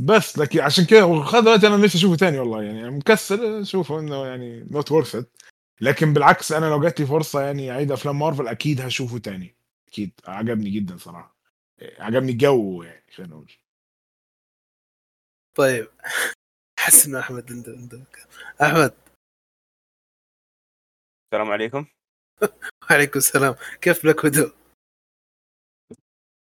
بس 0.00 0.38
لكن 0.38 0.60
عشان 0.60 0.84
كده 0.84 1.06
وخذ 1.06 1.48
وقت 1.48 1.64
أنا 1.64 1.76
نفسي 1.76 1.98
أشوفه 1.98 2.16
تاني 2.16 2.38
والله 2.38 2.62
يعني 2.62 2.90
مكسل 2.90 3.60
أشوفه 3.60 4.00
إنه 4.00 4.26
يعني 4.26 4.64
not 4.70 4.92
worth 4.92 5.16
لكن 5.80 6.12
بالعكس 6.14 6.52
أنا 6.52 6.66
لو 6.66 6.80
جات 6.82 7.00
لي 7.00 7.06
فرصة 7.06 7.40
يعني 7.42 7.70
أعيد 7.70 7.92
أفلام 7.92 8.18
مارفل 8.18 8.48
أكيد 8.48 8.80
هشوفه 8.80 9.18
تاني. 9.18 9.56
أكيد. 9.88 10.12
عجبني 10.26 10.70
جدا 10.70 10.96
صراحة. 10.96 11.36
عجبني 11.98 12.32
الجو 12.32 12.82
يعني 12.82 13.04
خلينا 13.14 13.32
نقول. 13.34 13.52
طيب. 15.54 15.88
أحس 16.82 17.06
إنه 17.06 17.20
أحمد 17.20 17.52
عنده 17.52 17.72
عنده 17.72 18.02
أحمد. 18.62 18.94
السلام 21.24 21.50
عليكم. 21.50 21.86
وعليكم 22.90 23.18
السلام. 23.18 23.54
كيف 23.80 24.02
بلاك 24.02 24.24
ويدو؟ 24.24 24.50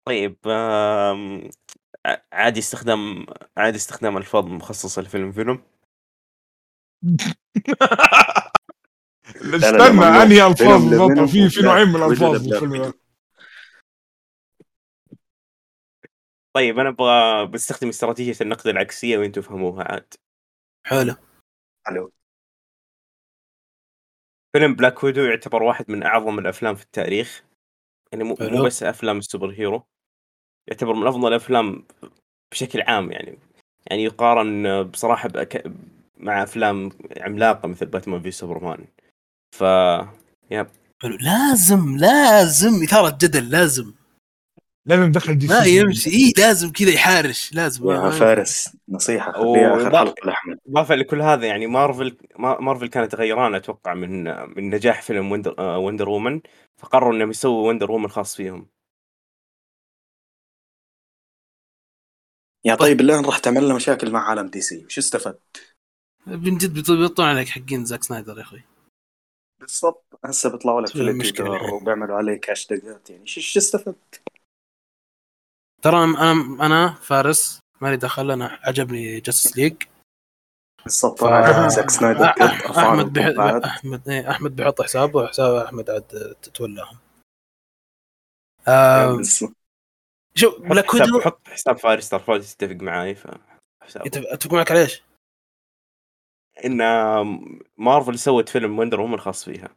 طيب 0.07 0.37
عادي 2.33 2.59
استخدام 2.59 3.25
عادي 3.57 3.77
استخدام 3.77 4.17
الفاظ 4.17 4.45
مخصصه 4.45 5.01
لفيلم 5.01 5.31
فيلم. 5.31 5.63
استنى. 9.35 10.23
أنهي 10.23 10.47
الفاظ 10.47 10.83
بالضبط؟ 10.89 11.29
في 11.29 11.49
في 11.49 11.61
نوعين 11.61 11.87
من 11.87 11.95
الألفاظ 11.95 12.35
لبلاك 12.35 12.49
بالفيلم 12.49 12.71
ويدو. 12.71 12.83
ده 12.91 12.93
طيب 16.53 16.79
أنا 16.79 16.89
أبغى 16.89 17.45
بستخدم 17.45 17.89
استراتيجية 17.89 18.35
النقد 18.41 18.67
العكسية 18.67 19.17
وأنتم 19.17 19.41
تفهموها 19.41 19.83
عاد. 19.83 20.13
حلو. 20.85 21.15
حلو. 21.85 22.11
فيلم 24.53 24.75
بلاك 24.75 25.03
ويدو 25.03 25.21
يعتبر 25.21 25.63
واحد 25.63 25.91
من 25.91 26.03
أعظم 26.03 26.39
الأفلام 26.39 26.75
في 26.75 26.83
التاريخ. 26.83 27.43
يعني 28.11 28.23
مو, 28.23 28.35
حلو. 28.35 28.49
مو 28.57 28.63
بس 28.63 28.83
أفلام 28.83 29.17
ال 29.17 29.51
superhero. 29.51 29.83
يعتبر 30.67 30.93
من 30.93 31.07
أفضل 31.07 31.27
الأفلام 31.27 31.85
بشكل 32.51 32.81
عام 32.81 33.11
يعني. 33.11 33.37
يعني 33.87 34.03
يقارن 34.03 34.83
بصراحة 34.83 35.29
بأك... 35.29 35.71
مع 36.17 36.43
أفلام 36.43 36.89
عملاقة 37.17 37.67
مثل 37.67 37.85
باتمان 37.85 38.21
vs 38.21 38.31
سوبرمان 38.31 38.87
ف 39.55 39.63
حلو. 41.01 41.17
لازم 41.19 41.97
لازم 41.97 42.83
إثارة 42.83 43.17
جدل 43.21 43.49
لازم. 43.49 43.93
لازم 44.85 45.03
ندخل 45.03 45.37
دي 45.37 45.42
سي 45.42 45.47
ما 45.47 45.77
يمشي. 45.77 46.09
اي 46.09 46.33
لازم 46.37 46.71
كذا 46.71 46.89
يحارش 46.91 47.53
لازم. 47.53 47.91
يا 47.91 48.09
فارس 48.09 48.77
نصيحة 48.89 49.31
خليها 49.31 49.75
آخر 49.75 49.87
وضع- 49.87 49.99
حلقة 49.99 50.25
لأحمد. 50.25 50.59
اضافه 50.67 50.95
لكل 50.95 51.21
هذا 51.21 51.45
يعني 51.47 51.67
مارفل 51.67 52.17
ما- 52.39 52.59
مارفل 52.59 52.87
كانت 52.87 53.15
غيران 53.15 53.55
أتوقع 53.55 53.93
من 53.93 54.23
من 54.57 54.69
نجاح 54.69 55.01
فيلم 55.01 55.31
وندر, 55.31 55.55
آه، 55.59 55.77
وندر 55.77 56.09
وومن. 56.09 56.41
فقرروا 56.77 57.13
إنهم 57.13 57.29
يسووا 57.29 57.67
وندر 57.67 57.91
وومن 57.91 58.07
خاص 58.07 58.35
فيهم. 58.35 58.67
يا 62.65 62.75
طيب 62.75 63.01
الآن 63.01 63.25
راح 63.25 63.37
تعمل 63.37 63.65
لنا 63.65 63.75
مشاكل 63.75 64.11
مع 64.11 64.29
عالم 64.29 64.47
دي 64.47 64.61
سي. 64.61 64.85
وش 64.85 64.97
استفدت؟ 64.97 65.75
من 66.27 66.57
جد 66.57 66.73
بيط- 66.73 66.91
بيطلعون 66.91 67.31
عليك 67.31 67.47
حقين 67.49 67.85
زاك 67.85 68.03
سنايدر 68.03 68.37
يا 68.37 68.41
أخوي. 68.41 68.63
بالضبط. 69.59 70.19
هسه 70.25 70.49
بيطلعوا 70.51 70.81
لك 70.81 70.87
في 70.89 71.01
التويتر؟ 71.01 71.73
وبيعملوا 71.73 72.17
عليك 72.17 72.49
هاشتاجات. 72.49 73.09
يعني 73.09 73.25
شو 73.27 73.59
استفدت؟ 73.59 74.21
ترى 75.83 76.03
أنا 76.03 76.31
أنا 76.31 76.65
أنا 76.65 76.93
فارس 76.93 77.59
مالي 77.81 77.97
دخل 77.97 78.31
أنا 78.31 78.59
عجبني 78.63 79.19
جاستس 79.19 79.57
ليج 79.57 79.83
بالضبط 80.83 81.23
أنا 81.23 81.67
زاك 81.67 81.89
سنايدر 81.89 82.25
احمد. 82.25 83.17
أحمد 83.65 84.09
إيه 84.09 84.31
أحمد 84.31 84.55
بيحط 84.55 84.81
حسابه 84.81 85.19
وحساب 85.19 85.55
أحمد 85.55 85.89
عاد 85.89 86.35
تتولاهم 86.41 86.97
آه. 88.67 89.21
شوف 90.35 90.53
حط 90.55 90.61
بلاك 90.61 90.71
ويدو 90.71 90.85
حساب 90.85 91.21
حط 91.21 91.47
حساب 91.47 91.77
فارس 91.77 92.09
ترى 92.09 92.19
فارس 92.19 92.53
يتفق 92.53 92.75
معاي 92.83 93.15
ف 93.15 93.27
أتفق 94.05 94.53
معك 94.53 94.71
على 94.71 94.81
إيش؟ 94.81 95.03
إن 96.65 96.77
مارفل 97.77 98.19
سوت 98.19 98.49
فيلم 98.49 98.79
وندر 98.79 99.01
وومن 99.01 99.19
خاص 99.19 99.45
فيها 99.45 99.75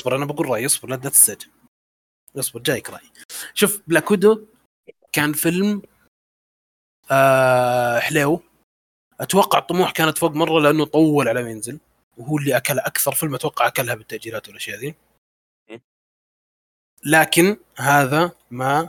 اصبر 0.00 0.16
أنا 0.16 0.24
بقول 0.24 0.48
رأيي 0.48 0.66
اصبر 0.66 0.88
لا 0.88 0.96
تستعجل 0.96 1.50
اصبر 2.38 2.60
جايك 2.60 2.90
رايي 2.90 3.10
شوف 3.54 3.82
بلاك 3.86 4.10
ويدو 4.10 4.46
كان 5.12 5.32
فيلم 5.32 5.82
آه 7.10 7.98
حليو 7.98 8.42
أتوقع 9.20 9.58
الطموح 9.58 9.90
كانت 9.90 10.18
فوق 10.18 10.30
مرة 10.30 10.60
لأنه 10.60 10.84
طول 10.84 11.28
على 11.28 11.42
ما 11.42 11.50
ينزل. 11.50 11.78
وهو 12.16 12.38
اللي 12.38 12.56
أكل 12.56 12.78
أكثر 12.78 13.12
فيلم 13.12 13.34
أتوقع 13.34 13.66
أكلها 13.66 13.94
بالتأجيلات 13.94 14.48
والأشياء 14.48 14.78
ذي. 14.78 14.94
م. 15.70 15.78
لكن 17.06 17.56
هذا 17.76 18.32
ما 18.50 18.88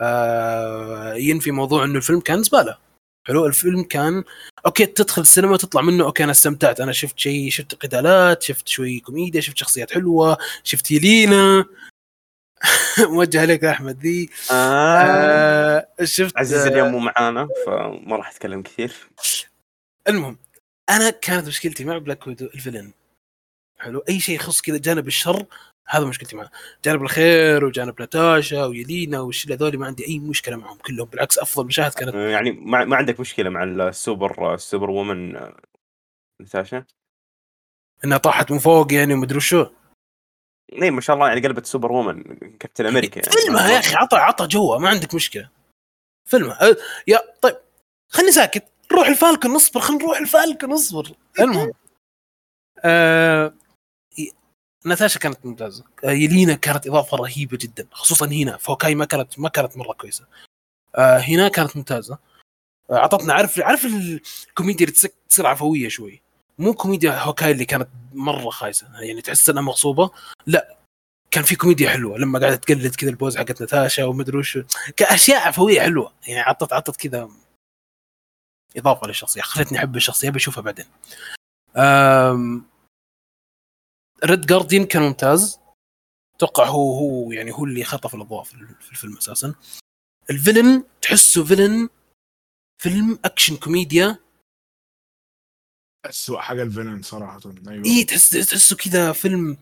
آه 0.00 1.14
ينفي 1.14 1.50
موضوع 1.50 1.84
إنه 1.84 1.96
الفيلم 1.96 2.20
كان 2.20 2.42
زبالة. 2.42 2.78
حلو 3.26 3.46
الفيلم 3.46 3.82
كان 3.82 4.24
okay 4.66 4.86
تدخل 4.86 5.22
السينما 5.22 5.56
تطلع 5.56 5.82
منه 5.82 6.04
okay 6.04 6.24
أنا 6.24 6.32
استمتعت. 6.32 6.80
أنا 6.80 6.92
شفت 6.92 7.18
شيء 7.18 7.50
شفت 7.50 7.74
قتالات 7.74 8.42
شفت 8.42 8.68
شوي 8.68 9.00
كوميديا 9.00 9.40
شفت 9.40 9.56
شخصيات 9.56 9.92
حلوة 9.92 10.38
شفت 10.64 10.90
يلينا. 10.90 11.64
موجه 13.10 13.44
لك 13.44 13.62
يا 13.62 13.70
أحمد. 13.70 13.98
ذي 14.00 14.30
آه. 14.50 14.54
آه 14.54 15.88
شفت 16.04 16.36
عزيز 16.38 16.66
آه، 16.66 16.68
اليوم 16.68 16.88
مو 16.88 16.98
معانا 16.98 17.48
فما 17.66 18.16
راح 18.16 18.30
أتكلم 18.30 18.62
كثير. 18.62 18.92
المهم 20.08 20.38
أنا 20.90 21.10
كانت 21.10 21.46
مشكلتي 21.48 21.84
مع 21.84 21.98
بلاك 21.98 22.26
ويدو 22.26 22.46
ال 22.46 22.51
villain. 22.51 22.92
حلو؟ 23.78 23.98
أي 24.08 24.20
شيء 24.20 24.34
يخص 24.34 24.60
كذا 24.60 24.78
جانب 24.78 25.06
الشر 25.06 25.46
هذا 25.88 26.04
مشكلتي 26.04 26.36
معه 26.36 26.50
جانب 26.84 27.02
الخير 27.02 27.64
وجانب 27.64 27.94
ناتاشا 28.00 28.64
ويلينا 28.64 29.20
والشله 29.20 29.54
هذول 29.54 29.78
ما 29.78 29.86
عندي 29.86 30.06
أي 30.08 30.18
مشكلة 30.18 30.56
معهم 30.56 30.78
كلهم 30.78 31.06
بالعكس 31.08 31.38
أفضل 31.38 31.66
مشاهد 31.66 31.92
كانت. 31.94 32.14
آه، 32.14 32.28
يعني 32.28 32.50
ما, 32.50 32.84
ما 32.84 32.96
عندك 32.96 33.20
مشكلة 33.20 33.50
مع 33.50 33.62
ال 33.64 33.77
super 33.77 34.41
ال 34.41 34.54
superwoman 34.54 35.36
آه، 35.36 35.56
نتاشا 36.42 36.84
إنها 38.04 38.18
طاحت 38.18 38.52
من 38.52 38.58
فوق 38.58 38.92
يعني 38.92 39.14
ومدري 39.14 39.40
شو. 39.40 39.66
اي 40.72 40.90
ما 40.90 41.00
شاء 41.00 41.16
الله 41.16 41.28
يعني 41.28 41.40
قلبت 41.40 41.66
superwoman 41.66 42.22
كابتن 42.58 42.86
أمريكا 42.86 43.20
يعني 43.20 43.32
فيلمها 43.32 43.70
يا 43.70 43.78
أخي 43.78 43.94
عطى 43.94 44.16
عطى 44.16 44.46
جوه 44.46 44.78
ما 44.78 44.88
عندك 44.88 45.14
مشكلة. 45.14 45.50
فيلمها 46.24 46.70
أه، 46.70 46.76
يا 47.06 47.20
طيب 47.42 47.56
خلني 48.08 48.32
ساكت. 48.32 48.64
نروح 48.92 49.08
الفالكون 49.08 49.50
نصبر 49.50 49.80
خلينا 49.80 50.04
نروح 50.04 50.18
الفالكون 50.18 50.70
نصبر. 50.70 51.12
المهم 51.40 51.72
آه 52.84 53.54
ناتاشا 54.84 55.20
كانت 55.20 55.46
ممتازة. 55.46 55.84
آه 56.04 56.10
يلينا 56.10 56.54
كانت 56.54 56.86
إضافة 56.86 57.16
رهيبة 57.16 57.58
جدا 57.60 57.88
خصوصا 57.92 58.26
هنا. 58.26 58.56
هوكاي 58.56 58.94
ما 58.94 59.04
كانت 59.04 59.38
ما 59.38 59.48
كانت 59.48 59.76
مرة 59.76 59.92
كويسة. 59.92 60.26
آه 60.96 61.18
هنا 61.18 61.48
كانت 61.48 61.76
ممتازة. 61.76 62.18
اعطتنا 62.92 63.34
عارف 63.34 63.60
عارف 63.60 63.84
الكوميديا 63.84 64.86
اللي 64.86 65.10
تصير 65.28 65.46
عفوية 65.46 65.88
شوي؟ 65.88 66.22
مو 66.58 66.74
كوميديا 66.74 67.22
هوكاي 67.22 67.50
اللي 67.50 67.64
كانت 67.64 67.88
مرة 68.12 68.50
خايسة. 68.50 69.02
يعني 69.02 69.22
تحس 69.22 69.50
إنها 69.50 69.62
مغصوبة؟ 69.62 70.10
لا. 70.46 70.78
كان 71.30 71.44
في 71.44 71.56
كوميديا 71.56 71.90
حلوة. 71.90 72.18
لما 72.18 72.38
قاعدة 72.38 72.56
تقلد 72.56 72.94
كذا 72.94 73.10
البوز 73.10 73.36
حقت 73.36 73.60
ناتاشا 73.60 74.04
ومدري 74.04 74.38
وش. 74.38 74.58
كأشياء 74.96 75.48
عفوية 75.48 75.80
حلوة. 75.80 76.12
يعني 76.26 76.40
عطت 76.40 76.72
عطت 76.72 76.96
كذا 76.96 77.30
إضافة 78.76 79.06
للشخصية. 79.06 79.40
خلتني 79.40 79.78
أحب 79.78 79.96
الشخصية 79.96 80.30
بشوفها 80.30 80.62
بعدين. 80.62 80.86
ريد 84.24 84.46
جارديان 84.46 84.84
كان 84.86 85.02
ممتاز. 85.02 85.60
أتوقع 86.36 86.66
هو 86.66 86.98
هو 86.98 87.32
يعني 87.32 87.52
هو 87.52 87.64
اللي 87.64 87.84
خطف 87.84 88.14
الأضواء 88.14 88.42
في 88.42 88.56
في 88.80 88.90
الفيلم 88.90 89.16
أساسا. 89.16 89.54
ال 90.30 90.37
villain 90.37 90.84
تحسه 91.02 91.44
villain 91.44 91.88
فيلم 92.82 93.18
أكشن 93.24 93.56
كوميديا. 93.56 94.18
اسوء 96.06 96.38
حاجة 96.38 96.62
ال 96.62 96.67
villain 96.67 97.02
صراحة. 97.02 97.40
أيوه. 97.68 97.84
اي 97.84 98.04
تحس 98.04 98.30
تحسه 98.30 98.76
كذا 98.76 99.12
فيلم 99.12 99.56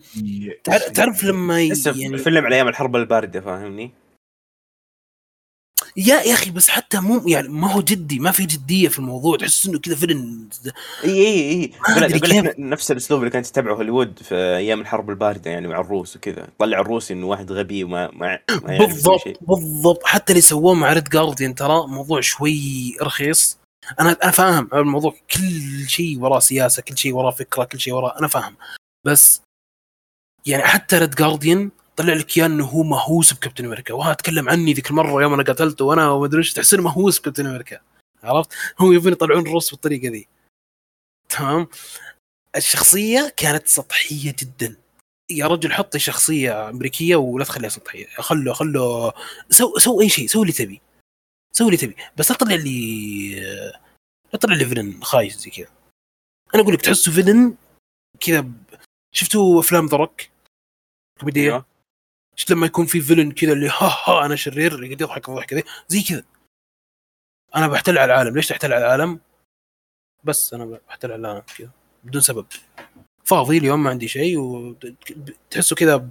تعرف, 0.63 0.83
تعرف 0.83 1.23
لما 1.23 1.61
يعني 1.61 2.17
فيلم 2.17 2.45
على 2.45 2.55
أيام 2.55 2.67
الحرب 2.67 2.95
الباردة 2.95 3.41
فاهمني؟ 3.41 3.91
يا 5.97 6.21
يا 6.21 6.33
أخي 6.33 6.51
بس 6.51 6.69
حتى 6.69 6.99
مو 6.99 7.27
يعني 7.27 7.47
ما 7.47 7.71
هو 7.71 7.81
جدي 7.81 8.19
ما 8.19 8.31
في 8.31 8.45
جدية 8.45 8.87
في 8.87 8.99
الموضوع. 8.99 9.37
تحس 9.37 9.65
إنه 9.65 9.79
كذا 9.79 9.95
فيلم 9.95 10.49
اي 11.03 11.09
اي 11.09 11.49
إي. 11.51 11.71
نفس 12.57 12.91
الأسلوب 12.91 13.19
اللي 13.19 13.31
كانت 13.31 13.45
تتبعه 13.45 13.75
هوليوود 13.75 14.19
في 14.19 14.35
أيام 14.35 14.81
الحرب 14.81 15.09
الباردة 15.09 15.51
يعني 15.51 15.67
مع 15.67 15.79
الروس 15.79 16.15
وكذا. 16.15 16.47
طلع 16.59 16.79
الروسي 16.79 17.13
إنه 17.13 17.25
واحد 17.27 17.51
غبي 17.51 17.83
وما 17.83 18.11
ما, 18.11 18.39
يسوي 18.49 18.87
بالضبط 18.87 19.23
بالضبط. 19.41 20.03
حتى 20.03 20.33
اللي 20.33 20.41
سووه 20.41 20.73
مع 20.73 20.93
ريد 20.93 21.09
جارديان 21.09 21.55
ترى 21.55 21.87
موضوع 21.87 22.21
شوي 22.21 22.95
رخيص. 23.01 23.57
أنا 23.99 24.17
أنا 24.23 24.31
فاهم 24.31 24.69
الموضوع. 24.73 25.15
كل 25.31 25.89
شيء 25.89 26.19
وراه 26.19 26.39
سياسة 26.39 26.81
كل 26.81 26.97
شيء 26.97 27.13
وراه 27.13 27.31
فكرة 27.31 27.63
كل 27.63 27.79
شيء 27.79 27.93
وراه 27.93 28.19
أنا 28.19 28.27
فاهم. 28.27 28.55
بس 29.05 29.41
يعني 30.45 30.63
حتى 30.63 30.97
ريد 30.97 31.15
جارديان 31.15 31.71
طلع 31.95 32.13
لك 32.13 32.37
إياه 32.37 32.45
إنه 32.45 32.65
هو 32.65 32.83
مهووس 32.83 33.33
بكابتن 33.33 33.65
أمريكا. 33.65 33.93
وها 33.93 34.13
تكلم 34.13 34.49
عني 34.49 34.73
ذيك 34.73 34.89
المرة 34.89 35.21
يوم 35.21 35.33
أنا 35.33 35.43
قتلته 35.43 35.85
وأنا 35.85 36.09
وما 36.09 36.25
أدري 36.25 36.39
إيش 36.39 36.53
تحس 36.53 36.73
إنه 36.73 36.83
مهووس 36.83 37.19
بكابتن 37.19 37.45
أمريكا. 37.45 37.79
عرفت؟ 38.23 38.53
هم 38.79 38.93
يبون 38.93 39.11
يطلعون 39.11 39.47
الروس 39.47 39.71
بالطريقة 39.71 40.11
ذي. 40.11 40.27
تمام؟ 41.29 41.67
الشخصية 42.55 43.33
كانت 43.37 43.67
سطحية 43.67 44.35
جدا. 44.39 44.75
يا 45.29 45.47
رجل 45.47 45.73
حط 45.73 45.99
شخصية 45.99 46.69
أمريكية 46.69 47.15
ولا 47.15 47.45
تخليها 47.45 47.69
سطحية. 47.69 48.07
خلوا 48.07 48.53
خلوا 48.53 49.11
سو 49.49 49.77
سو 49.77 50.01
أي 50.01 50.09
شيء 50.09 50.27
سوي 50.27 50.41
اللي 50.41 50.53
تبي. 50.53 50.81
سوي 51.57 51.67
اللي 51.67 51.77
تبي. 51.77 51.95
بس 52.17 52.31
لا 52.31 52.37
تطلع 52.37 52.55
لي 52.55 53.39
لا 54.33 54.39
تطلع 54.39 54.55
لي 54.55 54.65
villain 54.65 55.03
خايس 55.03 55.37
زي 55.37 55.49
كذا. 55.49 55.67
أنا 56.55 56.63
أقول 56.63 56.73
لك 56.73 56.81
تحسه 56.81 57.11
villain 57.11 57.55
كذا 58.19 58.39
ب- 58.39 58.53
شفتوا 59.11 59.59
أفلام 59.59 59.85
ذا 59.85 59.97
روك؟ 59.97 60.21
كوميدية؟ 61.19 61.41
أيوة. 61.43 61.65
شفت 62.35 62.51
لما 62.51 62.65
يكون 62.65 62.85
في 62.85 63.01
villain 63.01 63.31
كذا 63.31 63.53
اللي 63.53 63.67
ها 63.67 63.97
ها 64.07 64.25
أنا 64.25 64.35
شرير 64.35 64.83
يقعد 64.83 65.01
يضحك 65.01 65.29
الضحكة 65.29 65.55
ذي 65.55 65.63
زي 65.87 66.01
كذا. 66.03 66.23
أنا 67.55 67.67
بحتل 67.67 67.97
على 67.97 68.13
العالم. 68.13 68.35
ليش 68.35 68.47
تحتل 68.47 68.73
على 68.73 68.85
العالم؟ 68.85 69.19
بس 70.23 70.53
أنا 70.53 70.65
بحتل 70.65 71.11
على 71.11 71.21
العالم 71.21 71.43
كذا 71.57 71.71
بدون 72.03 72.21
سبب. 72.21 72.45
فاضي 73.23 73.57
اليوم 73.57 73.83
ما 73.83 73.89
عندي 73.89 74.07
شيء 74.07 74.37
وتحسه 74.39 75.75
كذا 75.75 76.09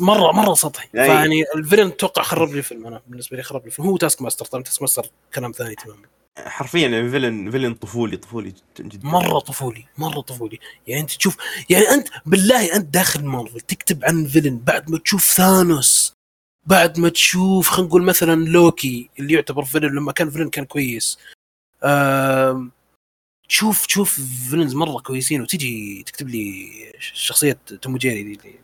مره 0.00 0.32
مرة 0.32 0.54
سطحي. 0.54 0.88
يعني- 0.94 1.08
فيعني 1.08 1.44
ال 1.54 1.58
villain 1.58 1.86
أتوقع 1.86 2.22
خرب 2.22 2.52
لي 2.52 2.58
الفيلم 2.58 2.86
أنا. 2.86 3.02
بالنسبة 3.06 3.36
لي 3.36 3.42
خرب 3.42 3.60
لي 3.62 3.66
الفيلم. 3.66 3.88
هو 3.88 3.96
تاسك 3.96 4.22
ماستر. 4.22 4.44
طبعا 4.44 4.62
تاسك 4.62 4.82
ماستر 4.82 5.06
كلام 5.34 5.52
ثاني 5.52 5.74
تماما. 5.74 6.02
حرفيا 6.38 6.88
يعني 6.88 7.10
villain 7.10 7.50
villain 7.50 7.74
طفولي 7.74 8.16
طفولي 8.16 8.50
جدا. 8.50 8.88
جدا 8.88 9.08
مرة 9.08 9.38
طفولي. 9.38 9.86
مرة 9.98 10.20
طفولي. 10.20 10.58
يعني 10.86 11.00
أنت 11.00 11.10
تشوف 11.10 11.36
يعني 11.70 11.84
أنت 11.90 12.08
بالله 12.26 12.76
أنت 12.76 12.94
داخل 12.94 13.24
مارفل. 13.24 13.60
تكتب 13.60 14.04
عن 14.04 14.26
villain 14.26 14.58
بعد 14.58 14.90
ما 14.90 14.98
تشوف 14.98 15.24
ثانوس. 15.24 16.12
بعد 16.66 16.98
ما 16.98 17.08
تشوف 17.08 17.68
خلينا 17.68 17.88
نقول 17.88 18.02
مثلا 18.02 18.44
لوكي 18.44 19.10
اللي 19.18 19.34
يعتبر 19.34 19.64
villain. 19.64 19.94
لما 19.96 20.12
كان 20.12 20.30
villain 20.30 20.50
كان 20.50 20.64
كويس. 20.64 21.18
آم، 21.84 22.70
شوف 23.48 23.86
شوف 23.88 24.20
villains 24.50 24.74
مرة 24.74 25.00
كويسين. 25.00 25.42
وتجي 25.42 26.02
تكتب 26.06 26.28
لي 26.28 26.68
شخصية 26.98 27.58
توم 27.82 27.96
وجيري 27.96 28.20
اللي 28.22 28.60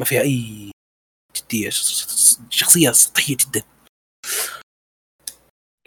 ما 0.00 0.04
فيها 0.06 0.20
أي 0.20 0.70
جدية. 1.36 1.70
شخصية 2.50 2.90
سطحيه 2.90 3.36
جدا. 3.36 3.62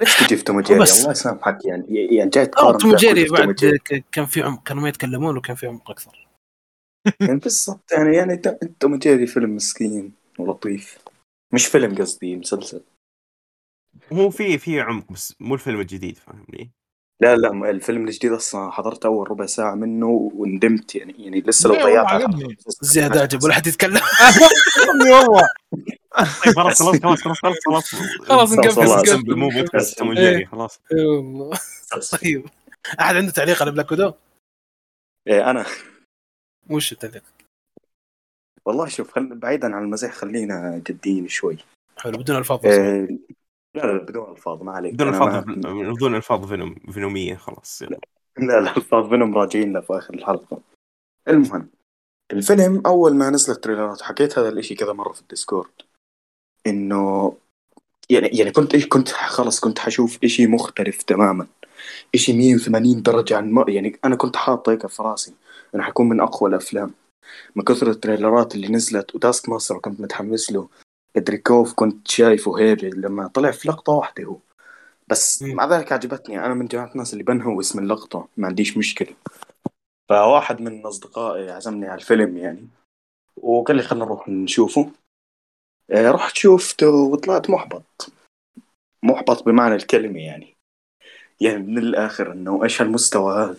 ليش 0.02 0.20
تجي 0.20 0.38
في 0.38 0.44
توم 0.44 0.62
جيري. 0.62 0.84
الله 0.84 1.12
يسامحك. 1.12 1.66
يعني 1.66 1.86
يعني 2.16 2.30
جاي 2.30 2.46
تقارن 2.46 2.78
توم 2.78 2.96
جيري 2.96 3.30
بعد 3.30 3.56
كان 4.12 4.26
في 4.26 4.42
عمق 4.42 4.64
كانوا 4.64 4.84
ما 4.84 4.90
يتكلمون 4.90 5.38
وكان 5.38 5.56
في 5.56 5.68
عمق 5.68 5.90
أكثر. 5.92 6.28
يعني 7.22 7.40
بالضبط. 7.40 7.92
يعني 7.92 8.16
يعني 8.16 8.38
تو- 8.38 8.58
توم 8.80 9.00
جيري 9.00 9.28
فيلم 9.28 9.56
مسكين 9.56 10.14
ولطيف. 10.40 10.98
مش 11.54 11.66
فيلم 11.66 11.96
قصدي 11.98 12.36
مسلسل. 12.36 12.84
هو 14.14 14.30
في 14.30 14.58
في 14.58 14.82
عمق 14.82 15.12
بس 15.12 15.34
مو 15.40 15.54
الفيلم 15.54 15.80
الجديد 15.80 16.18
فاهمني؟ 16.18 16.72
لا 17.24 17.36
لا 17.36 17.70
الفيلم 17.70 18.08
الجديد 18.08 18.32
أصلا 18.32 18.72
حضرت 18.72 19.06
أول 19.06 19.32
ربع 19.32 19.46
ساعة 19.46 19.76
منه 19.76 20.32
وندمت 20.36 20.96
يعني 20.96 21.16
يعني 21.26 21.42
لسه 21.42 21.70
لو 21.70 21.76
ضيعت. 21.76 22.24
زياد 22.82 23.18
أعجب 23.18 23.44
ولا 23.44 23.54
حد 23.54 23.68
يتكلم 23.68 24.02
والله 25.12 25.48
طيب 26.46 26.56
خلاص 26.56 26.84
خلاص 26.84 27.02
خلاص 27.02 27.22
خلاص 27.22 27.58
خلاص 27.66 27.66
خلاص 27.66 27.90
خلاص 28.28 28.54
نقفل 28.54 29.36
مو 29.36 29.50
بودكاست 29.50 30.02
إيه. 30.02 30.46
خلاص 30.46 30.80
والله. 30.92 31.60
طيب 32.22 32.46
أحد 33.00 33.16
عنده 33.16 33.32
تعليق 33.32 33.62
على 33.62 33.72
بلاك 33.72 33.92
ويدو؟ 33.92 34.14
إيه 35.28 35.50
أنا 35.50 35.66
وش 36.70 36.92
التعليق؟ 36.92 37.24
والله 38.66 38.88
شوف 38.88 39.12
خل... 39.12 39.36
بعيدا 39.36 39.76
عن 39.76 39.84
المزح 39.84 40.12
خلينا 40.12 40.82
جديين 40.88 41.28
شوي 41.28 41.58
حلو 41.98 42.18
بدون 42.18 42.38
ألفاظ 42.38 42.60
بس. 42.60 42.78
لا 43.76 43.82
لا 43.82 43.98
بدون 44.04 44.32
ألفاظ 44.32 44.64
ما 44.64 44.72
عليك. 44.72 44.94
بدون 44.94 45.08
ألفاظ 45.08 45.46
ما- 45.48 45.94
بدون 45.94 46.16
ألفاظ 46.16 46.46
فينوم 46.46 46.76
فينومية 46.76 47.36
خلاص 47.36 47.82
يلا. 47.82 48.00
لا 48.38 48.62
لا 48.62 48.78
ألفاظ 48.78 49.14
منهم 49.14 49.38
راجعين 49.38 49.74
له 49.74 49.82
في 49.82 49.94
آخر 49.98 50.14
الحلقة. 50.14 50.60
المهم 51.28 51.70
الفيلم 52.34 52.84
أول 52.86 53.16
ما 53.16 53.30
نزلت 53.30 53.64
trailer 53.64 53.97
ات 53.97 54.02
حكيت 54.02 54.40
هذا 54.40 54.50
الإشي 54.50 54.76
كذا 54.76 54.94
مرة 54.94 55.14
في 55.14 55.22
الديسكورد 55.22 55.70
إنه 56.68 57.34
يعني 58.10 58.28
يعني 58.28 58.52
كنت 58.52 58.74
إيش 58.74 58.88
كنت 58.88 59.10
خلص 59.10 59.60
كنت 59.60 59.80
حشوف 59.80 60.20
إشي 60.24 60.48
مختلف 60.48 61.04
تماما. 61.04 61.48
إشي 62.16 62.34
180 62.34 63.02
درجة 63.02 63.38
عن 63.38 63.52
ما 63.52 63.66
يعني 63.68 64.00
أنا 64.06 64.16
كنت 64.16 64.36
حاط 64.36 64.70
هيك 64.70 64.88
في 64.88 65.04
راسي 65.04 65.34
إنه 65.76 65.84
حيكون 65.84 66.10
من 66.10 66.20
أقوى 66.20 66.50
الأفلام. 66.50 66.94
من 67.56 67.64
كثر 67.64 67.90
ال 67.90 67.97
trailer 67.97 68.48
ات 68.48 68.56
اللي 68.56 68.68
نزلت 68.68 69.16
وتاسك 69.16 69.50
ماستر 69.50 69.78
كنت 69.80 70.02
متحمس 70.02 70.52
له. 70.52 70.68
دريكوف 71.18 71.74
كنت 71.74 72.08
شايفه 72.08 72.60
هيبه 72.60 72.88
لما 72.88 73.28
طلع 73.28 73.52
في 73.52 73.68
لقطة 73.68 73.94
واحدة 73.94 74.24
هو. 74.24 74.38
بس. 75.08 75.44
مع 75.44 75.66
ذلك 75.66 75.92
عجبتني. 75.92 76.46
أنا 76.46 76.54
من 76.54 76.68
جماعة 76.68 76.92
الناس 76.92 77.14
اللي 77.14 77.24
بنهوا 77.24 77.60
اسم 77.60 77.80
اللقطة 77.80 78.28
ما 78.38 78.48
عنديش 78.48 78.78
مشكلة. 78.78 79.16
فواحد 80.10 80.62
من 80.62 80.86
أصدقائي 80.86 81.52
عزمني 81.52 81.86
على 81.86 82.02
الفيلم 82.02 82.38
يعني 82.38 82.68
وقال 83.38 83.78
لي 83.78 83.84
خلينا 83.84 84.06
نروح 84.06 84.30
نشوفه. 84.30 84.92
آه، 85.92 86.12
رحت 86.12 86.36
شوفته 86.36 86.90
وطلعت 86.90 87.50
محبط. 87.50 88.10
محبط 89.04 89.44
بمعنى 89.44 89.76
الكلمة 89.76 90.20
يعني. 90.20 90.54
يعني 91.42 91.64
من 91.64 91.78
الآخر 91.78 92.32
إنه 92.32 92.64
إيش 92.64 92.82
هالمستوى 92.82 93.44
هذا؟ 93.44 93.58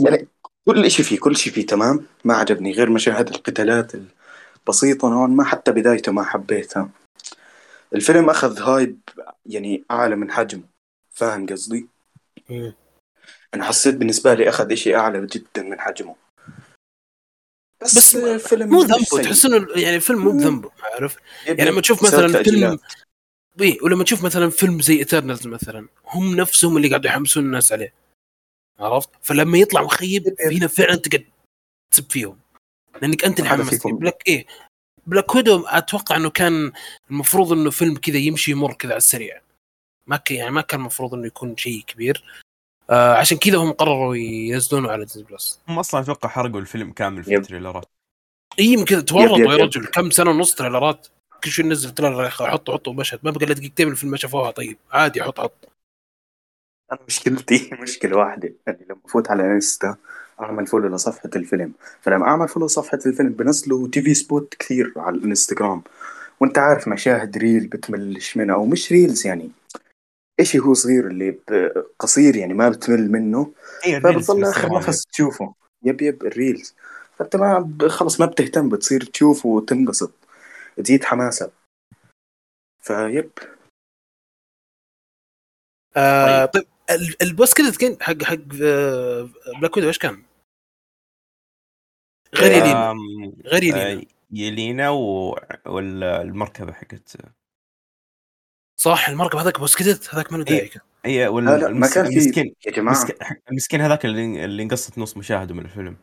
يعني 0.00 0.28
كل 0.66 0.84
إشي 0.84 1.02
فيه 1.02 1.18
كل 1.18 1.36
شيء 1.36 1.52
فيه 1.52 1.66
تمام. 1.66 2.06
ما 2.24 2.34
عجبني 2.34 2.72
غير 2.72 2.90
مشاهد 2.90 3.28
القتالات 3.28 3.92
البسيطة 4.62 5.08
نوعا 5.08 5.26
ما 5.26 5.44
حتى 5.44 5.72
بدايته 5.72 6.12
ما 6.12 6.24
حبيتها 6.24 6.90
الفيلم 7.94 8.30
أخذ 8.30 8.60
هايب 8.62 8.98
يعني 9.46 9.84
أعلى 9.90 10.16
من 10.16 10.30
حجمه 10.30 10.62
فاهم 11.10 11.46
قصدي؟ 11.46 11.88
أنا 13.54 13.64
حسيت 13.64 13.94
بالنسبة 13.94 14.34
لي 14.34 14.48
أخذ 14.48 14.72
إشي 14.72 14.96
أعلى 14.96 15.26
جدا 15.26 15.62
من 15.62 15.80
حجمه 15.80 16.16
بس, 17.82 17.98
بس 17.98 18.16
آه، 18.16 18.36
فيلم 18.36 18.68
مو 18.68 18.82
ذنبه. 18.82 19.22
تحس 19.22 19.46
إنه 19.46 19.66
يعني 19.76 19.96
الفيلم 19.96 20.18
مو 20.18 20.32
بذنبه 20.32 20.70
عارف؟ 20.82 21.16
يعني 21.46 21.64
لما 21.64 21.80
تشوف 21.80 22.02
مثلا 22.02 22.42
فيلم. 22.42 22.78
اي 23.60 23.78
ولما 23.82 24.04
تشوف 24.04 24.24
مثلا 24.24 24.50
فيلم 24.50 24.80
زي 24.80 24.98
ايترنالز 24.98 25.46
مثلا 25.46 25.88
هم 26.06 26.36
نفسهم 26.36 26.76
اللي 26.76 26.88
قاعدوا 26.88 27.10
يحمسون 27.10 27.44
الناس 27.44 27.72
عليه 27.72 27.94
عرفت؟ 28.78 29.10
فلما 29.22 29.58
يطلع 29.58 29.82
مخيب 29.82 30.36
هنا 30.40 30.66
فعلا 30.66 30.96
تقعد 30.96 31.26
تسب 31.90 32.10
فيهم 32.10 32.41
لأنك 33.02 33.24
أنت 33.24 33.40
اللي. 33.40 33.78
بلاك 33.84 34.22
إيه. 34.28 34.46
بلاك 35.06 35.34
ويدو 35.34 35.66
أتوقع 35.66 36.16
إنه 36.16 36.30
كان 36.30 36.72
المفروض 37.10 37.52
إنه 37.52 37.70
فيلم 37.70 37.96
كذا 37.96 38.16
يمشي 38.16 38.50
يمر 38.50 38.72
كذا 38.72 38.90
على 38.92 38.98
السريع. 38.98 39.40
ما 40.06 40.16
كان 40.16 40.38
يعني 40.38 40.50
ما 40.50 40.60
كان 40.60 40.80
المفروض 40.80 41.14
إنه 41.14 41.26
يكون 41.26 41.56
شيء 41.56 41.84
كبير. 41.86 42.24
آه 42.90 43.14
عشان 43.16 43.38
كذا 43.38 43.56
هم 43.58 43.72
قرروا 43.72 44.16
ينزلونه 44.16 44.90
على 44.90 45.04
ديزني 45.04 45.24
بلس 45.24 45.60
هم 45.68 45.78
أصلا 45.78 46.00
أتوقع 46.00 46.28
حرقوا 46.28 46.60
الفيلم 46.60 46.92
كامل 46.92 47.24
في. 47.24 47.36
ال 47.36 47.41
trailer 47.41 47.79
ات 47.79 47.84
اي 48.58 48.64
يمكن 48.64 48.98
يب- 48.98 49.04
تورطوا 49.04 49.38
يا. 49.38 49.56
رجل 49.64 49.86
كم 49.86 50.10
سنة 50.10 50.30
ونص 50.30 50.54
trailer 50.54 50.96
ات. 50.96 51.08
كل 51.44 51.50
شوي 51.50 51.64
ننزل 51.64 51.90
trailer 51.90 52.22
يا 52.22 52.28
أخي 52.28 52.46
حطوا 52.46 52.74
حطوا 52.74 52.92
مشهد. 52.92 53.18
ما 53.22 53.30
بقى 53.30 53.44
إلا 53.44 53.54
دقيقتين 53.54 53.86
من 53.86 53.92
الفيلم 53.92 54.10
ما 54.10 54.16
شافوها. 54.16 54.50
طيب 54.50 54.78
عادي 54.92 55.22
حط 55.22 55.40
حط. 55.40 55.68
أنا 56.92 57.00
مشكلتي 57.08 57.70
مشكلة 57.82 58.16
واحدة 58.16 58.52
إني 58.68 58.86
لما 58.90 59.00
افوت 59.06 59.30
على 59.30 59.42
إنستا 59.42 59.96
أعمل 60.40 60.66
follow 60.66 60.94
لصفحة 60.94 61.30
الفيلم. 61.36 61.72
فلما 62.00 62.26
أعمل 62.26 62.48
follow 62.48 62.66
لصفحه 62.66 62.98
الفيلم 63.06 63.28
بنزلوا 63.28 63.88
TV 63.88 64.14
spot 64.14 64.54
كثير 64.54 64.92
على 64.96 65.16
الإنستغرام. 65.16 65.82
وأنت 66.40 66.58
عارف 66.58 66.88
مشاهد 66.88 67.38
reel 67.38 67.66
بتملش 67.66 68.36
منها 68.36 68.54
أو 68.54 68.66
مش 68.66 68.92
reels 68.92 69.26
يعني. 69.26 69.50
إشي 70.40 70.58
هو 70.58 70.74
صغير 70.74 71.06
اللي 71.06 71.38
قصير 71.98 72.36
يعني 72.36 72.54
ما 72.54 72.68
بتمل 72.68 73.10
منه. 73.10 73.52
اي 73.86 74.00
فبتضل 74.00 74.44
آخر 74.44 74.78
نفس 74.78 75.04
تشوفه. 75.04 75.54
yep 75.84 76.02
yep 76.02 76.22
ال 76.26 76.34
reels 76.34 76.74
فانت 77.18 77.36
ما 77.36 77.78
خلص 77.88 78.20
ما 78.20 78.26
بتهتم 78.26 78.68
بتصير 78.68 79.04
تشوف 79.04 79.46
وتنبسط. 79.46 80.12
تزيد 80.76 81.04
حماسك 81.04 81.52
ف 82.80 82.90
yep. 82.90 83.30
آه 85.96 86.44
طيب. 86.44 86.64
ال- 86.90 87.22
ال 87.22 87.28
boss 87.28 87.54
كذا 87.54 87.72
كان 87.76 87.96
حق 88.02 88.22
حق 88.22 88.38
آه 88.62 89.28
بلاك 89.60 89.76
ويدو 89.76 89.88
إيش 89.88 89.98
كان؟ 89.98 90.22
غير 92.34 92.52
يلينا 92.52 92.94
غير 93.44 93.62
يلينا 93.62 93.92
آه، 93.92 94.02
يلينا 94.30 94.90
و... 94.90 95.36
والمركبة 95.66 96.72
حقت 96.72 97.16
صح 98.80 99.08
المركب 99.08 99.38
هذاك 99.38 99.58
boss 99.60 99.76
كذا 99.76 99.98
هذاك 100.12 100.32
ما 100.32 100.36
له 100.38 100.44
إيه. 100.50 100.56
داعي. 100.58 100.70
إي 101.06 101.26
وال... 101.28 101.44
لا 101.44 101.50
لا 101.56 101.62
ما 101.62 101.68
المس- 101.68 101.94
كان 101.94 102.04
في 102.04 102.10
المسكين 102.12 102.54
يا 102.66 102.70
جماعة 102.72 103.06
المسكين 103.50 103.80
هذاك 103.80 104.04
اللي 104.04 104.44
اللي 104.44 104.62
انقصت 104.62 104.98
نص 104.98 105.16
مشاهده 105.16 105.54
من 105.54 105.64
الفيلم 105.64 105.96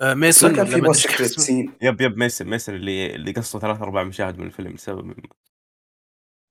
آه 0.00 0.14
ما 0.14 0.14
ميسون 0.14 0.56
كان 0.56 0.66
في 0.66 0.76
ما 0.80 0.86
boss 0.86 0.98
أدري 1.06 1.12
إيش 1.12 1.16
secret 1.16 1.30
اسمه. 1.30 1.44
scene 1.44 1.72
yep 1.82 2.00
yep 2.00 2.16
ميسون 2.18 2.46
ميسون 2.46 2.74
اللي 2.74 3.14
اللي 3.14 3.32
قصوا 3.32 3.60
ثلاث 3.60 3.80
ارباع 3.80 4.02
مشاهد 4.04 4.38
من 4.38 4.46
الفيلم 4.46 4.72
بسبب 4.74 5.14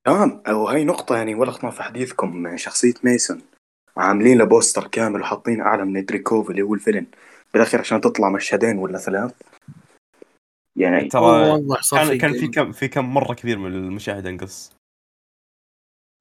تمام. 0.06 0.42
وهي 0.48 0.84
نقطة 0.84 1.16
يعني 1.16 1.34
ولا 1.34 1.50
خطنا 1.50 1.70
في 1.70 1.82
حديثكم. 1.82 2.56
شخصية 2.56 2.94
ميسون. 3.04 3.42
عاملين 3.96 4.38
له 4.38 4.44
بوستر 4.44 4.86
كامل 4.86 5.20
وحاطين 5.20 5.60
أعلى 5.60 5.84
من 5.84 6.04
دريكوف 6.04 6.50
اللي 6.50 6.62
هو 6.62 6.74
الفيلن. 6.74 7.06
بالأخير 7.52 7.80
عشان 7.80 8.00
تطلع 8.00 8.28
مشهدين 8.28 8.78
ولا 8.78 8.98
ثلاث. 8.98 9.32
يعني 10.76 11.08
ترى 11.08 11.22
والله 11.22 11.80
صار 11.80 12.08
كان 12.08 12.18
كان 12.18 12.32
في 12.32 12.48
كم 12.48 12.72
في 12.72 12.88
كم 12.88 13.14
مرة 13.14 13.34
كثير 13.34 13.58
من 13.58 13.74
المشاهد 13.74 14.26
انقص 14.26 14.72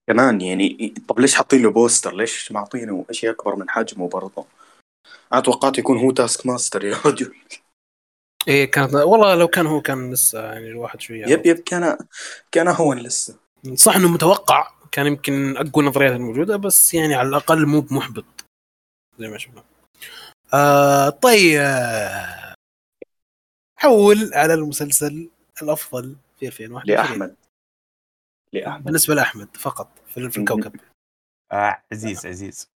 كمان 0.09 0.41
يعني 0.41 0.93
طب 1.07 1.19
ليش 1.19 1.35
حاطين 1.35 1.61
له 1.61 1.71
بوستر؟ 1.71 2.15
ليش 2.15 2.51
معطينه 2.51 3.05
شيء 3.11 3.29
أكبر 3.29 3.55
من 3.55 3.69
حجمه 3.69 4.09
برضه؟ 4.09 4.45
أنا 5.33 5.41
توقعت 5.41 5.77
يكون 5.77 5.97
هو 5.97 6.11
تاسك 6.11 6.45
ماستر 6.45 6.85
يا 6.85 6.97
رجل. 7.05 7.35
إيه 8.47 8.71
كانت 8.71 8.93
والله 8.93 9.35
لو 9.35 9.47
كان 9.47 9.67
هو 9.67 9.81
كان 9.81 10.13
لسه 10.13 10.45
يعني 10.53 10.67
الواحد 10.67 11.01
شوية. 11.01 11.25
yep 11.25 11.45
yep 11.45 11.59
كان 11.59 11.97
كان 12.51 12.67
هو 12.67 12.93
لسه. 12.93 13.44
صح 13.73 13.95
إنه 13.95 14.11
متوقع 14.13 14.71
كان 14.91 15.05
يمكن 15.05 15.57
أقوى 15.57 15.83
النظريات 15.85 16.11
الموجودة 16.11 16.57
بس 16.57 16.93
يعني 16.93 17.15
على 17.15 17.29
الأقل 17.29 17.65
مو 17.65 17.81
بمحبط 17.81 18.25
زي 19.19 19.27
ما 19.27 19.37
شفنا. 19.37 19.63
آه 20.53 21.09
طيب 21.09 21.59
آه، 21.61 22.53
حول 23.79 24.33
على 24.33 24.53
المسلسل 24.53 25.29
الأفضل 25.61 26.15
في 26.39 26.47
2021 26.47 26.97
لأحمد. 26.97 27.35
لأحمد. 28.53 28.83
بالنسبة 28.83 29.15
لأحمد 29.15 29.57
فقط 29.57 29.99
في 30.07 30.29
في 30.29 30.37
الكوكب 30.37 30.79
آه 31.51 31.83
عزيز 31.91 32.25
عزيز. 32.25 32.67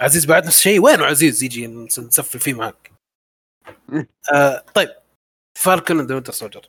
عزيز 0.00 0.26
بعد 0.26 0.46
نفس 0.46 0.56
الشيء 0.56 0.80
وينه 0.80 1.04
عزيز؟ 1.04 1.42
يجي 1.42 1.66
نس- 1.66 1.98
نسفل 1.98 2.40
فيه 2.40 2.54
معك. 2.54 2.92
آه 4.34 4.58
طيب 4.74 4.88
Falcon 5.58 6.00
and 6.00 6.12
Winter 6.12 6.32
Soldier. 6.32 6.68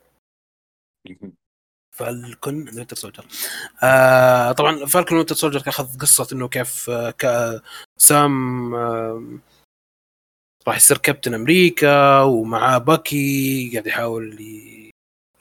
Falcon 1.98 2.70
Winter 2.76 2.96
Soldier 2.96 3.26
آه 3.84 4.52
طبعا 4.52 4.86
Falcon 4.86 5.17
Winter 5.17 5.36
Soldier 5.36 5.63
اخذ 5.68 5.98
قصة 5.98 6.28
إنه 6.34 6.48
كيف 6.48 6.90
آه 6.90 7.62
سام 7.98 8.76
آه 8.76 9.40
راح 10.68 10.76
يصير 10.78 10.98
كابتن 10.98 11.34
أمريكا 11.34 12.22
ومعاه 12.22 12.78
باكي 12.78 13.70
قاعد 13.74 13.88
يحاول 13.88 14.38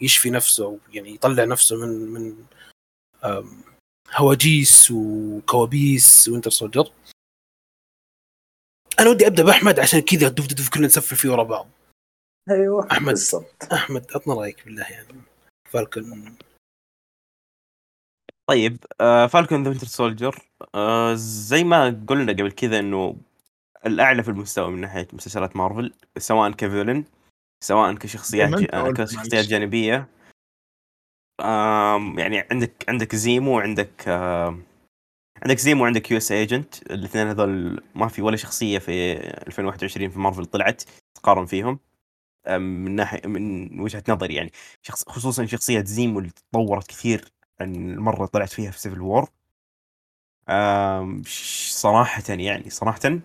يشفي 0.00 0.30
نفسه 0.30 0.78
يعني 0.92 1.14
يطلع 1.14 1.44
نفسه 1.44 1.76
من 1.76 1.88
من 1.88 2.44
آم، 3.24 3.62
هواجيس 4.14 4.90
وكوابيس 4.90 6.28
Winter 6.28 6.50
Soldier 6.50 6.92
أنا 9.00 9.10
ودي 9.10 9.26
أبدأ 9.26 9.42
بأحمد 9.42 9.80
عشان 9.80 10.00
كذا 10.00 10.28
دف 10.28 10.46
دف 10.46 10.68
كلنا 10.68 10.86
نسفل 10.86 11.16
فيه 11.16 11.28
ورا 11.30 11.42
بعض. 11.42 11.68
أيوه 12.50 12.92
أحمد. 12.92 13.08
بالضبط. 13.08 13.64
أحمد 13.72 14.06
عطنا 14.14 14.34
رأيك 14.34 14.64
بالله 14.64 14.84
يعني. 14.90 15.22
فالكون 15.70 16.36
طيب 18.46 18.84
آه 19.00 19.26
فالكون 19.26 19.62
ذا 19.62 19.68
وينتر 19.68 19.86
سولجر 19.86 20.38
آه 20.74 21.14
زي 21.14 21.64
ما 21.64 22.04
قلنا 22.08 22.32
قبل 22.32 22.52
كذا 22.52 22.78
إنه 22.78 23.16
الأعلى 23.86 24.22
في 24.22 24.28
المستوى 24.30 24.70
من 24.70 24.80
ناحية 24.80 25.08
مسلسلات 25.12 25.56
مارفل 25.56 25.92
سواء 26.18 26.50
ك 26.50 26.57
villain 26.57 27.04
سواء 27.64 27.94
كشخصيات 27.94 28.48
ما 28.50 28.58
ج... 28.60 28.66
قلت 28.66 29.00
كشخصيات. 29.00 29.46
جانبية 29.46 30.08
آم 31.40 32.18
يعني 32.18 32.38
عندك 32.50 32.84
عندك 32.88 33.14
زيمو 33.16 33.56
وعندك 33.56 34.08
آم 34.08 34.62
عندك 35.42 35.58
زيمو 35.58 35.82
وعندك 35.82 36.10
US 36.10 36.32
Agent 36.32 36.82
الاثنين 36.92 37.26
هذول 37.26 37.82
ما 37.94 38.08
في 38.08 38.22
ولا 38.22 38.36
شخصية 38.36 38.78
في 38.78 39.12
2021 39.46 40.10
في 40.10 40.18
مارفل 40.18 40.46
طلعت 40.46 40.82
تقارن 41.14 41.46
فيهم 41.46 41.78
من 42.58 42.94
ناحية 42.94 43.28
من 43.28 43.80
وجهة 43.80 44.04
نظري 44.08 44.34
يعني 44.34 44.52
شخص 44.82 45.08
خصوصا 45.08 45.46
شخصية 45.46 45.84
زيمو 45.84 46.18
اللي 46.18 46.30
تطورت 46.30 46.86
كثير 46.86 47.35
عن 47.60 47.74
المره 47.74 48.16
اللي 48.16 48.26
طلعت 48.26 48.48
فيها 48.48 48.70
في 48.70 48.80
Civil 48.80 49.00
War 49.00 49.30
صراحة 51.70 52.22
يعني 52.28 52.70
صراحة 52.70 53.20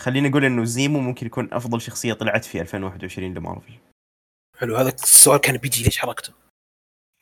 خليني 0.00 0.28
أقول 0.28 0.44
إنه 0.44 0.64
زيمو 0.64 1.00
ممكن 1.00 1.26
يكون 1.26 1.54
أفضل 1.54 1.80
شخصية 1.80 2.12
طلعت 2.12 2.44
في 2.44 2.60
2021 2.60 3.34
لمارفل 3.34 3.72
حلو 4.58 4.76
هذا 4.76 4.88
السؤال 4.88 5.40
كان 5.40 5.56
بيجي 5.56 5.84
ليش 5.84 5.98
حركته؟ 5.98 6.32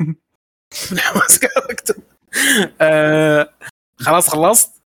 من 0.93 0.99
حماس 0.99 1.41
حركته. 1.57 1.95
آه 2.81 3.55
خلاص 3.99 4.29
خلصت؟ 4.29 4.83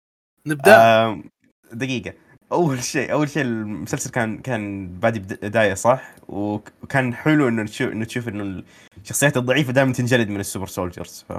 نبدأ؟ 0.47 1.07
آم، 1.07 1.31
دقيقة. 1.73 2.15
أول 2.53 2.83
شيء 2.85 3.13
أول 3.13 3.29
شيء 3.29 3.43
المسلسل 3.43 4.11
كان 4.11 4.39
كان 4.39 4.87
بادي 5.01 5.19
بداية 5.19 5.75
صح؟ 5.75 6.15
وك- 6.29 6.73
وكان 6.83 7.15
حلو 7.15 7.49
إنه 7.49 7.65
تشوف 7.65 7.93
إنه 7.93 8.05
تشوف 8.05 8.29
إنه 8.29 8.65
الشخصيات 8.99 9.37
الضعيفة 9.37 9.73
دائما 9.73 9.93
تنجلد 9.93 10.29
من 10.29 10.41
ال 10.41 10.45
super 10.45 10.67
soldiers. 10.67 11.25
ف 11.29 11.33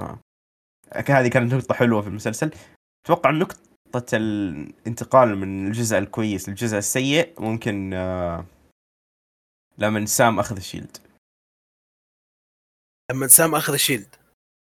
هذه 1.10 1.28
كانت 1.28 1.54
نقطة 1.54 1.74
حلوة 1.74 2.02
في 2.02 2.08
المسلسل. 2.08 2.50
أتوقع 3.04 3.30
نقطة 3.30 4.06
الانتقال 4.12 5.36
من 5.36 5.66
الجزء 5.66 5.98
الكويس 5.98 6.48
للجزء 6.48 6.78
السيء 6.78 7.40
ممكن 7.40 7.94
آه، 7.94 8.44
لما 9.78 10.06
سام 10.06 10.38
أخذ 10.38 10.56
الشيلد. 10.56 10.96
لما 13.10 13.26
سام 13.26 13.54
أخذ 13.54 13.72
الشيلد. 13.72 14.14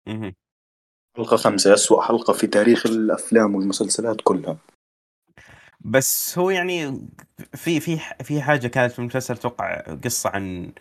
مهم. 0.07 0.33
حلقة 1.17 1.37
خمسة 1.37 1.73
أسوأ 1.73 2.01
حلقة 2.01 2.33
في 2.33 2.47
تاريخ 2.47 2.85
الأفلام 2.85 3.55
والمسلسلات 3.55 4.17
كلها. 4.23 4.57
بس 5.85 6.37
هو 6.37 6.49
يعني 6.49 7.07
في 7.53 7.79
في 7.79 7.99
في 8.23 8.41
حاجة 8.41 8.67
كانت 8.67 8.93
في 8.93 8.99
المسلسل 8.99 9.33
أتوقع 9.33 9.81
قصة 9.81 10.29
عن 10.29 10.73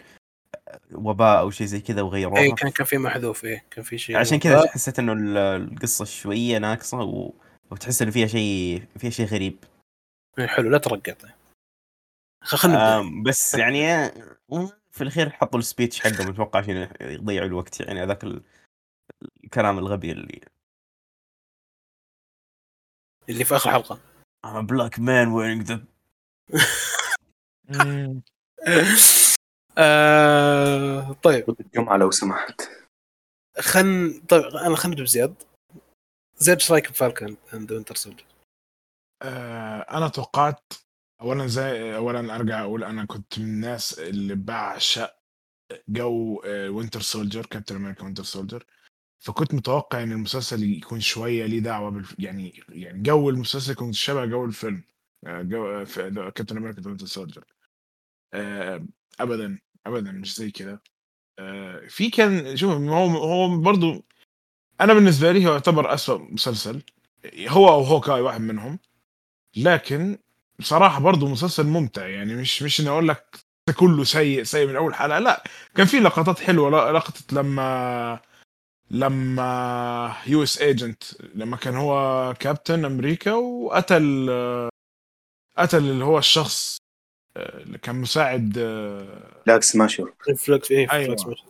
وباء 0.93 1.41
أو 1.41 1.51
شيء 1.51 1.67
زي 1.67 1.81
كذا 1.81 2.03
وغيروها 2.03 2.41
اي 2.41 2.53
كان 2.53 2.71
كان 2.71 2.87
في 2.87 2.99
محذوف 2.99 3.45
إيه 3.45 3.65
كان 3.71 3.85
في 3.85 3.99
شيء 3.99 4.17
عشان 4.17 4.39
كذا 4.39 4.69
حسيت 4.69 4.99
إنه 4.99 5.13
ال- 5.13 5.37
القصة 5.37 6.05
شوية 6.05 6.59
ناقصة 6.59 7.03
و... 7.03 7.35
وتحس 7.71 8.03
إنه 8.03 8.11
فيها 8.11 8.27
شيء 8.27 8.85
فيها 8.99 9.11
شيء 9.11 9.27
غريب. 9.27 9.65
إيه، 10.39 10.47
حلو 10.47 10.71
لا 10.71 10.79
ترقط. 10.79 11.27
خلنا 12.43 13.03
بس 13.27 13.55
يعني 13.55 13.93
آه، 13.93 14.13
في 14.91 15.01
الأخير 15.03 15.31
حطوا 15.31 15.59
ال 15.59 15.65
speech 15.65 16.01
حقهم 16.01 16.29
أتوقع 16.29 16.59
عشان 16.61 16.89
يضيعوا 17.01 17.47
الوقت 17.47 17.81
يعني 17.81 18.03
هذاك 18.03 18.25
ال- 18.25 18.43
الكلام 19.45 19.79
الغبي 19.79 20.13
اللي 20.13 20.41
اللي 23.29 23.45
في 23.45 23.57
آخر 23.57 23.71
حلقة. 23.71 23.99
بلاك 24.47 24.99
مان 24.99 25.29
ويرينج 25.29 25.63
ذا 25.63 25.85
آه 29.79 31.13
طيب. 31.23 31.57
الجمعة 31.61 31.97
لو 31.97 32.11
سمحت. 32.11 32.63
خن 33.59 34.21
طيب 34.29 34.43
أنا 34.45 34.77
خلينا 34.77 34.89
نبدا 34.89 35.03
بزياد. 35.03 35.35
زياد 36.37 36.59
إيش 36.59 36.73
رأيك 36.73 36.91
ب 36.91 36.97
Falcon 36.97 37.37
and 37.55 37.73
Winter 37.73 37.95
Soldier؟ 37.95 38.25
أنا 39.91 40.09
توقعت 40.09 40.73
اولا 41.21 41.47
زي 41.47 41.97
اولا 41.97 42.37
أرجع 42.37 42.61
أقول 42.61 42.85
أنا 42.85 43.05
كنت 43.05 43.39
من 43.39 43.45
الناس 43.45 43.99
اللي 43.99 44.35
بعشق 44.35 45.15
جو 45.89 46.43
Winter 46.47 47.01
Soldier 47.01 47.47
كابتن 47.47 47.77
أمريكا 47.77 48.05
Winter 48.05 48.23
Soldier 48.23 48.67
فكنت 49.23 49.55
متوقع 49.55 50.03
إن 50.03 50.13
المسلسل 50.13 50.63
يكون 50.63 51.01
شوية 51.01 51.47
ليه 51.47 51.61
دعوة 51.61 51.91
بالف... 51.91 52.15
يعني 52.19 52.63
يعني 52.69 53.03
جو 53.03 53.31
المسلسل 53.31 53.73
يكون 53.73 53.93
شبه 53.93 54.25
جو 54.25 54.45
الفيلم 54.45 54.85
آه، 55.27 55.43
جو 55.43 55.85
كابتن 56.31 56.57
أمريكا 56.57 56.83
Winter 56.87 57.07
Soldier 57.07 57.45
ابدا 59.21 59.59
ابدا 59.87 60.13
مش 60.13 60.37
زي 60.37 60.51
كده. 60.51 60.83
آه، 61.39 61.87
في 61.89 62.11
كان 62.11 62.57
شوف 62.57 62.73
هو 62.73 63.07
هو 63.07 63.59
برضو 63.59 64.05
أنا 64.81 64.95
بالنسبة 64.95 65.33
لي 65.33 65.47
هو 65.47 65.53
يعتبر 65.53 65.95
أسوأ 65.95 66.19
مسلسل 66.19 66.83
هو 67.49 67.69
أو 67.69 67.83
هوكاي 67.83 68.21
واحد 68.21 68.41
منهم 68.41 68.79
لكن 69.57 70.19
بصراحة 70.59 71.01
برضو 71.01 71.29
مسلسل 71.29 71.67
ممتع 71.67 72.07
يعني 72.07 72.35
مش 72.35 72.63
مش 72.63 72.81
إني 72.81 72.89
أقول 72.89 73.09
لك 73.09 73.37
كله 73.77 74.05
سيء 74.05 74.43
سيء 74.43 74.67
من 74.69 74.77
أول 74.77 74.95
حلقة 74.95 75.19
لا 75.19 75.45
كان 75.75 75.87
في 75.87 76.01
لقطات 76.01 76.39
حلوة 76.41 76.93
لقطة 76.93 77.23
لما 77.33 78.21
لما 78.91 80.17
US 80.27 80.59
Agent 80.59 81.03
لما 81.35 81.57
كان 81.57 81.75
هو 81.77 82.35
كابتن 82.41 82.85
أمريكا 82.85 83.33
وقتل 83.33 84.31
قتل 85.59 85.79
اللي 85.79 86.05
هو 86.05 86.19
الشخص 86.19 86.79
اللي 87.37 87.79
كان 87.79 87.97
مساعد 87.97 88.59
لاك 89.47 89.63
سماشر 89.63 90.13
فلكس 90.37 90.73
إيه 90.73 90.93
أيوة. 90.93 91.17
فلكس 91.17 91.43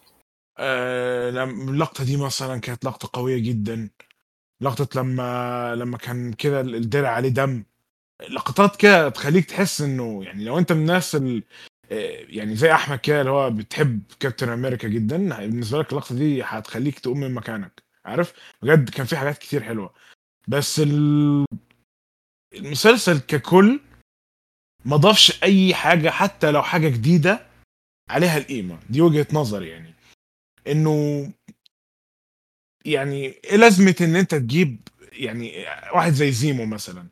آه، 0.58 1.44
اللقطة 1.44 2.04
دي 2.04 2.16
مثلا 2.16 2.60
كانت 2.60 2.84
لقطة 2.84 3.10
قوية 3.12 3.38
جدا. 3.38 3.90
لقطة 4.60 5.00
لما 5.00 5.74
لما 5.74 5.98
كان 5.98 6.32
كده 6.32 6.60
الدرع 6.60 7.08
عليه 7.08 7.28
دم. 7.28 7.64
لقطات 8.30 8.76
كده 8.76 9.08
تخليك 9.08 9.44
تحس 9.44 9.80
إنه 9.80 10.24
يعني 10.24 10.44
لو 10.44 10.58
أنت 10.58 10.72
من 10.72 10.80
الناس 10.80 11.14
ال... 11.14 11.36
آه، 11.36 11.44
يعني 12.28 12.56
زي 12.56 12.72
أحمد 12.72 12.98
كده 12.98 13.20
اللي 13.20 13.30
هو 13.30 13.50
بتحب 13.50 14.02
كابتن 14.20 14.48
أمريكا 14.48 14.88
جدا 14.88 15.16
بالنسبة 15.46 15.78
لك 15.78 15.92
اللقطة 15.92 16.14
دي 16.14 16.42
هتخليك 16.42 16.98
تقوم 16.98 17.20
من 17.20 17.34
مكانك 17.34 17.82
عارف؟ 18.04 18.32
بجد 18.62 18.90
كان 18.90 19.06
في 19.06 19.16
حاجات 19.16 19.38
كتير 19.38 19.62
حلوة. 19.62 19.94
بس 20.48 20.80
ال... 20.80 21.44
المسلسل 22.54 23.20
ككل 23.20 23.80
ما 24.84 24.96
ضافش 24.96 25.42
أي 25.42 25.74
حاجة 25.74 26.10
حتى 26.10 26.50
لو 26.50 26.62
حاجة 26.62 26.88
جديدة 26.88 27.46
عليها 28.10 28.38
القيمة. 28.38 28.78
دي 28.90 29.00
وجهة 29.00 29.26
نظري 29.32 29.68
يعني. 29.68 29.94
إنه 30.66 31.30
يعني 32.84 33.26
إيه 33.26 33.56
لازمة 33.56 33.96
إن 34.00 34.16
أنت 34.16 34.34
تجيب 34.34 34.88
يعني 35.12 35.64
واحد 35.94 36.12
زي 36.12 36.32
زيمو 36.32 36.66
مثلا. 36.66 37.06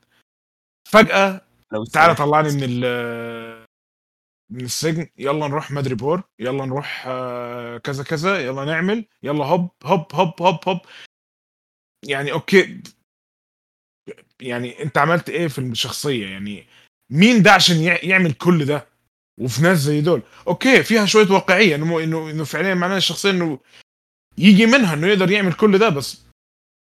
فجأة 0.88 1.40
لو 1.72 1.84
تعالى. 1.84 2.14
طلعني 2.14 2.48
من 2.52 2.62
ال 2.62 3.59
من 4.50 4.64
السجن 4.64 5.06
يلا 5.18 5.48
نروح 5.48 5.70
مدريبور 5.70 6.22
يلا 6.38 6.64
نروح 6.66 7.04
آه، 7.06 7.78
كذا 7.78 8.04
كذا 8.04 8.38
يلا 8.40 8.64
نعمل 8.64 9.04
يلا 9.22 9.44
هوب 9.44 9.70
هوب 9.84 10.14
هوب 10.14 10.42
هوب 10.42 10.68
هوب. 10.68 10.80
يعني 12.08 12.32
okay. 12.32 12.82
يعني 14.40 14.82
أنت 14.82 14.98
عملت 14.98 15.28
إيه 15.30 15.48
في 15.48 15.58
الشخصية؟ 15.58 16.26
يعني 16.26 16.66
مين 17.10 17.42
ده 17.42 17.52
عشان 17.52 17.76
يع- 17.76 18.04
يعمل 18.04 18.32
كل 18.32 18.64
ده؟ 18.64 18.86
وفي 19.40 19.62
ناس 19.62 19.78
زي 19.78 20.00
دول. 20.00 20.22
okay 20.48 20.82
فيها 20.82 21.06
شوية 21.06 21.30
واقعية 21.30 21.74
إنه 21.74 22.00
إنه 22.04 22.30
إنه 22.30 22.44
فعليا 22.44 22.74
معناها 22.74 22.96
الشخصية 22.96 23.30
إنه 23.30 23.60
يجي 24.38 24.66
منها 24.66 24.94
إنه 24.94 25.06
يقدر 25.06 25.30
يعمل 25.30 25.52
كل 25.52 25.78
ده 25.78 25.88
بس 25.88 26.22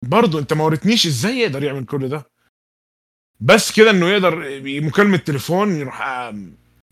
برضه 0.05 0.39
أنت 0.39 0.53
ما 0.53 0.63
وريتنيش 0.63 1.05
إزاي 1.07 1.37
يقدر 1.37 1.63
يعمل 1.63 1.85
كل 1.85 2.09
ده. 2.09 2.31
بس 3.41 3.71
كده 3.71 3.91
إنه 3.91 4.09
يقدر 4.09 4.35
مكالمة 4.81 5.17
تليفون 5.17 5.71
يروح 5.75 6.01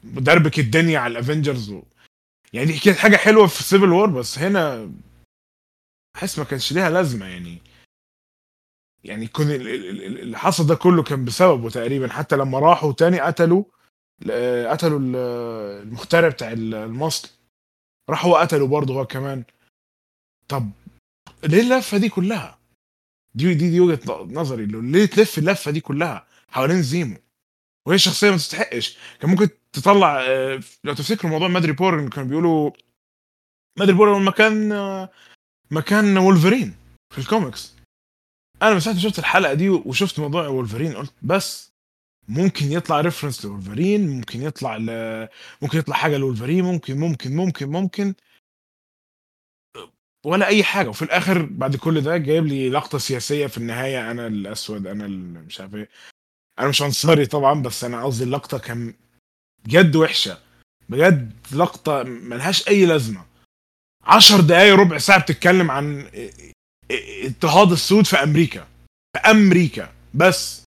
دربك 0.04 0.60
الدنيا 0.60 1.00
على 1.00 1.12
ال 1.12 1.18
Avengers 1.18 1.70
و... 1.70 1.84
يعني 2.54 2.66
دي 2.72 2.80
كانت 2.80 2.98
حاجة 2.98 3.18
حلوة 3.18 3.48
في 3.48 3.64
Civil 3.64 3.92
War 3.92 4.10
بس 4.10 4.40
هنا 4.40 4.92
حس 6.18 6.40
ما 6.40 6.46
كانش 6.46 6.74
ليها 6.74 6.90
لازمة 6.90 7.26
يعني 7.26 7.62
يعني 9.04 9.28
كون 9.28 9.52
ال- 9.52 9.68
ال- 9.68 10.04
ال- 10.06 10.20
اللي 10.20 10.38
حصل 10.38 10.68
ده 10.68 10.76
كله 10.76 11.04
كان 11.04 11.26
بسببه 11.26 11.70
تقريبا 11.70 12.10
حتى 12.10 12.36
لما 12.36 12.60
راحوا 12.60 12.94
تاني 12.94 13.20
قتلوا 13.20 13.64
قتلوا 14.72 15.00
ال- 15.00 15.16
المخترع 15.88 16.28
بتاع 16.30 16.52
ال- 16.52 16.74
المصل 16.76 17.30
راحوا 18.10 18.42
قتلوا 18.42 18.68
برضه 18.68 18.94
هو 18.94 19.06
كمان 19.06 19.44
طب 20.48 20.72
ليه 21.44 21.62
اللفة 21.62 21.98
دي 21.98 22.10
كلها؟ 22.10 22.60
دي 23.36 23.54
دي 23.54 23.70
دي 23.70 23.80
وجهة 23.80 24.24
نظري 24.24 24.66
ليه 24.66 25.06
تلف 25.06 25.38
اللفة 25.38 25.72
دي 25.72 25.82
كلها 25.82 26.28
حوالين 26.50 26.82
زيمو؟ 26.82 27.18
وهي 27.88 27.98
شخصية 27.98 28.30
ما 28.32 28.38
تستحقش. 28.38 28.98
كان 29.20 29.30
ممكن 29.30 29.50
تطلع 29.74 30.22
آه، 30.22 30.60
لو 30.84 30.94
تفتكروا 30.94 31.32
موضوع 31.32 31.48
مادريبور 31.48 32.00
اللي 32.00 32.10
كانوا 32.10 32.30
بيقولوا 32.30 32.72
مادريبور 33.80 34.10
هو 34.10 34.20
مكان 34.20 34.72
آه، 34.72 35.10
مكان 35.72 36.18
وولفرين 36.18 36.76
في 37.14 37.18
الكوميكس. 37.18 37.76
أنا 38.62 38.74
من 38.74 38.80
ساعة 38.80 38.98
شفت 38.98 39.20
الحلقة 39.20 39.54
دي 39.54 39.70
وشفت 39.70 40.20
موضوع 40.20 40.48
وولفرين 40.48 40.96
قلت 40.96 41.14
بس 41.22 41.72
ممكن 42.28 42.72
يطلع 42.72 43.02
ريفرنس 43.02 43.46
لولفرين 43.46 44.08
ممكن 44.10 44.42
يطلع 44.42 44.78
ل... 44.78 44.90
ممكن 45.62 45.78
يطلع 45.78 45.96
حاجة 45.96 46.18
لولفرين 46.18 46.64
ممكن 46.64 46.98
ممكن 46.98 47.36
ممكن 47.36 47.70
ممكن. 47.70 48.14
ولا 50.26 50.48
أي 50.48 50.64
حاجة. 50.64 50.90
وفي 50.90 51.02
الآخر 51.02 51.46
بعد 51.46 51.76
كل 51.76 52.02
ده 52.02 52.18
جايب 52.18 52.46
لي 52.46 52.70
لقطة 52.70 52.98
سياسية 52.98 53.48
في 53.48 53.58
النهاية 53.58 54.12
أنا 54.12 54.28
الأسود 54.28 54.88
أنا 54.88 55.08
مش 55.42 55.62
عارف 55.62 55.76
إيه. 55.76 55.90
أنا 56.60 56.68
مش 56.68 56.82
عنصري 56.82 57.26
طبعا 57.26 57.62
بس 57.62 57.84
أنا 57.84 58.04
قصدي 58.04 58.24
اللقطة 58.24 58.58
كان 58.58 58.94
بجد 59.66 59.96
وحشة. 59.96 60.38
بجد 60.90 61.34
لقطة 61.52 62.04
ملهاش 62.04 62.68
أي 62.68 62.86
لازمة. 62.86 63.26
عشر 64.04 64.42
دقايق 64.42 64.76
ربع 64.76 64.98
ساعة 64.98 65.22
بتتكلم 65.22 65.72
عن 65.72 66.10
اضطهاد 67.26 67.72
السود 67.72 68.06
في 68.06 68.18
أمريكا. 68.24 68.68
في 69.14 69.32
أمريكا. 69.32 69.94
بس. 70.14 70.64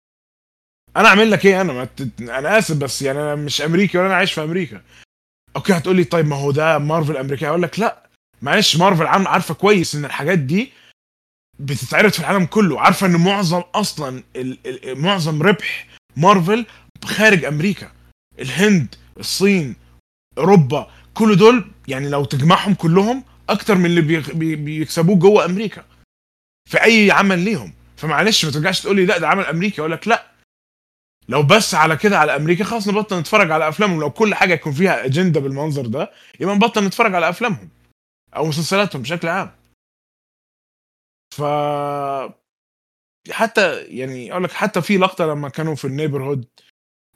أنا 0.97 1.09
أعمل 1.09 1.30
لك 1.30 1.47
إيه؟ 1.47 1.61
أنا 1.61 1.72
ما 1.72 1.84
ت... 1.84 2.20
أنا 2.20 2.59
آسف 2.59 2.76
بس 2.76 3.03
يعني 3.03 3.18
أنا 3.18 3.34
مش 3.34 3.62
أمريكي 3.62 3.99
ولا 3.99 4.07
أنا 4.07 4.14
عايش 4.16 4.32
في 4.32 4.43
أمريكا. 4.43 4.82
okay 5.57 5.72
هتقول 5.72 5.97
لي 5.97 6.05
طيب 6.05 6.26
ما 6.26 6.36
هو 6.36 6.51
ده 6.51 6.78
مارفل 6.78 7.16
أمريكية؟ 7.16 7.49
أقول 7.49 7.62
لك 7.62 7.78
لا. 7.78 8.07
معلش 8.43 8.76
مارفل 8.76 9.07
عارفة 9.07 9.55
كويس 9.55 9.95
إن 9.95 10.05
الحاجات 10.05 10.38
دي 10.38 10.72
بتتعرض 11.61 12.12
في 12.12 12.20
العالم 12.20 12.46
كله. 12.46 12.80
عارفة 12.80 13.06
إن 13.06 13.16
معظم 13.16 13.62
أصلا. 13.74 14.22
معظم 14.86 15.42
ربح 15.42 15.86
مارفل 16.16 16.66
خارج 17.04 17.44
أمريكا. 17.44 17.92
الهند 18.38 18.94
الصين 19.18 19.76
أوروبا 20.38 20.90
كل 21.14 21.36
دول 21.36 21.70
يعني 21.88 22.08
لو 22.08 22.24
تجمعهم 22.24 22.74
كلهم 22.74 23.24
أكتر 23.48 23.74
من 23.74 23.86
اللي 23.86 24.00
بي... 24.00 24.20
بي... 24.20 24.56
بيكسبوه 24.56 25.16
جوه 25.16 25.44
أمريكا. 25.44 25.84
في 26.70 26.84
اي 26.84 27.11
عمل 27.11 27.38
ليهم. 27.38 27.72
فمعلش 27.96 28.44
ما 28.44 28.50
ترجعش 28.50 28.80
تقول 28.80 28.96
لي 28.96 29.06
لا 29.06 29.18
ده 29.18 29.28
عمل 29.28 29.44
أمريكي. 29.44 29.80
أقول 29.80 29.92
لك 29.92 30.08
لا. 30.08 30.26
لو 31.28 31.42
بس 31.42 31.74
على 31.74 31.96
كده 31.96 32.18
على 32.18 32.36
أمريكا 32.36 32.64
خلاص 32.64 32.88
نبطل 32.88 33.18
نتفرج 33.18 33.50
على 33.50 33.68
أفلامهم. 33.68 34.00
لو 34.00 34.11
كل 34.11 34.34
حاجة 34.34 34.54
يكون 34.54 34.72
فيها 34.72 35.04
أجندة 35.04 35.40
بالمنظر 35.40 35.86
ده 35.86 36.11
يبقى 36.40 36.54
نبطل 36.54 36.84
نتفرج 36.84 37.14
على 37.14 37.28
أفلامهم 37.28 37.68
أو 38.36 38.46
مسلسلاتهم 38.46 39.02
بشكل 39.02 39.28
عام. 39.28 39.50
ف 41.35 41.43
حتى 43.31 43.83
يعني 43.85 44.33
أقول 44.33 44.45
لك 44.45 44.53
حتى 44.53 44.83
في 44.83 44.97
لقطة 44.99 45.24
لما 45.26 45.49
كانوا 45.49 45.74
في 45.74 45.85
ال 45.84 46.24
neighborhood 46.24 46.45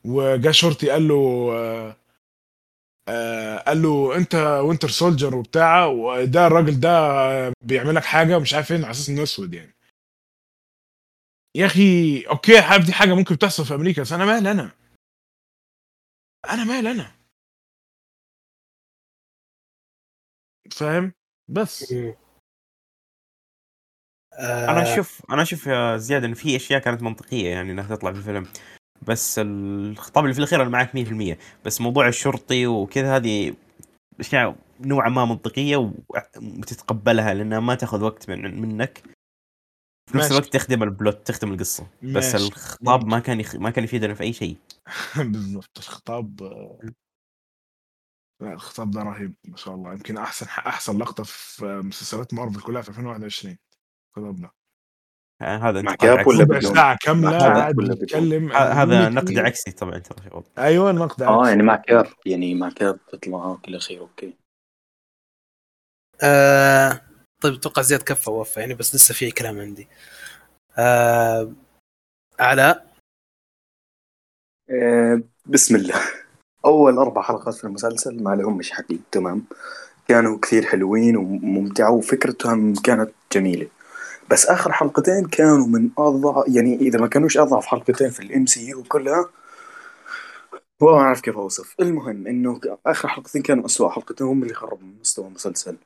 وجا 0.04 0.52
شرطي 0.52 0.90
قال 0.90 1.08
له 1.08 1.50
آه، 3.08 3.58
قال 3.58 3.82
له 3.82 4.16
أنت 4.16 4.34
Winter 4.34 4.88
Soldier 4.88 5.34
وبتاع 5.36 5.86
وده 5.86 6.46
الراجل 6.46 6.80
ده 6.80 6.90
بيعمل 7.62 7.94
لك 7.94 8.04
حاجة 8.04 8.38
مش 8.38 8.54
عارف 8.54 8.72
إيه 8.72 8.78
على 8.78 8.90
أساس 8.90 9.08
إنه 9.08 9.22
أسود 9.22 9.54
يعني. 9.54 9.74
يا 11.56 11.66
أخي 11.66 12.20
أوكي 12.22 12.58
عارف 12.58 12.86
دي 12.86 12.92
حاجة 12.92 13.14
ممكن 13.14 13.38
تحصل 13.38 13.64
في 13.64 13.74
أمريكا 13.74 14.02
بس 14.02 14.12
أنا 14.12 14.24
مال 14.24 14.46
أنا. 14.46 14.70
أنا 16.50 16.64
مال 16.64 16.86
أنا. 16.86 17.12
فاهم؟ 20.72 21.12
بس. 21.48 21.94
أنا 24.38 24.80
آه، 24.80 24.92
أشوف 24.92 25.22
أنا 25.30 25.42
أشوف 25.42 25.66
يا 25.66 25.96
زياد 25.96 26.24
إن 26.24 26.34
في 26.34 26.56
أشياء 26.56 26.80
كانت 26.80 27.02
منطقية 27.02 27.48
يعني 27.48 27.72
إنها 27.72 27.96
تطلع 27.96 28.12
في 28.12 28.18
الفيلم. 28.18 28.46
بس 29.02 29.38
الخطاب 29.38 30.24
اللي 30.24 30.34
في 30.34 30.38
الأخير 30.38 30.62
أنا 30.62 30.70
معك 30.70 30.94
100% 30.94 31.38
بس 31.64 31.80
موضوع 31.80 32.08
الشرطي 32.08 32.66
وكذا 32.66 33.16
هذه 33.16 33.54
أشياء 34.20 34.56
نوعا 34.80 35.08
ما 35.08 35.24
منطقية 35.24 35.92
وتتقبلها 36.36 37.34
لأنها 37.34 37.60
ما 37.60 37.74
تأخذ 37.74 38.02
وقت 38.02 38.30
من 38.30 38.60
منك. 38.60 39.02
في 40.10 40.18
نفس. 40.18 40.30
الوقت 40.30 40.52
تخدم 40.52 40.82
البلوت 40.82 41.26
تخدم 41.26 41.52
القصة. 41.52 41.86
بس 42.02 42.34
ماشي. 42.34 42.46
الخطاب 42.46 43.06
ما 43.06 43.18
كان 43.18 43.40
يخ... 43.40 43.56
ما 43.56 43.70
كان 43.70 43.84
يفيدنا 43.84 44.14
في 44.14 44.22
أي 44.22 44.32
شيء. 44.32 44.56
بالضبط. 45.32 45.78
الخطاب 45.78 46.42
لا 48.42 48.52
الخطاب 48.52 48.90
ده 48.90 49.02
رهيب 49.02 49.34
ما 49.44 49.56
شاء 49.56 49.74
الله. 49.74 49.92
يمكن 49.92 50.16
احسن 50.16 50.46
أحسن 50.46 50.98
لقطة 50.98 51.24
في 51.24 51.80
مسلسلات 51.84 52.34
مارفل 52.34 52.60
كلها 52.60 52.82
في 52.82 52.88
2021 52.88 53.56
الخطاب 54.16 54.40
ده 54.40 54.50
هذا 55.42 55.82
مع 55.82 55.92
انت 55.92 56.00
كاب 56.00 56.18
عكسي. 56.18 56.28
ولا 56.30 56.44
بدون؟ 56.44 56.74
ساعة 56.74 56.98
كاملة 57.00 57.38
قاعد 57.38 57.78
عن 58.12 58.52
هذا. 58.52 59.08
نقد 59.08 59.38
عكسي 59.38 59.72
طبعا 59.72 59.98
ترى 59.98 60.24
شباب 60.24 60.44
أيوه 60.58 60.92
نقد 60.92 61.22
آه 61.22 61.38
عكسي. 61.40 61.50
يعني 61.50 61.62
مع 61.62 61.76
كاب 61.76 62.06
يعني 62.26 62.54
مع 62.54 62.70
كاب 62.70 62.98
تطلع 63.06 63.56
كل 63.64 63.78
خير 63.78 64.00
okay. 64.00 64.36
آه 66.22 67.00
طيب 67.42 67.54
أتوقع 67.54 67.82
زياد 67.82 68.02
كفى 68.02 68.30
ووفى 68.30 68.60
يعني 68.60 68.74
بس 68.74 68.94
لسه 68.94 69.14
في 69.14 69.30
كلام 69.30 69.60
عندي. 69.60 69.88
آه 70.78 71.52
علاء 72.40 72.94
آه، 74.70 75.22
بسم 75.46 75.76
الله. 75.76 75.94
أول 76.64 76.98
أربع 76.98 77.22
حلقات 77.22 77.54
في 77.54 77.64
المسلسل 77.64 78.22
ما 78.22 78.34
لهمش 78.34 78.72
حكي 78.72 79.00
تمام. 79.12 79.44
كانوا 80.08 80.38
كثير 80.42 80.66
حلوين 80.66 81.16
وممتعة 81.16 81.92
وفكرتهم 81.92 82.74
كانت 82.74 83.10
جميلة. 83.32 83.68
بس 84.34 84.46
آخر 84.46 84.72
حلقتين 84.72 85.24
كانوا 85.24 85.66
من 85.66 85.90
اضعف 85.98 86.44
يعني 86.48 86.74
إذا 86.76 87.00
ما 87.00 87.06
كانوش 87.06 87.38
أضعف 87.38 87.66
حلقتين 87.66 88.10
في 88.10 88.20
ال 88.20 88.46
MCU 88.46 88.82
كلها 88.82 89.30
والله 90.80 90.98
ما 90.98 91.04
أعرف 91.04 91.20
كيف 91.20 91.36
أوصف. 91.36 91.74
المهم 91.80 92.26
إنه 92.26 92.60
آخر 92.86 93.08
حلقتين 93.08 93.42
كانوا 93.42 93.66
اسوء 93.66 93.88
حلقتين 93.90 94.26
هم 94.26 94.42
اللي 94.42 94.54
خربوا 94.54 94.86
من 94.86 94.94
مستوى 95.00 95.26
المسلسل. 95.26 95.76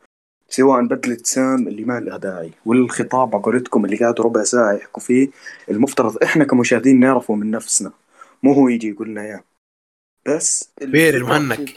سواء 0.48 0.86
بدلة 0.86 1.18
سام 1.22 1.68
اللي 1.68 1.84
ما 1.84 2.00
لها 2.00 2.16
داعي 2.16 2.52
والخطاب 2.66 3.34
على 3.34 3.44
قولتكم 3.44 3.84
اللي 3.84 3.96
قعدوا 3.96 4.24
ربع 4.24 4.42
ساعة 4.42 4.72
يحكوا 4.72 5.02
فيه 5.02 5.28
المفترض 5.70 6.22
إحنا 6.22 6.44
كمشاهدين 6.44 7.00
نعرفه 7.00 7.34
من 7.34 7.50
نفسنا 7.50 7.92
مو 8.42 8.52
هو 8.52 8.68
يجي 8.68 8.88
يقول 8.88 9.08
لنا 9.08 9.22
إياه. 9.22 9.44
بس 10.26 10.70
بير 10.82 11.16
المهنك. 11.16 11.74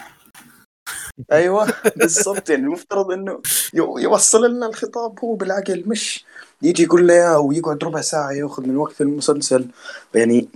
أيوه 1.31 1.73
بالضبط. 1.95 2.49
يعني 2.49 2.63
المفترض 2.63 3.11
إنه 3.11 3.41
يو- 3.73 3.97
يوصل 3.97 4.51
لنا 4.51 4.65
الخطاب 4.65 5.19
هو 5.19 5.35
بالعقل 5.35 5.83
مش 5.87 6.25
يجي 6.61 6.83
يقول 6.83 7.03
لنا 7.03 7.13
اياه 7.13 7.39
ويقعد 7.39 7.83
ربع 7.83 8.01
ساعة 8.01 8.31
يأخذ 8.31 8.67
من 8.67 8.77
وقت 8.77 9.01
المسلسل. 9.01 9.67
يعني 10.15 10.49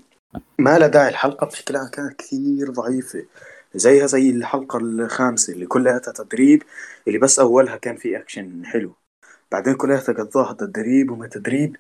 ما 0.60 0.80
له 0.80 0.88
داعي 0.88 1.10
الحلقة 1.10 1.48
بشكلها 1.48 1.90
كانت 1.90 2.14
كثير 2.20 2.70
ضعيفة. 2.72 3.26
زيها 3.76 4.06
زي 4.08 4.30
الحلقة 4.30 4.78
الخامسة 4.78 5.54
اللي 5.54 5.66
كلها 5.66 5.98
تدريب 6.00 6.64
اللي 7.08 7.18
بس 7.20 7.40
أولها 7.40 7.78
كان 7.78 7.96
في 7.98 8.18
أكشن 8.18 8.66
حلو. 8.66 8.94
بعدين 9.52 9.74
كلها 9.74 10.00
قضاها 10.00 10.54
تدريب 10.54 11.12
وما 11.12 11.28
تدريب. 11.28 11.78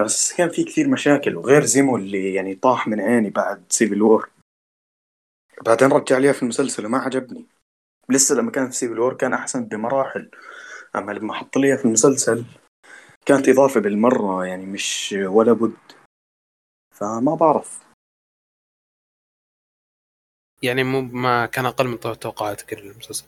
بس 0.00 0.32
كان 0.32 0.48
في 0.48 0.64
كثير 0.64 0.88
مشاكل 0.88 1.36
وغير 1.36 1.64
زيمو 1.64 1.96
اللي 1.96 2.34
يعني 2.34 2.54
طاح 2.54 2.88
من 2.88 3.00
عيني 3.00 3.30
بعد 3.30 3.62
Civil 3.68 4.02
War 4.02 4.30
بعدين 5.66 5.88
رجع 5.92 6.18
لي 6.18 6.32
في 6.32 6.42
المسلسل 6.42 6.86
وما 6.86 6.98
عجبني. 6.98 7.46
لسه 8.10 8.34
لما 8.34 8.50
كان 8.50 8.70
في 8.70 8.76
Civil 8.76 8.98
War 8.98 9.14
كان 9.14 9.32
أحسن 9.32 9.64
بمراحل. 9.64 10.30
أما 10.96 11.12
لما 11.12 11.34
حط 11.34 11.56
لي 11.56 11.78
في 11.78 11.84
المسلسل 11.84 12.44
كانت 13.26 13.48
إضافة 13.48 13.80
بالمرة 13.80 14.44
يعني 14.44 14.66
مش 14.66 15.14
ولا 15.18 15.52
بد. 15.52 15.76
فما 16.94 17.34
بعرف. 17.34 17.80
يعني 20.62 20.84
مو 20.84 21.00
ما 21.00 21.46
كان 21.46 21.66
أقل 21.66 21.88
من 21.88 22.00
توقعاتك 22.00 22.72
المسلسل. 22.72 23.24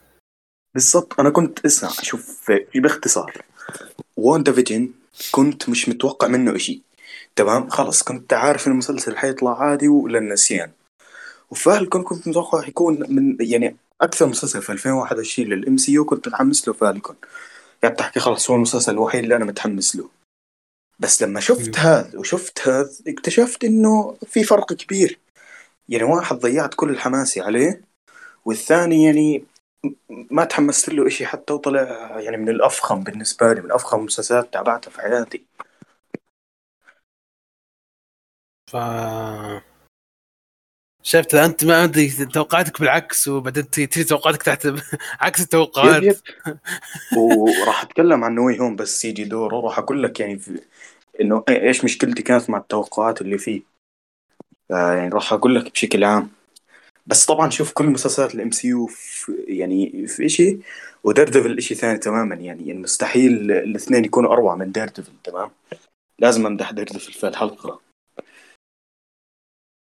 بالضبط. 0.75 1.21
أنا 1.21 1.31
كنت 1.31 1.65
أسمع 1.65 1.91
شوف 1.91 2.51
باختصار. 2.75 3.45
WandaVision 4.17 4.95
كنت 5.33 5.69
مش 5.69 5.89
متوقع 5.89 6.29
منه 6.29 6.57
إشي. 6.57 6.83
تمام؟ 7.37 7.69
خلص 7.69 8.03
كنت 8.03 8.33
عارف 8.33 8.67
إن 8.67 8.73
المسلسل 8.73 9.17
حيطلع 9.17 9.63
عادي 9.63 9.89
وللنسيان 9.89 10.73
وفالكون 11.51 12.03
كنت 12.03 12.29
متوقع 12.29 12.69
يكون 12.69 13.07
من 13.09 13.37
يعني 13.41 13.77
أكثر 14.03 14.27
مسلسل 14.27 14.63
في 14.63 14.73
2021 14.73 15.49
لل 15.49 15.77
MCU 15.77 16.05
كنت 16.05 16.29
متحمس 16.29 16.69
له 16.69 16.75
فالكون 16.75 17.17
قاعد 17.83 17.97
تحكي 17.97 18.21
خلص 18.21 18.51
هو 18.51 18.57
المسلسل 18.57 18.93
الوحيد 18.93 19.23
اللي 19.23 19.37
أنا 19.37 19.45
متحمس 19.45 19.97
له. 19.97 20.11
بس 20.99 21.23
لما 21.23 21.41
شفت 21.41 21.79
هذا 21.79 22.19
وشفت 22.19 22.69
هذا 22.69 22.91
اكتشفت 23.09 23.65
إنه 23.65 24.17
في 24.27 24.45
فرق 24.45 24.73
كبير. 24.73 25.19
يعني 25.89 26.05
واحد 26.05 26.37
ضيعت 26.37 26.75
كل 26.75 26.99
حماسي 26.99 27.41
عليه 27.41 27.85
والثاني 28.45 29.05
يعني 29.05 29.45
ما 30.11 30.45
تحمست 30.45 30.89
له 30.89 31.07
إشي 31.07 31.27
حتى 31.27 31.53
وطلع 31.53 31.81
يعني 32.21 32.37
من 32.37 32.49
الأفخم 32.49 33.01
بالنسبة 33.05 33.53
لي 33.55 33.61
من 33.61 33.73
أفخم 33.73 33.99
المسلسلات 34.01 34.53
تابعتها 34.53 34.91
في 34.91 35.01
حياتي. 35.01 35.45
ف 38.71 38.77
شفت 41.03 41.35
انت 41.35 41.65
ما 41.65 41.85
ادري 41.85 42.09
توقعاتك 42.11 42.81
بالعكس 42.81 43.29
وبعدين 43.29 43.71
تجي 43.71 44.05
توقعاتك 44.05 44.43
تحت 44.43 44.69
عكس 45.21 45.41
التوقعات. 45.41 46.03
yep 46.03 46.17
yep. 46.47 46.59
وراح 47.19 47.83
أتكلم 47.83 48.25
عن 48.25 48.35
No 48.35 48.61
Way 48.61 48.68
Home 48.68 48.77
بس 48.77 49.05
يجي 49.05 49.25
دوره 49.25 49.61
راح 49.61 49.79
أقول 49.79 50.03
لك 50.03 50.21
يعني 50.21 50.39
في 50.39 50.61
إنه 51.21 51.45
إيش 51.49 51.85
مشكلتي 51.85 52.23
كانت 52.23 52.51
مع 52.51 52.59
التوقعات 52.59 53.21
اللي 53.21 53.39
فيه. 53.39 53.63
آه، 54.71 54.93
يعني 54.93 55.09
راح 55.09 55.33
أقول 55.33 55.55
لك 55.55 55.73
بشكل 55.73 56.05
عام. 56.05 56.31
بس 57.07 57.27
طبعا 57.27 57.51
شوف 57.51 57.73
كل 57.73 57.87
مسلسلات 57.87 58.35
ال 58.35 58.51
MCU 58.51 58.91
يعني 59.49 60.07
في 60.07 60.27
إشي 60.27 60.59
و 61.05 61.29
Daredevil 61.29 61.59
إشي 61.59 61.75
ثاني 61.75 61.99
تماما. 61.99 62.35
يعني, 62.35 62.75
مستحيل 62.75 63.53
الاثنين 63.53 64.05
يكونوا 64.05 64.33
أروع 64.33 64.55
من 64.57 64.73
Daredevil 64.73 65.13
تمام؟ 65.25 65.51
لازم 66.19 66.47
أمدح 66.47 66.71
Daredevil 66.71 67.13
في 67.13 67.29
الحلقة. 67.29 67.92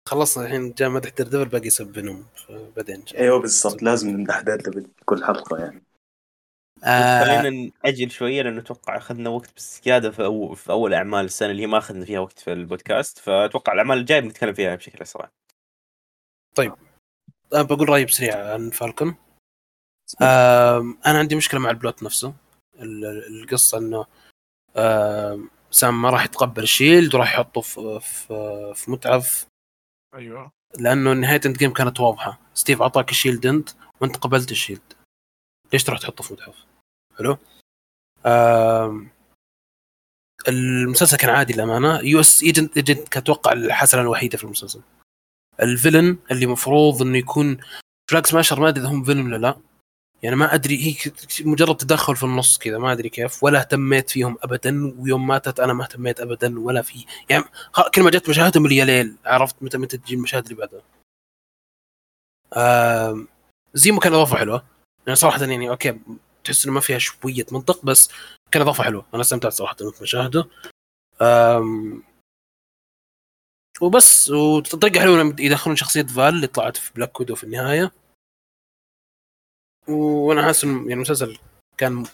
خلصنا 0.08 0.46
الحين 0.46 0.74
جاء 0.74 0.90
مدح 0.90 1.10
Daredevil 1.10 1.46
باقي 1.46 1.68
يسب 1.68 1.94
Venom 1.94 2.26
بعدين. 2.50 3.04
إيوه 3.18 3.40
بالضبط 3.40 3.82
لازم 3.84 4.10
نمدح 4.10 4.42
Dare 4.42 4.88
كل 5.06 5.26
حلقة 5.26 5.58
يعني. 5.58 5.84
آه 6.84 7.24
خلينا 7.24 7.72
نأجل 7.86 8.12
شوية 8.12 8.42
لأنه 8.42 8.60
أتوقع 8.60 8.98
أخذنا 8.98 9.30
وقت 9.30 9.56
بزيادة 9.56 10.12
في, 10.12 10.24
أو 10.26 10.56
في 10.56 10.72
أول 10.72 10.94
أعمال 10.94 11.26
السنة 11.26 11.52
اللي 11.52 11.62
هي 11.62 11.68
ما 11.68 11.78
أخذنا 11.78 12.06
فيها 12.06 12.20
وقت 12.20 12.40
في 12.40 12.54
البودكاست 12.54 13.20
فأتوقع 13.20 13.74
الأعمال 13.74 13.98
الجاية 13.98 14.20
بنتكلم 14.20 14.54
فيها 14.54 14.76
بشكل 14.76 15.02
أسرع. 15.02 15.32
أنا 17.54 17.64
بقول 17.64 17.90
رأيي 17.90 18.06
بسريع 18.06 18.54
عن 18.54 18.70
فالكون. 18.70 19.16
آم، 20.22 20.98
أنا 21.06 21.20
عندي 21.20 21.36
مشكلة 21.36 21.60
مع 21.60 21.70
ال 21.70 21.77
plot 21.77 22.04
نفسه. 22.04 22.34
ال- 22.80 23.42
القصة 23.42 23.78
إنه 23.78 24.06
آم، 24.78 25.50
سام 25.72 26.02
ما 26.02 26.10
راح 26.10 26.26
يتقبل 26.26 26.64
ال 26.64 26.71
shield 26.71 27.16
وراح 27.16 27.34
يحطه 27.34 27.62
في 27.62 28.00
في, 28.00 28.74
في 28.76 28.92
متحف 28.92 29.46
أيوه. 30.16 30.52
لأنه 30.80 31.14
نهاية 31.14 31.42
Endgame 31.46 31.74
كانت 31.74 32.00
واضحة. 32.00 32.40
ستيف 32.54 32.82
أعطاك 32.82 33.12
ال 33.12 33.17
shield 33.17 33.46
أنت 33.46 33.70
وأنت 34.02 34.18
قبلت 34.18 34.52
ال 34.52 34.58
shield 34.58 34.94
ليش 35.74 35.84
تروح 35.84 36.00
تحطه 36.00 36.24
في 36.24 36.34
متحف؟ 36.34 36.66
حلو؟ 37.18 37.38
المسلسل 40.48 41.18
كان 41.18 41.30
عادي 41.30 41.54
للأمانة. 41.54 42.00
US 42.00 42.44
Agent 42.44 42.78
Agent 42.78 43.10
كان 43.10 43.22
أتوقع 43.24 43.52
الحسنة 43.52 44.02
الوحيدة 44.02 44.38
في 44.38 44.44
المسلسل. 44.44 44.82
ال 45.62 45.69
villain 45.69 46.18
اللي 46.32 46.46
مفروض 46.46 47.02
إنه 47.02 47.18
يكون 47.18 47.58
Flag 48.12 48.34
Smasher 48.34 48.60
ما 48.60 48.70
أدري 48.70 48.82
إذا 48.82 48.90
هم 48.90 49.04
villain 49.04 49.26
ولا 49.26 49.38
لا. 49.38 49.58
يعني 50.24 50.36
ما 50.36 50.54
أدري 50.54 50.86
هي 50.86 51.12
مجرد 51.46 51.78
تدخل 51.78 52.16
في 52.16 52.24
النص 52.24 52.58
كذا 52.58 52.78
ما 52.78 52.92
أدري 52.92 53.10
كيف 53.10 53.44
ولا 53.44 53.60
اهتميت 53.60 54.10
فيهم 54.10 54.38
ابدا 54.44 54.94
ويوم 55.00 55.28
ماتت 55.28 55.60
أنا 55.60 55.74
ما 55.74 55.84
اهتميت 55.84 56.20
ابدا 56.20 56.60
ولا 56.60 56.82
في. 56.82 57.06
يعني 57.30 57.44
كل 57.96 58.04
ما 58.04 58.12
جت 58.12 58.30
مشاهدهم 58.30 58.66
اللي 58.66 58.76
يا 58.78 58.86
ليل 58.86 59.16
عرفت 59.26 59.56
متى 59.62 59.78
متى 59.78 59.98
تجي 59.98 60.16
المشاهد 60.16 60.44
اللي 60.44 60.56
بعدها. 60.56 60.82
آم، 62.54 63.28
زيمو 63.74 64.00
كان 64.00 64.14
أضافة 64.14 64.38
حلوة. 64.38 64.66
يعني 65.08 65.16
صراحة 65.16 65.46
يعني 65.46 65.70
okay 65.70 66.00
تحس 66.44 66.66
إنه 66.66 66.74
ما 66.74 66.80
فيها 66.80 66.98
شوية 66.98 67.46
منطق 67.52 67.86
بس 67.86 68.10
كان 68.52 68.62
أضافة 68.62 68.84
حلوة. 68.84 69.06
أنا 69.14 69.22
استمتعت 69.22 69.54
صراحة 69.54 69.76
في 69.76 70.04
مشاهده. 70.04 70.48
آم، 71.22 72.04
وبس 73.82 74.30
وطريقه 74.30 75.00
حلوة 75.00 75.36
يدخلون 75.40 75.76
شخصية 75.76 76.04
فال 76.04 76.36
اللي 76.36 76.48
طلعت 76.48 76.78
في 76.78 76.94
Black 76.94 77.20
Widow 77.20 77.36
في 77.36 77.44
النهاية. 77.44 77.92
وأنا 79.90 80.44
حاسس 80.44 80.64
إنه 80.64 80.80
يعني 80.82 80.94
المسلسل 80.94 81.38
كان 81.78 82.06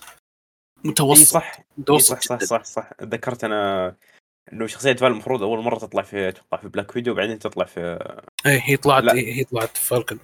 متوسط. 0.86 1.34
صح. 1.34 1.60
متوسط 1.78 2.14
صح 2.16 2.22
صح 2.22 2.36
جدا. 2.36 2.46
صح 2.46 2.64
صح. 2.64 2.90
ذكرت 3.02 3.44
أنا 3.44 3.96
إنه 4.54 4.68
شخصية 4.68 4.94
فال 4.94 5.08
المفروض 5.08 5.44
أول 5.44 5.60
مرة 5.60 5.78
تطلع 5.80 6.02
في 6.02 6.30
أتوقع 6.30 6.58
في 6.62 6.68
Black 6.68 6.92
Widow 6.92 7.14
وبعدين 7.14 7.40
تطلع 7.40 7.66
في 7.66 7.80
إيه 8.46 8.60
هي 8.64 8.78
طلعت 8.78 9.04
لا. 9.04 9.14
إيه 9.14 9.34
هي 9.34 9.44
طلعت 9.44 9.78
في 9.78 9.86
فالكون 9.88 10.20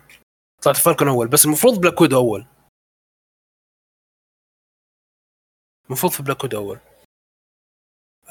طلعت 0.61 0.75
في 0.77 0.83
فالكون 0.83 1.07
أول 1.07 1.27
بس 1.27 1.45
المفروض 1.45 1.81
Black 1.81 2.01
Widow 2.01 2.17
أول. 2.17 2.45
المفروض 5.87 6.11
في 6.11 6.23
Black 6.23 6.43
Widow 6.43 6.57
أول. 6.57 6.79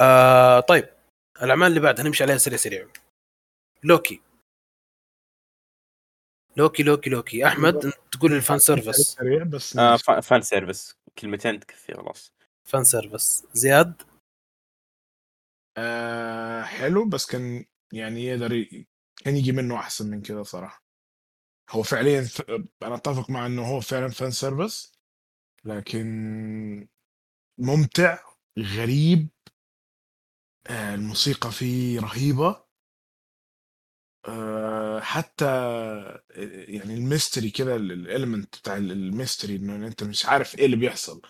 آه 0.00 0.60
طيب 0.60 0.88
الأعمال 1.42 1.68
اللي 1.68 1.80
بعدها 1.80 2.04
نمشي 2.04 2.24
عليها 2.24 2.38
سريع 2.38 2.58
سريع. 2.58 2.88
لوكي. 3.84 4.20
لوكي 6.57 6.82
لوكي 6.82 7.11
لوكي. 7.11 7.46
أحمد 7.46 7.74
أنت 7.84 7.94
تقول 8.12 8.32
ال 8.32 8.39
fan 8.39 8.59
service 8.59 8.96
سريع 8.96 9.42
بس 9.44 9.76
آه 9.76 9.96
fan 9.96 10.42
service 10.42 10.96
كلمتين 11.18 11.61
تكفي 11.61 11.94
خلاص. 11.94 12.32
fan 12.64 12.84
service 12.84 13.44
زياد؟ 13.52 14.02
آه 15.76 16.62
حلو 16.62 17.09
بس 17.09 17.26
كان 17.26 17.64
يعني 17.92 18.24
يقدر 18.24 18.66
كان 19.24 19.36
يجي 19.36 19.52
منه 19.52 19.76
أحسن 19.76 20.11
من 20.11 20.22
كده 20.22 20.42
صراحة. 20.42 20.84
هو 21.70 21.82
فعليا 21.82 22.22
ف... 22.22 22.40
أنا 22.82 22.94
أتفق 22.94 23.30
مع 23.30 23.46
إنه 23.46 23.66
هو 23.66 23.80
فعلا 23.80 24.09
fan 24.09 24.30
service 24.30 24.92
لكن 25.64 26.88
ممتع 27.59 28.18
غريب 28.59 29.28
آه، 30.66 30.94
الموسيقى 30.94 31.52
فيه 31.52 32.00
رهيبة. 32.00 32.46
آه، 32.48 32.65
حتى 35.00 35.44
آه، 35.44 36.22
يعني 36.68 36.94
ال 36.94 37.01
mystery 37.01 37.50
كده 37.50 37.76
ال 37.76 37.86
element 37.86 38.57
بتاع 38.58 38.76
ال 38.76 38.86
mystery 38.86 39.57
إنه 39.56 39.86
أنت 39.86 40.04
مش 40.04 40.26
عارف 40.26 40.58
إيه 40.58 40.66
اللي 40.66 40.76
بيحصل. 40.76 41.22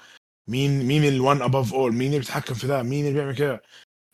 مين 0.49 0.84
مين 0.86 1.05
ال 1.05 1.14
one 1.14 1.43
above 1.43 1.74
all 1.74 1.93
مين 1.92 2.07
اللي 2.09 2.18
بيتحكم 2.18 2.55
في 2.55 2.66
ده؟ 2.66 2.82
مين 2.82 3.07
اللي 3.07 3.14
بيعمل 3.18 3.36
كده؟ 3.36 3.62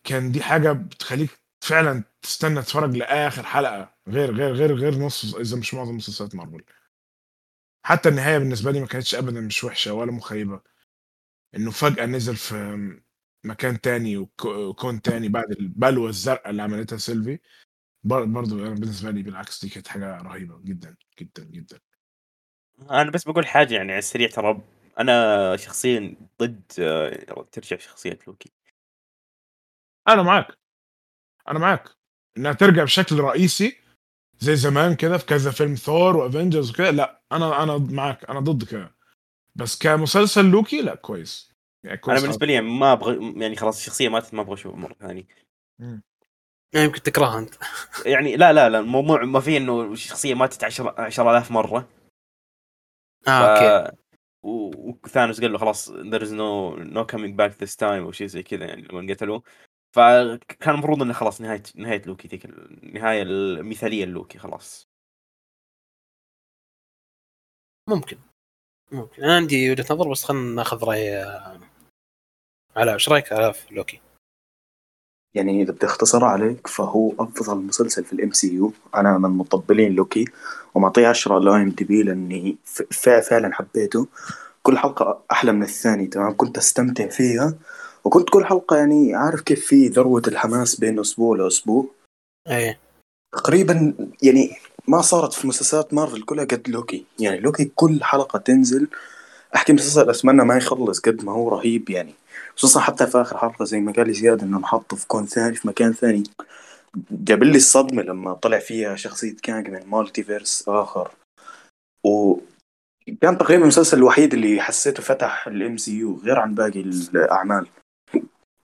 كان 0.05 0.33
دي 0.33 0.43
حاجة 0.43 0.73
بتخليك 0.73 1.31
فعلا 1.65 2.05
تستنى 2.23 2.63
تتفرج 2.63 2.97
لآخر 2.97 3.43
حلقة 3.43 3.95
غير 4.09 4.35
غير 4.35 4.53
غير 4.55 4.75
غير 4.75 4.95
نص 4.99 5.35
إذا 5.35 5.57
مش 5.57 5.75
معظم 5.75 5.97
مسلسلات 5.97 6.35
مارفل. 6.35 6.65
حتى 7.87 8.09
النهاية 8.09 8.39
بالنسبة 8.39 8.71
لي 8.71 8.81
ما 8.81 8.87
كانتش 8.87 9.15
ابدا 9.15 9.41
مش 9.41 9.65
وحشة 9.65 9.93
ولا 9.95 10.13
مخيبة. 10.13 10.61
إنه 11.57 11.71
فجأة 11.71 12.07
نزل 12.07 12.37
في 12.37 12.55
مكان 13.45 13.81
تاني 13.81 14.17
وك- 14.17 14.45
وكون 14.45 15.03
تاني 15.03 15.29
بعد 15.29 15.51
البلوه 15.53 16.09
الزرقاء 16.09 16.51
اللي 16.51 16.63
عملتها 16.63 16.99
سيلفي. 16.99 17.39
بر- 18.05 18.25
برضو 18.25 18.59
أنا 18.67 18.75
بالنسبة 18.75 19.11
لي 19.11 19.23
بالعكس 19.23 19.65
دي 19.65 19.71
كانت 19.71 19.89
حاجة 19.89 20.23
رهيبة 20.23 20.61
جدا 20.65 20.97
جدا 21.21 21.45
جدا. 21.45 21.79
أنا 22.91 23.11
بس 23.11 23.25
بقول 23.25 23.47
حاجة 23.47 23.75
يعني 23.75 23.91
على 23.93 23.99
السريع 23.99 24.29
ترى 24.29 24.61
أنا 24.99 25.57
شخصيا 25.57 26.15
ضد 26.41 26.63
آه، 26.79 27.47
ترجع 27.53 27.77
شخصية 27.77 28.19
لوكي. 28.27 28.53
أنا 30.09 30.23
معاك. 30.23 30.59
أنا 31.49 31.59
معاك. 31.59 31.89
إنها 32.37 32.53
ترجع 32.53 32.85
بشكل 32.85 33.21
رئيسي 33.21 33.77
زي 34.39 34.57
زمان 34.57 34.95
كده 34.97 35.19
في 35.19 35.27
كذا 35.27 35.51
فيلم 35.51 35.75
Thor 35.75 36.17
و 36.17 36.23
Avengers 36.23 36.71
وكده. 36.71 36.91
لا 36.91 37.23
أنا 37.33 37.63
أنا 37.63 37.79
معاك. 37.79 38.31
أنا 38.31 38.41
ضد 38.41 38.65
كده. 38.65 38.95
بس 39.55 39.79
كمسلسل 39.79 40.51
لوكي 40.51 40.83
لا 40.83 40.95
كويس. 40.95 41.53
يعني 41.85 41.97
كويس 41.99 42.17
أنا 42.19 42.23
بالنسبة 42.27 42.47
لي 42.47 42.53
يعني 42.53 42.67
ما 42.67 42.93
أبغى 42.93 43.41
يعني 43.41 43.57
خلاص 43.57 43.79
الشخصية 43.79 44.09
ماتت 44.09 44.35
ما 44.35 44.41
أبغى 44.43 44.55
أشوفها 44.55 44.79
مرة 44.81 44.95
ثانية. 44.95 45.25
مم. 45.79 46.03
يعني 46.75 46.87
يمكن 46.87 47.03
تكرهها 47.03 47.39
أنت. 47.39 47.55
يعني 48.07 48.37
لا 48.37 48.53
لا 48.53 48.69
لا 48.69 48.79
الموضوع 48.79 49.25
ما 49.25 49.41
في 49.41 49.57
إنه 49.57 49.83
الشخصيه 49.93 50.35
ماتت 50.35 50.65
10 50.65 50.95
10000 51.01 51.51
مرة. 51.51 51.89
آه 53.29 53.57
أوكي. 53.57 53.97
وثانوس 54.43 55.41
قال 55.41 55.53
له 55.53 55.59
خلاص 55.59 55.91
there 55.91 56.23
is 56.23 56.31
no 56.33 56.77
no 56.95 57.05
coming 57.13 57.37
back 57.37 57.53
this 57.65 57.77
time 57.77 57.83
أو 57.83 58.13
شيء 58.13 58.27
زي 58.27 58.43
كذا 58.43 58.65
يعني 58.67 58.83
لما 58.83 59.15
قتلوه. 59.15 59.43
فكان 59.93 60.75
المفروض 60.75 61.03
إنه 61.03 61.13
خلاص 61.13 61.41
نهاية 61.41 61.63
نهاية 61.77 62.03
لوكي 62.07 62.29
ذيك 62.29 62.45
النهاية 62.45 63.23
المثالية 63.23 64.05
لوكي 64.05 64.39
خلاص. 64.39 64.89
ممكن 67.89 68.19
ممكن. 68.93 69.23
أنا 69.25 69.37
عندي 69.37 69.71
وجهة 69.71 69.87
نظر 69.95 70.11
بس 70.11 70.25
خلينا 70.25 70.55
ناخذ 70.55 70.85
رأي 70.85 71.17
آه، 71.17 71.61
علاء 72.77 72.95
إيش 72.95 73.09
رأيك 73.09 73.33
علاء 73.33 73.53
في 73.53 73.75
لوكي؟ 73.75 74.01
يعني 75.35 75.63
إذا 75.63 75.73
بدي 75.73 75.87
أختصر 75.87 76.25
عليك 76.25 76.67
فهو 76.67 77.13
أفضل 77.19 77.57
مسلسل 77.59 78.05
في 78.05 78.13
ال 78.13 78.33
MCU 78.33 78.73
أنا 78.95 79.19
من 79.19 79.31
مطبلين 79.31 79.93
لوكي 79.93 80.25
ومعطيه 80.75 81.07
10 81.09 81.35
على 81.35 81.63
IMDb 81.63 82.57
فع- 82.91 83.21
فعلا 83.21 83.53
حبيته. 83.55 84.07
كل 84.63 84.79
حلقة 84.79 85.23
أحلى 85.33 85.53
من 85.53 85.63
الثاني 85.63 86.07
تمام؟ 86.07 86.37
كنت 86.37 86.59
أستمتع 86.59 87.09
فيها 87.09 87.55
وكنت 88.05 88.31
كل 88.31 88.45
حلقة 88.45 88.77
يعني 88.77 89.15
عارف 89.15 89.41
كيف 89.41 89.67
في 89.67 89.89
ذروة 89.89 90.23
الحماس 90.29 90.81
بين 90.81 90.99
أسبوع 91.01 91.37
لأسبوع. 91.37 91.87
إيه. 92.49 92.79
تقريبا 93.33 93.95
يعني 94.23 94.57
ما 94.89 95.01
صارت 95.01 95.33
في 95.33 95.47
مسلسلات 95.47 95.95
مارفل 95.95 96.23
كلها 96.23 96.45
قد 96.45 96.69
لوكي. 96.69 97.05
يعني 97.19 97.41
لوكي 97.41 97.65
كل 97.75 98.05
حلقة 98.05 98.39
تنزل 98.39 98.89
أحكي 99.55 99.73
مسلسل 99.73 100.11
أتمنى 100.11 100.45
ما 100.45 100.57
يخلص 100.57 101.01
قد 101.01 101.25
ما 101.25 101.33
هو 101.33 101.49
رهيب 101.49 101.91
يعني. 101.91 102.15
خصوصا 102.57 102.81
حتى 102.81 103.07
في 103.07 103.21
آخر 103.21 103.39
حلقة 103.39 103.65
زي 103.65 103.81
ما 103.81 103.93
قال 103.93 104.15
زياد 104.15 104.43
إنه 104.43 104.59
نحطه 104.59 104.97
في 104.97 105.07
كون 105.07 105.27
ثاني 105.27 105.55
في 105.55 105.69
مكان 105.69 105.93
ثاني. 105.93 106.23
جاب 107.11 107.43
لي 107.43 107.57
الصدمة 107.57 108.03
لما 108.03 108.35
طلع 108.35 108.59
فيها 108.59 108.97
شخصية 108.97 109.37
كانج 109.43 109.69
من 109.71 109.87
multiverse 109.87 110.69
آخر. 110.69 111.11
و 112.07 112.37
كان 113.21 113.39
تقريبا 113.39 113.63
المسلسل 113.63 113.97
الوحيد 113.97 114.35
اللي 114.35 114.61
حسيته 114.61 115.03
فتح 115.03 115.47
ال 115.47 115.77
MCU 115.77 116.21
غير 116.25 116.39
عن 116.39 116.55
باقي 116.55 116.81
الأعمال. 116.81 117.69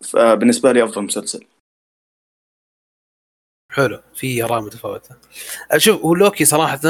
فبالنسبة 0.05 0.72
لي 0.72 0.84
أفضل 0.84 1.03
مسلسل. 1.03 1.47
حلو. 3.72 4.01
في 4.14 4.45
اراء 4.45 4.61
متفاوته 4.61 5.16
شوف 5.76 6.03
هو 6.03 6.14
لوكي 6.14 6.45
صراحة 6.45 6.80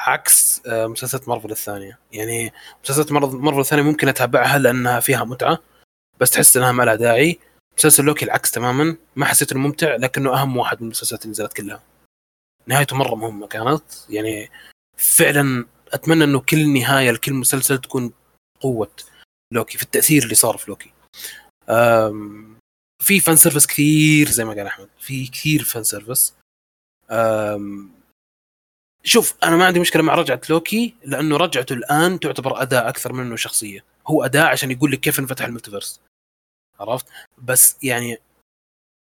عكس 0.00 0.62
آه، 0.66 0.86
مسلسلات 0.86 1.28
مارفل 1.28 1.50
الثانية. 1.50 1.98
يعني 2.12 2.52
مسلسلات 2.84 3.12
مارفل 3.12 3.60
الثانية 3.60 3.82
ممكن 3.82 4.08
أتابعها 4.08 4.58
لأنها 4.58 5.00
فيها 5.00 5.24
متعة. 5.24 5.58
بس 6.20 6.30
تحس 6.30 6.56
إنها 6.56 6.72
ما 6.72 6.82
لها 6.82 6.94
داعي. 6.94 7.38
مسلسل 7.78 8.04
لوكي 8.04 8.24
العكس 8.24 8.50
تماما. 8.50 8.96
ما 9.16 9.26
حسيت 9.26 9.52
إنه 9.52 9.60
ممتع 9.60 9.96
لكنه 9.96 10.34
أهم 10.34 10.56
واحد 10.56 10.80
من 10.80 10.86
المسلسلات 10.86 11.22
اللي 11.22 11.30
نزلت 11.30 11.52
كلها. 11.52 11.82
نهايته 12.66 12.96
مرة 12.96 13.14
مهمة 13.14 13.46
كانت. 13.46 13.82
يعني 14.08 14.50
فعلا 14.96 15.66
أتمنى 15.92 16.24
إنه 16.24 16.40
كل 16.40 16.68
نهاية 16.68 17.10
لكل 17.10 17.34
مسلسل 17.34 17.78
تكون 17.78 18.12
قوة 18.60 18.90
لوكي 19.52 19.78
في 19.78 19.84
التأثير 19.84 20.22
اللي 20.22 20.34
صار 20.34 20.56
في 20.56 20.70
لوكي. 20.70 20.92
في 23.02 23.20
fan 23.20 23.36
service 23.36 23.66
كثير 23.66 24.28
زي 24.28 24.44
ما 24.44 24.54
قال 24.54 24.66
أحمد. 24.66 24.88
في 24.98 25.26
كثير 25.26 25.64
fan 25.64 25.84
service 25.84 26.34
أم، 27.10 27.90
شوف 29.04 29.34
أنا 29.42 29.56
ما 29.56 29.66
عندي 29.66 29.80
مشكلة 29.80 30.02
مع 30.02 30.14
رجعة 30.14 30.40
لوكي 30.50 30.94
لأنه 31.04 31.36
رجعته 31.36 31.72
الآن 31.72 32.20
تعتبر 32.20 32.62
أداة 32.62 32.88
أكثر 32.88 33.12
منه 33.12 33.36
شخصية. 33.36 33.84
هو 34.06 34.24
أداة 34.24 34.46
عشان 34.46 34.70
يقول 34.70 34.92
لك 34.92 35.00
كيف 35.00 35.18
انفتح 35.18 35.44
ال 35.44 35.49
multiverse 35.49 36.00
عرفت؟ 36.80 37.06
بس 37.38 37.76
يعني 37.82 38.18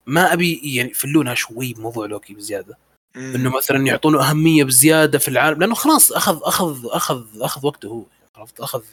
ما 0.05 0.33
أبي 0.33 0.75
يعني 0.75 0.89
يفلونها 0.91 1.33
شوي 1.35 1.73
بموضوع 1.73 2.05
لوكي 2.05 2.33
بزيادة. 2.33 2.77
إنه 3.15 3.57
مثلا 3.57 3.87
يعطونه 3.87 4.29
أهمية 4.29 4.63
بزيادة 4.63 5.19
في 5.19 5.27
العالم 5.27 5.59
لأنه 5.59 5.75
خلاص 5.75 6.11
أخذ 6.11 6.39
أخذ 6.43 6.85
أخذ 6.85 7.41
أخذ 7.41 7.65
وقته 7.65 7.87
هو 7.89 8.05
عرفت؟ 8.35 8.59
أخذ 8.59 8.83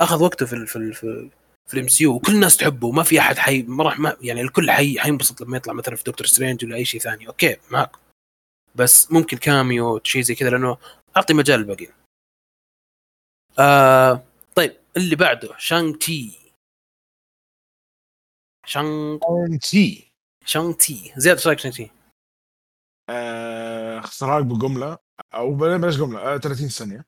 أخذ 0.00 0.22
وقته 0.22 0.46
في 0.46 0.52
ال 0.52 0.66
في 0.66 0.76
ال 0.76 0.94
في, 0.94 1.74
ال 1.74 1.88
MC 1.88 2.06
وكل 2.06 2.32
الناس 2.34 2.56
تحبه 2.56 2.88
وما 2.88 3.02
في 3.02 3.18
أحد 3.18 3.38
حي 3.38 3.62
ما 3.62 3.84
راح 3.84 3.98
ما 3.98 4.16
يعني 4.20 4.40
الكل 4.40 4.70
حي 4.70 5.00
حينبسط 5.00 5.40
لما 5.40 5.56
يطلع 5.56 5.72
مثلا 5.72 5.96
في 5.96 6.04
Doctor 6.04 6.26
Strange 6.26 6.64
ولا 6.64 6.76
أي 6.76 6.84
شيء 6.84 7.00
ثاني. 7.00 7.28
أوكي 7.28 7.56
معك 7.70 7.90
بس 8.74 9.12
ممكن 9.12 9.36
cameo 9.36 10.00
شيء 10.04 10.22
زي 10.22 10.34
كذا 10.34 10.50
لأنه 10.50 10.76
أعطي 11.16 11.34
مجال 11.34 11.60
للباقيين 11.60 11.90
آه 13.58 14.22
طيب 14.54 14.76
اللي 14.96 15.16
بعده 15.16 15.48
Shang-Chi. 15.58 16.39
Shang-Chi. 18.66 20.12
Shang-Chi. 20.44 21.12
زياد 21.16 21.36
إيش 21.36 21.46
رأيك 21.46 21.58
Shang-Chi؟ 21.58 21.90
آه، 23.08 23.98
اختصارك 23.98 24.44
بجملة 24.46 24.98
أو 25.34 25.54
بلا- 25.54 25.76
بلاش 25.76 25.96
جملة 25.96 26.18
آه 26.18 26.36
30 26.38 26.68
ثانية. 26.68 27.06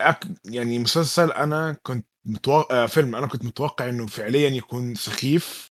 أك... 0.00 0.24
يعني 0.44 0.78
مسلسل 0.78 1.32
أنا 1.32 1.72
كنت 1.82 2.06
متوقع 2.24 2.82
آه 2.84 2.86
فيلم 2.86 3.16
أنا 3.16 3.26
كنت 3.26 3.44
متوقع 3.44 3.88
إنه 3.88 4.06
فعليا 4.06 4.48
يكون 4.48 4.94
سخيف 4.94 5.70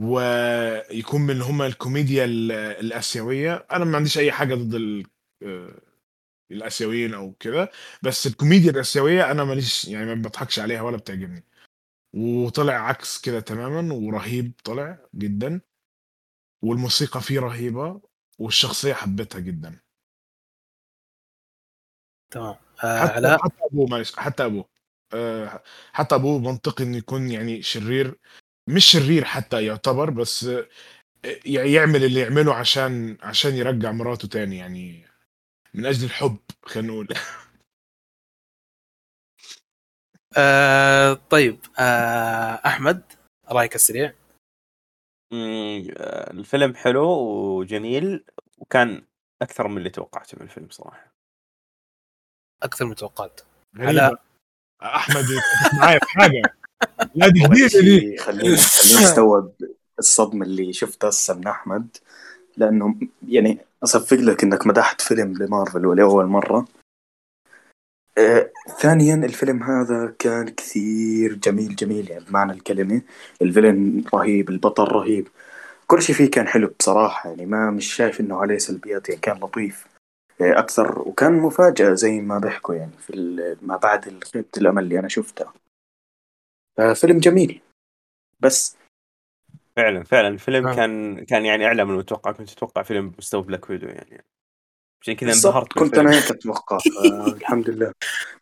ويكون 0.00 1.20
من 1.20 1.30
اللي 1.30 1.44
هم 1.44 1.62
الكوميديا 1.62 2.24
ال- 2.24 2.52
الآسيوية. 2.52 3.66
أنا 3.72 3.84
ما 3.84 3.96
عنديش 3.96 4.18
أي 4.18 4.32
حاجة 4.32 4.54
ضد 4.54 4.74
ال... 4.74 5.06
آه، 5.42 5.80
الآسيويين 6.52 7.14
أو 7.14 7.32
كده 7.32 7.70
بس 8.02 8.26
الكوميديا 8.26 8.70
الآسيوية 8.70 9.30
أنا 9.30 9.44
ماليش 9.44 9.84
يعني 9.84 10.06
ما 10.06 10.14
بضحكش 10.28 10.58
عليها 10.58 10.82
ولا 10.82 10.96
بتعجبني. 10.96 11.44
وطلع 12.14 12.72
عكس 12.74 13.20
كده 13.20 13.40
تماما 13.40 13.94
ورهيب 13.94 14.52
طلع 14.64 14.98
جدا. 15.14 15.60
والموسيقى 16.62 17.20
فيه 17.20 17.40
رهيبة 17.40 18.00
والشخصية 18.38 18.94
حبيتها 18.94 19.38
جدا. 19.40 19.80
تمام. 22.30 22.56
آه 22.84 22.98
حتى 23.00 23.12
علاء 23.12 23.38
حتى 23.44 23.64
أبوه 23.64 23.86
معلش 23.86 24.16
حتى 24.16 24.44
أبوه. 24.44 24.68
آه، 25.14 25.62
حتى 25.92 26.14
أبوه 26.14 26.38
منطقي 26.38 26.84
إنه 26.84 26.96
يكون 26.96 27.30
يعني 27.30 27.62
شرير. 27.62 28.18
مش 28.68 28.84
شرير 28.84 29.24
حتى 29.24 29.64
يعتبر 29.66 30.10
بس 30.10 30.44
آه، 30.44 30.68
يعمل 31.46 32.04
اللي 32.04 32.20
يعمله 32.20 32.54
عشان 32.54 33.18
عشان 33.22 33.54
يرجع 33.54 33.92
مراته 33.92 34.28
تاني 34.28 34.56
يعني 34.56 35.06
من 35.74 35.86
أجل 35.86 36.04
الحب 36.04 36.38
خلينا 36.62 36.88
نقول. 36.92 37.08
آه 40.36 41.14
طيب 41.30 41.58
آه 41.78 42.60
أحمد 42.66 43.02
رأيك 43.50 43.74
السريع؟ 43.74 44.12
آه، 45.32 46.30
الفيلم 46.30 46.74
حلو 46.74 47.08
وجميل 47.58 48.24
وكان 48.58 49.02
أكثر 49.42 49.68
من 49.68 49.78
اللي 49.78 49.90
توقعته 49.90 50.36
من 50.36 50.42
الفيلم 50.42 50.68
صراحة. 50.70 51.12
أكثر 52.62 52.84
من 52.84 52.94
توقعت. 52.94 53.40
غريبة. 53.78 54.18
أحمد 54.82 55.24
معايا 55.78 55.98
في 55.98 56.08
حاجة. 56.08 56.42
لا 57.14 57.28
دي 57.28 57.40
جديده 57.40 57.80
دي. 57.80 58.16
خليني 58.18 58.56
خليني 58.56 59.04
أستوعب 59.08 59.52
الصدمة 59.98 60.46
اللي 60.46 60.72
شفتها 60.72 61.08
هسه 61.08 61.34
من 61.34 61.46
أحمد 61.46 61.96
لأنه 62.56 62.96
يعني 63.28 63.58
أصفق 63.84 64.16
لك 64.16 64.42
إنك 64.42 64.66
مدحت 64.66 65.00
فيلم 65.00 65.32
لمارفل 65.42 65.86
ولأول 65.86 66.26
مرة. 66.26 66.66
آه، 68.18 68.51
ثانيا 68.82 69.14
الفيلم 69.14 69.62
هذا 69.62 70.14
كان 70.18 70.48
كثير 70.48 71.34
جميل 71.34 71.76
جميل 71.76 72.10
يعني 72.10 72.24
بمعنى 72.24 72.52
الكلمة. 72.52 73.02
الفيلن 73.42 74.04
رهيب 74.14 74.50
البطل 74.50 74.84
رهيب. 74.84 75.28
كل 75.86 76.02
شيء 76.02 76.16
فيه 76.16 76.30
كان 76.30 76.48
حلو 76.48 76.74
بصراحة 76.78 77.30
يعني 77.30 77.46
ما 77.46 77.70
مش 77.70 77.94
شايف 77.94 78.20
إنه 78.20 78.36
عليه 78.40 78.58
سلبيات 78.58 79.08
يعني 79.08 79.20
كان 79.20 79.36
لطيف 79.36 79.86
إيه، 80.40 80.58
أكثر. 80.58 80.98
وكان 80.98 81.32
مفاجأة 81.32 81.94
زي 81.94 82.20
ما 82.20 82.38
بيحكوا 82.38 82.74
يعني 82.74 82.92
في 82.98 83.14
ال- 83.14 83.58
ما 83.62 83.76
بعد 83.76 84.24
خيبة 84.24 84.48
الأمل 84.56 84.82
اللي 84.82 84.98
أنا 84.98 85.08
شفتها. 85.08 85.52
فيلم 86.94 87.18
جميل. 87.18 87.60
بس 88.40 88.76
فعلا 89.76 90.04
فعلا. 90.04 90.28
الفيلم 90.28 90.66
آه. 90.66 90.76
كان 90.76 91.24
كان 91.24 91.44
يعني 91.44 91.66
أعلى 91.66 91.84
من 91.84 91.90
المتوقع. 91.90 92.32
كنت 92.32 92.52
أتوقع 92.52 92.82
فيلم 92.82 93.10
بمستوى 93.10 93.42
بلاك 93.42 93.70
ويدو 93.70 93.86
يعني. 93.86 94.24
عشان 95.02 95.14
كذا 95.14 95.32
انبهرت 95.32 95.72
كنت. 95.72 95.98
أنا 95.98 96.10
هيك 96.16 96.30
أتوقع. 96.30 96.78
الحمد 97.36 97.70
لله. 97.70 97.92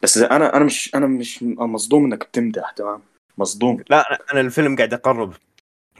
بس 0.03 0.19
أنا 0.19 0.57
أنا 0.57 0.65
مش 0.65 0.95
أنا 0.95 1.07
مش 1.07 1.43
مصدوم 1.43 2.05
إنك 2.05 2.27
بتمدح 2.27 2.71
تمام؟ 2.71 3.03
مصدوم. 3.39 3.85
لا 3.91 4.03
أنا- 4.03 4.33
أنا 4.33 4.41
الفيلم 4.41 4.77
قاعد 4.77 4.95
أقارن 4.95 5.35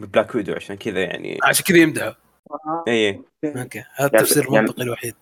ب 0.01 0.07
Black 0.07 0.35
Widow 0.35 0.53
عشان 0.55 0.77
كذا 0.77 1.03
يعني. 1.03 1.39
عشان 1.45 1.65
كذا 1.65 1.79
يمدحه. 1.79 2.17
اي 2.89 3.23
أوكي. 3.45 3.85
هذا 3.95 4.07
التفسير 4.07 4.45
يعني- 4.45 4.59
المنطقي 4.59 4.83
الوحيد. 4.83 5.15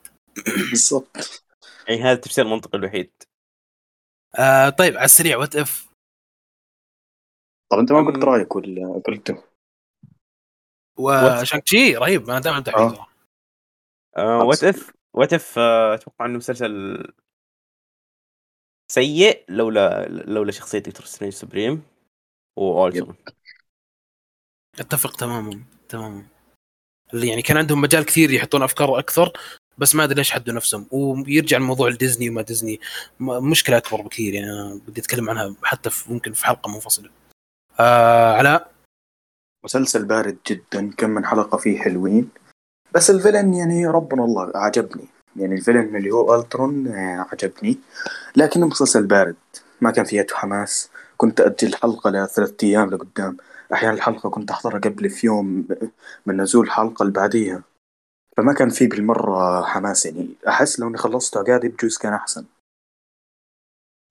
بالضبط. 0.71 1.43
اي 1.89 2.01
هذا 2.03 2.13
التفسير 2.13 2.45
المنطقي 2.47 2.79
الوحيد. 2.79 3.11
آه 4.39 4.69
طيب 4.69 4.97
على 4.97 5.05
السريع 5.05 5.37
What 5.37 5.57
If 5.57 5.89
طب 7.73 7.79
أنت 7.79 7.93
ما 7.93 8.07
قلت 8.07 8.25
رأيك 8.25 8.57
ولا 8.57 9.03
قلته 9.07 9.43
و 10.99 11.63
Shang-Chi 11.63 11.97
رهيب 11.97 12.31
أنا 12.31 12.39
دائما 12.41 12.59
امدح 12.59 12.77
فيه 12.77 12.83
آه. 12.83 12.91
ترى. 14.17 14.25
What 14.47 14.65
If 14.65 14.93
What 15.19 15.33
If 15.33 15.59
أتوقع 15.59 16.27
إنه 16.27 16.39
مسلسل 16.39 17.05
سيء 18.93 19.45
لولا 19.49 20.09
لولا 20.09 20.53
شخصية 20.53 20.79
Doctor 20.79 21.07
Strange 21.07 21.33
Supreme 21.33 21.83
و 22.57 22.65
Ultron 22.65 23.17
أتفق 24.81 25.17
تماما 25.17 25.63
تماما. 25.89 26.27
اللي 27.15 27.29
يعني 27.29 27.43
كان 27.43 27.57
عندهم 27.57 27.81
مجال 27.81 28.05
كثير 28.05 28.31
يحطون 28.31 28.63
أفكار 28.63 28.99
أكثر 28.99 29.33
بس 29.79 29.95
ما 29.95 30.05
أدري 30.05 30.15
ليش 30.15 30.31
حدوا 30.31 30.55
نفسهم. 30.55 30.87
ويرجع 30.91 31.57
الموضوع 31.57 31.89
لديزني 31.89 32.31
وما 32.31 32.43
ديزني. 32.43 32.81
مشكلة 33.21 33.77
أكبر 33.77 34.03
بكثير 34.03 34.35
يعني 34.35 34.51
أنا 34.51 34.81
بدي 34.87 35.01
أتكلم 35.01 35.31
عنها 35.31 35.55
حتى 35.63 35.91
في 35.91 36.13
ممكن 36.13 36.33
في 36.33 36.47
حلقة 36.47 36.71
منفصلة. 36.71 37.11
آه 37.81 38.33
علاء؟ 38.33 38.73
مسلسل 39.65 40.05
بارد 40.05 40.39
جدا 40.47 40.91
كم 40.95 41.11
من 41.11 41.27
حلقة 41.27 41.59
فيه 41.59 41.79
حلوين. 41.79 42.31
بس 42.95 43.11
ال 43.11 43.16
villain 43.16 43.55
يعني 43.55 43.87
ربنا 43.87 44.25
الله 44.25 44.53
عجبني 44.55 45.05
يعني 45.37 45.55
الفيلن 45.55 45.97
اللي 45.97 46.11
هو 46.11 46.35
ألترون 46.35 46.89
آه، 46.89 47.27
عجبني 47.33 47.79
لكنه 48.37 48.67
مسلسل 48.67 49.07
بارد. 49.07 49.37
ما 49.81 49.91
كان 49.91 50.05
فيه 50.05 50.27
حماس. 50.33 50.91
كنت 51.17 51.41
أجل 51.41 51.69
الحلقة 51.69 52.11
لثلاثة 52.11 52.67
أيام 52.67 52.91
لقدام. 52.91 53.37
أحيانا 53.73 53.95
الحلقة 53.95 54.31
كنت 54.31 54.51
أحضرها 54.51 54.79
قبل 54.79 55.11
في 55.11 55.27
يوم 55.27 55.69
من 56.27 56.41
نزول 56.41 56.67
الحلقة 56.67 57.03
اللي 57.03 57.13
بعديها. 57.13 57.63
فما 58.37 58.53
كان 58.53 58.69
فيه 58.71 58.89
بالمرة 58.89 59.63
حماس 59.63 60.07
يعني. 60.07 60.29
أحس 60.49 60.81
لو 60.81 60.89
إني 60.89 60.97
خلصته 60.99 61.43
قاعد 61.43 61.67
بجوز 61.67 61.99
كان 61.99 62.13
أحسن. 62.13 62.45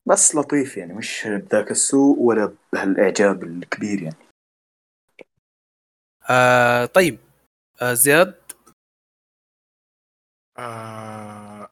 بس 0.05 0.35
لطيف 0.35 0.77
يعني. 0.77 0.93
مش 0.93 1.27
بذاك 1.27 1.71
السوء 1.71 2.19
ولا 2.19 2.53
بهالإعجاب 2.73 3.43
الكبير 3.43 4.01
يعني. 4.01 4.15
آه 6.29 6.85
طيب. 6.85 7.17
آه 7.81 7.93
زياد؟ 7.93 8.46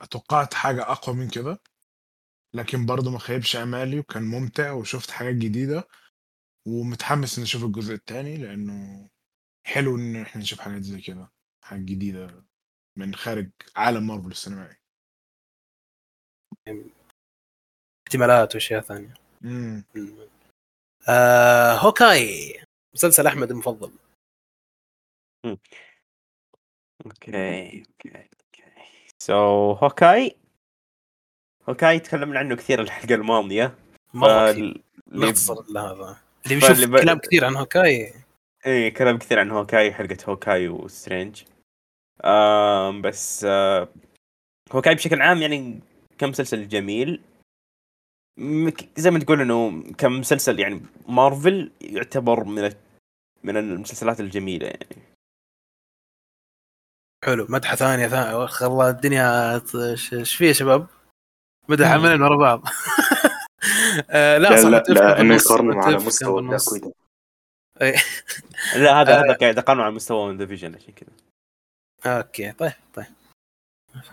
أتوقعت 0.01 0.53
حاجة 0.53 0.81
أقوى 0.91 1.15
من 1.15 1.29
كده. 1.29 1.61
لكن 2.53 2.85
برضه 2.85 3.11
ما 3.11 3.19
خيبش 3.19 3.55
أمالي 3.55 3.99
وكان 3.99 4.23
ممتع 4.23 4.71
وشفت 4.71 5.11
حاجات 5.11 5.35
جديدة 5.35 5.87
ومتحمس 6.67 7.37
إني 7.37 7.45
أشوف 7.47 7.63
الجزء 7.63 7.93
الثاني 7.93 8.37
لأنه 8.37 9.09
حلو 9.67 9.95
إن 9.95 10.15
إحنا 10.15 10.41
نشوف 10.41 10.59
حاجات 10.59 10.81
زي 10.81 11.01
كده 11.01 11.31
حاجات 11.63 11.83
جديدة 11.83 12.43
من 12.97 13.15
خارج 13.15 13.51
عالم 13.75 14.07
مارفل 14.07 14.31
السينمائي. 14.31 14.77
احتمالات 18.07 18.55
وأشياء 18.55 18.81
ثانية. 18.81 19.13
امم 19.43 19.83
آه 21.09 21.73
Hawkeye 21.73 22.61
مسلسل 22.95 23.27
أحمد 23.27 23.51
المفضل. 23.51 23.91
أوكي 27.05 27.85
أوكي. 28.05 28.29
so 29.25 29.71
Hawkeye 29.71 30.35
Hawkeye 31.69 31.99
تكلمنا 31.99 32.39
عنه 32.39 32.55
كثير 32.55 32.81
الحلقة 32.81 33.15
الماضية. 33.15 33.75
مره 34.13 34.51
كثير. 34.51 34.63
فال- 34.63 34.81
هذا. 35.77 36.17
اللي 36.45 36.61
فاللي 36.61 36.75
بيشوف 36.75 36.89
ب- 36.89 36.99
كلام 36.99 37.17
كثير 37.19 37.45
عن 37.45 37.55
Hawkeye. 37.55 38.13
إيه 38.65 38.93
كلام 38.93 39.17
كثير 39.17 39.39
عن 39.39 39.51
Hawkeye 39.51 39.93
حلقة 39.93 40.17
Hawkeye 40.29 40.67
و 40.67 40.76
Strange. 40.76 41.43
آم 42.25 43.01
بس 43.01 43.43
آه 43.49 43.89
Hawkeye 44.71 44.95
بشكل 44.95 45.21
عام 45.21 45.41
يعني 45.41 45.79
كمسلسل 46.17 46.67
جميل. 46.67 47.21
زي 48.97 49.11
ما 49.11 49.19
تقول 49.19 49.41
إنه 49.41 49.83
كمسلسل 49.97 50.59
يعني 50.59 50.81
مارفل 51.07 51.71
يعتبر 51.81 52.43
من 52.43 52.71
من 53.43 53.57
المسلسلات 53.57 54.19
الجميلة 54.19 54.67
يعني. 54.67 55.14
حلو 57.25 57.45
مدحة 57.49 57.75
ثانية 57.75 58.07
ثانية. 58.07 58.35
والله 58.61 58.89
الدنيا 58.89 59.55
إيش 60.13 60.35
فيه 60.35 60.47
يا 60.47 60.53
شباب؟ 60.53 60.87
مدح 61.69 61.91
عملين 61.91 62.21
ورا 62.21 62.37
بعض. 62.37 62.63
آه 64.09 64.37
لا 64.37 64.49
لا 64.49 64.61
صح 64.61 64.69
لا 64.69 64.83
لا 64.93 65.21
إنه 65.21 65.35
يقارنوا 65.35 65.83
على 65.83 65.97
مستوى 65.97 66.41
ويدو 66.41 66.93
لا 68.75 69.01
هذا 69.01 69.19
آه. 69.19 69.23
هذا 69.23 69.33
قاعد 69.33 69.57
اقارنه 69.57 69.83
على 69.83 69.93
مستوى 69.93 70.17
ون 70.29 70.37
ديفيجن 70.37 70.75
عشان 70.75 70.93
كذا. 70.93 71.09
أوكي 72.05 72.51
طيب 72.51 72.71
طيب. 72.93 73.05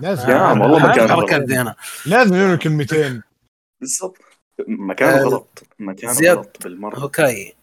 لازم. 0.01 0.31
يا 0.31 0.37
عم، 0.37 0.61
والله 0.61 0.85
آه، 0.85 0.89
مكان 0.91 1.07
غلط. 1.11 1.31
أنا 1.33 1.77
لازم 2.07 2.35
يقولوا 2.35 2.57
كلمتين. 2.57 3.23
بالضبط. 3.81 4.19
مكانه 4.69 5.21
آه، 5.21 5.25
غلط. 5.25 5.63
مكانه 5.79 6.31
غلط 6.31 6.63
بالمرة. 6.63 6.99
Hawkeye 6.99 7.55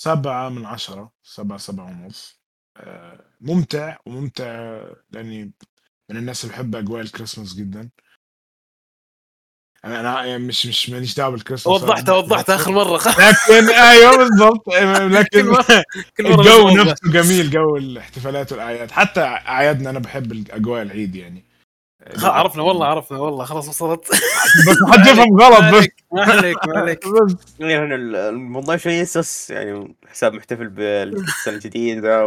سبعة 0.00 0.48
من 0.48 0.66
عشرة. 0.66 1.12
سبعة 1.22 1.58
سبعة 1.58 1.84
ونص. 1.84 2.36
آه، 2.36 2.41
ممتع 3.40 3.96
وممتع 4.06 4.80
لأني 5.10 5.52
من 6.10 6.16
الناس 6.16 6.44
اللي 6.44 6.54
بحب 6.54 6.76
أجواء 6.76 7.00
الكريسماس 7.02 7.54
جدا. 7.54 7.90
أنا 9.84 10.00
أنا 10.00 10.24
يعني 10.24 10.44
مش 10.44 10.66
مش 10.66 10.90
ماليش 10.90 11.14
دعوة 11.14 11.30
بالكريسماس. 11.30 11.82
وضحت 11.82 12.08
وضحت 12.08 12.50
آخر 12.50 12.72
مرة. 12.72 12.96
لكن 13.08 13.70
أيوه 13.70 14.16
بالضبط. 14.16 14.68
لكن 15.18 15.52
الجو. 16.26 16.68
نفسه 16.70 17.12
جميل 17.12 17.50
جو 17.50 17.76
الاحتفالات 17.76 18.52
والأعياد. 18.52 18.90
حتى 18.90 19.20
أعيادنا 19.20 19.90
أنا 19.90 19.98
بحب 19.98 20.32
اجواء 20.50 20.82
العيد 20.82 21.16
يعني. 21.16 21.44
عرفنا 22.22 22.62
والله 22.62 22.86
عرفنا 22.86 23.18
والله 23.18 23.44
خلاص 23.44 23.68
وصلت. 23.68 24.10
بس 24.68 24.82
ما 24.82 24.92
حد 24.92 25.06
يفهم 25.06 25.40
غلط 25.40 25.74
بس. 25.74 25.88
ما 26.12 26.22
عليك 26.22 26.66
ما 26.66 26.78
عليك 26.78 27.00
يعني 27.60 27.94
الموضوع 27.94 28.76
شوي 28.76 28.92
يسس 28.92 29.50
يعني 29.50 29.96
حساب 30.08 30.34
محتفل 30.34 30.68
بالسنة 30.68 31.54
الجديدة 31.54 32.26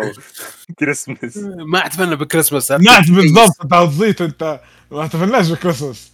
وكريسماس 0.70 1.38
ما 1.72 1.80
احتفلنا 1.80 2.16
بكريسماس 2.16 2.72
نعت 2.72 3.12
بالضبط 3.12 3.62
أنت 3.64 3.74
هتزيط 3.74 4.22
أنت 4.22 4.62
ما 4.92 5.02
احتفلناش 5.02 5.50
بكريسماس 5.52 6.12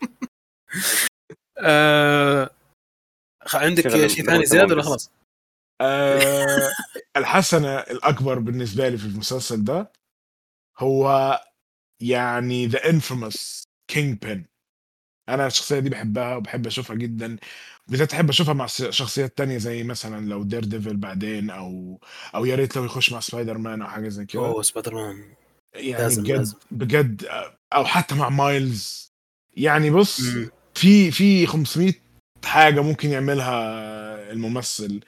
آه... 1.58 2.50
خ- 3.46 3.56
عندك 3.56 3.88
شيء 3.88 4.26
ثاني 4.26 4.46
زياده 4.46 4.74
ولا 4.74 4.82
خلاص؟ 4.82 5.10
آه 5.80 6.70
الحسنة 7.16 7.78
الأكبر 7.78 8.38
بالنسبة 8.38 8.88
لي 8.88 8.98
في 8.98 9.04
المسلسل 9.06 9.64
ده 9.64 9.92
هو 10.78 11.40
يعني 12.02 12.66
the 12.66 12.90
infamous 12.90 13.62
كينج 13.90 14.18
بين 14.18 14.46
أنا 15.28 15.46
الشخصية 15.46 15.78
دي 15.78 15.90
بحبها 15.90 16.36
وبحب 16.36 16.66
أشوفها 16.66 16.96
جدا 16.96 17.36
بالذات 17.88 18.12
أحب 18.14 18.28
أشوفها 18.28 18.54
مع 18.54 18.66
شخصيات 18.66 19.38
تانية 19.38 19.58
زي 19.58 19.82
مثلا 19.82 20.26
لو 20.28 20.42
دير 20.42 20.64
ديفل 20.64 20.96
بعدين 20.96 21.50
أو 21.50 22.00
أو 22.34 22.44
يا 22.44 22.54
ريت 22.56 22.76
لو 22.76 22.84
يخش 22.84 23.12
مع 23.12 23.20
سبايدر 23.20 23.58
مان 23.58 23.82
أو 23.82 23.88
حاجة 23.88 24.08
زي 24.08 24.24
كده. 24.26 24.42
أوه 24.42 24.62
سبايدر 24.62 24.94
مان 24.94 25.34
يعني 25.74 26.02
لازم- 26.02 26.22
بجد 26.22 26.36
لازم. 26.36 26.56
بجد 26.70 27.24
أو 27.72 27.84
حتى 27.84 28.14
مع 28.14 28.28
مايلز 28.28 29.12
يعني 29.56 29.90
بص 29.90 30.20
مم. 30.20 30.50
في 30.74 31.10
في 31.10 31.46
500 31.46 31.92
حاجة 32.44 32.80
ممكن 32.80 33.08
يعملها 33.10 34.32
الممثل 34.32 35.00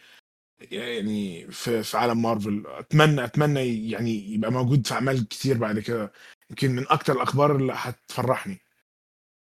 يعني 0.60 1.50
في 1.50 1.82
في 1.82 1.96
عالم 1.98 2.22
مارفل 2.22 2.64
أتمنى 2.66 3.24
أتمنى 3.24 3.90
يعني 3.90 4.32
يبقى 4.34 4.52
موجود 4.52 4.86
في 4.86 4.94
أعمال 4.94 5.28
كتير 5.28 5.58
بعد 5.58 5.78
كده. 5.78 6.12
يمكن 6.50 6.70
من 6.70 6.84
أكتر 6.88 7.12
الأخبار 7.12 7.56
اللي 7.56 7.72
هتفرحني. 7.76 8.58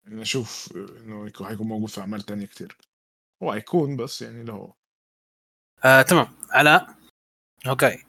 إن 0.09 0.21
أشوف 0.21 0.69
إنه 1.05 1.27
يكون- 1.27 1.47
هيكون 1.47 1.67
موجود 1.69 1.89
في 1.89 2.01
أعمال 2.01 2.23
تانية 2.23 2.47
كتير. 2.47 2.77
هو 3.43 3.53
هيكون 3.53 3.97
بس 3.97 4.23
يعني 4.23 4.41
اللي 4.41 4.53
هو. 4.53 4.73
آه، 5.85 6.03
تمام. 6.03 6.27
علاء؟ 6.51 6.95
أوكي. 7.69 8.05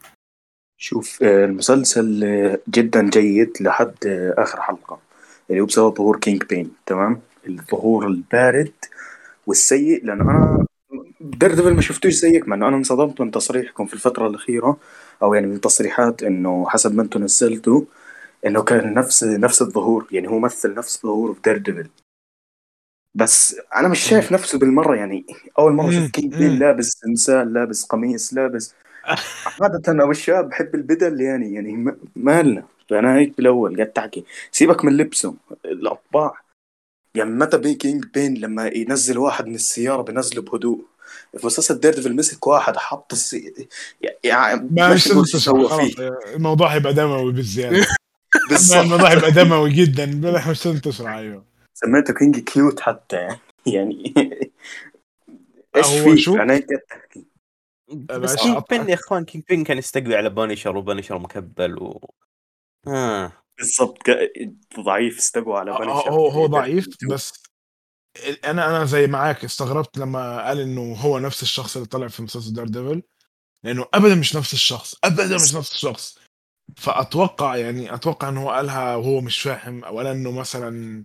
شوف 0.78 1.24
آه، 1.24 1.46
المسلسل 1.46 2.24
آه، 2.24 2.60
جدا 2.70 3.10
جيد 3.10 3.54
لحد 3.62 3.96
آه، 4.08 4.36
آخر 4.38 4.62
حلقة. 4.62 5.00
اللي 5.50 5.62
هو 5.62 5.66
بسبب 5.66 5.96
ظهور 5.98 6.20
كينج 6.20 6.44
بين 6.44 6.72
تمام؟ 6.86 7.22
الظهور 7.48 8.08
البارد 8.08 8.74
والسيء 9.48 10.06
لأنه 10.06 10.24
أنا 10.24 10.66
ديردفل 11.22 11.74
ما 11.74 11.82
شفتوش 11.82 12.14
زيك 12.14 12.48
مع 12.48 12.56
إنه 12.56 12.68
أنا 12.68 12.78
انصدمت 12.78 13.22
من 13.22 13.32
تصريحكم 13.32 13.86
في 13.86 13.94
الفترة 13.94 14.28
الأخيرة 14.28 14.78
أو 15.22 15.34
يعني 15.34 15.48
من 15.48 15.62
تصريحات 15.62 16.24
إنه 16.24 16.70
حسب 16.70 16.96
ما 16.96 17.02
أنتم 17.04 17.24
نزلتوا. 17.24 17.82
إنه 18.46 18.64
كان 18.64 18.94
نفس 18.94 19.24
نفس 19.24 19.62
الظهور 19.62 20.08
يعني 20.12 20.28
هو 20.28 20.40
مثل 20.40 20.74
نفس 20.74 21.02
ظهور 21.04 21.34
في 21.34 21.40
ديردفل 21.44 21.90
بس 23.16 23.56
أنا 23.76 23.88
مش 23.88 24.00
شايف 24.00 24.32
نفسه 24.32 24.60
بالمرة 24.60 24.96
يعني 24.96 25.26
أول 25.60 25.74
مرة. 25.74 25.92
شفت 25.92 26.12
كينج. 26.14 26.36
بين 26.36 26.60
لابس 26.60 26.96
تمثال 27.00 27.54
لابس 27.54 27.84
قميص 27.86 28.34
لابس 28.34 28.74
عادة 29.62 29.92
أنا 29.92 30.04
والشاب 30.04 30.50
بحب 30.50 30.76
البدل 30.76 31.22
يعني 31.22 31.54
يعني 31.54 31.72
ما- 31.72 31.98
مالنا 32.16 32.64
فأنا 32.90 33.16
هيك 33.16 33.38
بالأول 33.38 33.76
قاعد 33.76 33.92
تحكي 33.92 34.24
سيبك 34.52 34.86
من 34.86 34.98
لبسه. 34.98 35.36
الأطباع. 35.66 36.34
يعني 37.16 37.30
متى 37.30 37.58
بي 37.58 37.76
كينج 37.76 38.06
بين 38.14 38.34
لما 38.38 38.68
ينزل 38.68 39.18
واحد 39.18 39.48
من 39.48 39.56
السيارة 39.56 40.02
بنزله 40.02 40.42
بهدوء؟ 40.42 40.82
في 41.38 41.46
مسلسل 41.46 41.80
ديردفل 41.80 42.16
مسك 42.16 42.48
واحد 42.48 42.78
حط 42.78 43.14
السي... 43.14 43.68
يعني 44.24 44.70
ما 44.72 44.94
مش 44.94 45.04
سوى 45.04 45.70
فيه؟ 45.70 46.10
الموضوع 46.36 46.68
هيبقى 46.68 46.94
دموي 46.94 47.32
بالزيادة. 47.34 47.88
بالضبط 48.50 48.78
الموضوع 48.78 49.12
هيبقى 49.12 49.32
دموي 49.32 49.74
جدا. 49.74 50.06
بلا 50.06 50.52
مش 50.52 50.66
لازم 50.66 50.80
تشرح 50.80 51.14
أيوه. 51.14 51.46
سميته 51.74 52.14
كينج 52.14 52.40
كيوت 52.40 52.80
حتى 52.80 53.28
يعني. 53.66 54.14
إيش 55.76 55.86
هو 55.86 56.04
في 56.04 56.18
شو؟ 56.18 56.36
يعني 56.36 56.66
بس 57.94 58.36
كينج. 58.36 58.58
بين 58.70 58.90
يا 58.90 58.94
إخوان 58.94 59.26
كينج 59.26 59.44
بين 59.50 59.64
كان 59.64 59.78
يستقوي 59.78 60.16
على 60.16 60.30
بانيشر 60.30 60.78
وبانيشر 60.78 61.20
مكبل 61.20 61.84
و 61.84 62.12
آه. 62.88 63.32
بالضبط 63.58 63.98
ضعيف 64.80 65.18
استقوى 65.18 65.60
على 65.60 65.72
هو 65.72 65.78
بانيشر 65.78 66.12
هو 66.12 66.28
هو 66.28 66.46
ضعيف 66.46 66.88
بس 67.10 67.34
أنا 68.46 68.68
أنا 68.68 68.86
زي 68.86 69.08
معاك 69.08 69.44
استغربت 69.44 69.98
لما 69.98 70.48
قال 70.48 70.60
إنه 70.60 70.94
هو 70.94 71.20
نفس 71.20 71.44
الشخص 71.44 71.76
اللي 71.76 71.88
طلع 71.88 72.08
في 72.08 72.24
مسلسل 72.24 72.54
دير 72.54 72.68
ديفل 72.68 73.04
لأنه 73.64 73.86
ابدا 73.94 74.16
مش 74.16 74.36
نفس 74.36 74.54
الشخص 74.54 74.96
ابدا 75.04 75.36
مش 75.36 75.56
نفس 75.56 75.72
الشخص. 75.72 76.19
فأتوقع 76.78 77.56
يعني 77.56 77.94
أتوقع 77.94 78.30
إنه 78.30 78.42
هو 78.44 78.50
قالها 78.50 78.96
وهو 78.96 79.22
مش 79.22 79.42
فاهم 79.42 79.84
أو 79.84 79.98
قال 79.98 80.08
إنه 80.08 80.32
مثلا 80.32 81.04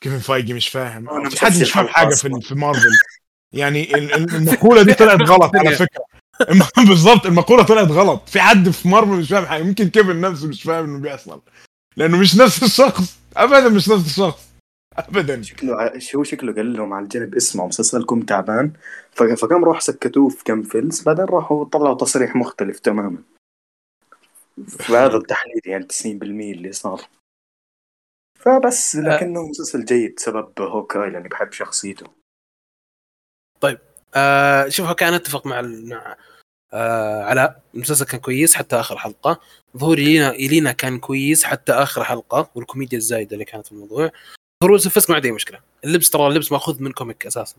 كيفن 0.00 0.18
فايجي 0.18 0.54
مش 0.54 0.68
فاهم. 0.68 1.08
أنا 1.10 1.24
أو 1.24 1.30
في 1.30 1.40
حد 1.40 1.60
مش 1.60 1.72
فاهم 1.72 1.86
حاجة 1.88 2.14
في. 2.14 2.40
في 2.40 2.54
مارفل. 2.54 2.88
يعني 3.52 3.94
ال- 3.94 4.14
ال- 4.14 4.34
المقولة 4.34 4.82
دي 4.82 4.94
طلعت 4.94 5.20
غلط 5.22 5.56
على 5.56 5.70
فكرة. 5.84 6.04
بالظبط 6.88 7.26
المقولة 7.26 7.62
طلعت 7.62 7.88
غلط. 7.88 8.28
في 8.28 8.40
حد 8.40 8.68
في 8.70 8.88
مارفل 8.88 9.10
مش 9.10 9.28
فاهم 9.28 9.46
حاجة. 9.46 9.62
يمكن 9.62 9.88
كيفن 9.88 10.20
نفسه 10.20 10.48
مش 10.48 10.62
فاهم 10.62 10.84
إنه 10.84 10.98
بيحصل. 10.98 11.40
لأنه 11.96 12.16
مش 12.18 12.36
نفس 12.36 12.62
الشخص. 12.62 13.18
ابدا 13.36 13.68
مش 13.68 13.88
نفس 13.88 14.06
الشخص. 14.06 14.48
ابدا. 14.96 15.42
شكله 15.42 15.98
شو 15.98 16.22
شكله 16.22 16.54
قال 16.54 16.72
لهم 16.72 16.92
على 16.92 17.02
الجنب 17.04 17.34
اسمعوا 17.34 17.68
مسلسلكم 17.68 18.20
تعبان. 18.20 18.72
فقام 19.14 19.64
راح 19.64 19.80
سكتوه 19.80 20.28
في 20.28 20.44
كم 20.44 20.62
فيلز 20.62 21.02
بعدين 21.02 21.24
راحوا 21.24 21.64
طلعوا 21.64 21.94
تصريح 21.94 22.36
مختلف 22.36 22.78
تماما. 22.78 23.18
فهذا 24.68 25.16
التحليل 25.16 25.60
يعني 25.66 25.84
90% 25.84 26.52
اللي 26.52 26.72
صار. 26.72 27.00
فبس 28.38 28.96
لكنه 28.96 29.46
مسلسل 29.46 29.84
جيد 29.84 30.14
بسبب 30.14 30.60
هوكاي 30.60 31.10
لأني 31.10 31.28
بحب 31.28 31.52
شخصيته. 31.52 32.06
آه 34.14 34.68
شوف 34.68 34.92
كان 34.92 35.14
أتفق 35.14 35.46
مع 35.46 35.62
مع 35.62 36.16
آه 36.72 37.22
علاء. 37.22 37.62
المسلسل 37.74 38.04
كان 38.04 38.20
كويس 38.20 38.54
حتى 38.54 38.76
آخر 38.76 38.98
حلقة. 38.98 39.40
ظهور 39.76 39.98
إلينا 39.98 40.30
إلينا 40.30 40.72
كان 40.72 40.98
كويس 40.98 41.44
حتى 41.44 41.72
آخر 41.72 42.04
حلقة 42.04 42.50
والكوميديا 42.54 42.98
الزايدة 42.98 43.32
اللي 43.32 43.44
كانت 43.44 43.66
في 43.66 43.72
الموضوع. 43.72 44.10
ظهور 44.64 44.78
فسك 44.78 45.10
ما 45.10 45.16
عندي 45.16 45.32
مشكله 45.32 45.60
اللبس 45.84 46.10
ترى 46.10 46.26
اللبس 46.26 46.52
مأخوذ 46.52 46.82
من 46.82 46.92
comic 46.92 47.26
أساسا. 47.26 47.56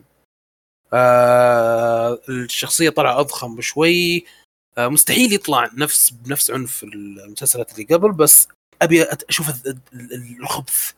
آه 0.94 2.20
الشخصية 2.30 2.90
طلع 2.90 3.20
أضخم 3.20 3.56
بشوي. 3.56 4.18
آه 4.18 4.45
مستحيل 4.80 5.34
يطلع 5.34 5.70
نفس 5.74 6.10
بنفس 6.10 6.52
عنف 6.52 6.84
المسلسلات 6.84 7.72
اللي 7.72 7.96
قبل 7.96 8.12
بس 8.12 8.48
أبي 8.82 9.04
أشوف 9.04 9.50
ال- 9.50 9.78
ال- 9.94 10.14
ال- 10.14 10.42
الخبث. 10.42 10.92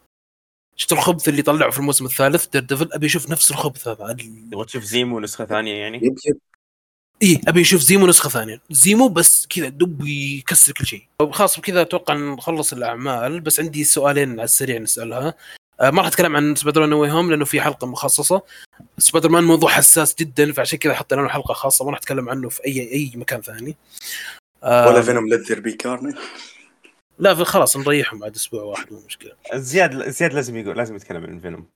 شفت 0.75 0.91
الخبث 0.93 1.29
اللي 1.29 1.41
طلعه 1.41 1.69
في 1.71 1.77
الموسم 1.79 2.05
الثالث 2.05 2.47
دير 2.47 2.61
ديفل 2.61 2.89
أبي 2.93 3.05
أشوف 3.05 3.29
نفس 3.29 3.51
الخبث 3.51 3.87
هذا. 3.87 4.13
تبغى 4.51 4.65
تشوف 4.65 4.83
زيمو 4.83 5.19
نسخة 5.19 5.45
ثانية 5.45 5.73
يعني؟ 5.73 6.15
إيه 7.21 7.41
أبي 7.47 7.61
أشوف 7.61 7.81
زيمو 7.81 8.07
نسخة 8.07 8.29
ثانية. 8.29 8.61
زيمو 8.69 9.07
بس 9.07 9.47
كذا 9.47 9.69
دب 9.69 10.01
يكسر 10.07 10.71
كل 10.73 10.85
شيء. 10.85 11.07
خلاص 11.31 11.59
بكذا 11.59 11.81
أتوقع 11.81 12.13
نخلص 12.13 12.73
الأعمال 12.73 13.41
بس 13.41 13.59
عندي 13.59 13.83
سؤالين 13.83 14.31
على 14.31 14.43
السريع 14.43 14.79
نسألها. 14.79 15.27
آه 15.27 15.33
ما 15.81 15.97
راح 16.01 16.07
أتكلم 16.07 16.35
عن 16.35 16.55
سبايدر 16.55 16.81
مان 16.81 16.89
No 16.89 17.11
Way 17.11 17.19
Home 17.19 17.29
لأنه 17.29 17.45
في 17.45 17.61
حلقة 17.61 17.87
مخصصة. 17.87 18.41
سبايدر 18.97 19.29
مان 19.29 19.43
موضوع 19.43 19.69
حساس 19.71 20.15
جدا 20.15 20.53
فعشان 20.53 20.79
كذا 20.79 20.93
حطينا 20.93 21.21
له 21.21 21.27
حلقة 21.27 21.53
خاصة 21.53 21.85
ما 21.85 21.91
راح 21.91 21.99
أتكلم 21.99 22.29
عنه 22.29 22.49
في 22.49 22.65
اي 22.65 22.91
أي 22.93 23.11
مكان 23.15 23.41
ثاني. 23.41 23.77
آه 24.63 24.87
ولا 24.87 25.01
فينوم 25.01 25.27
Let 25.29 25.40
There 25.41 25.59
Be 25.59 25.71
Carnage. 25.71 26.13
لا 27.19 27.35
في- 27.35 27.45
خلاص 27.45 27.77
نريحهم 27.77 28.19
بعد 28.19 28.35
أسبوع 28.35 28.63
واحد 28.63 28.93
مو 28.93 28.99
مشكلة. 29.05 29.31
زياد 29.53 30.09
زياد 30.09 30.33
لازم 30.33 30.57
يقول 30.57 30.77
لازم 30.77 30.95
يتكلم 30.95 31.23
عن 31.23 31.39
فينوم 31.39 31.67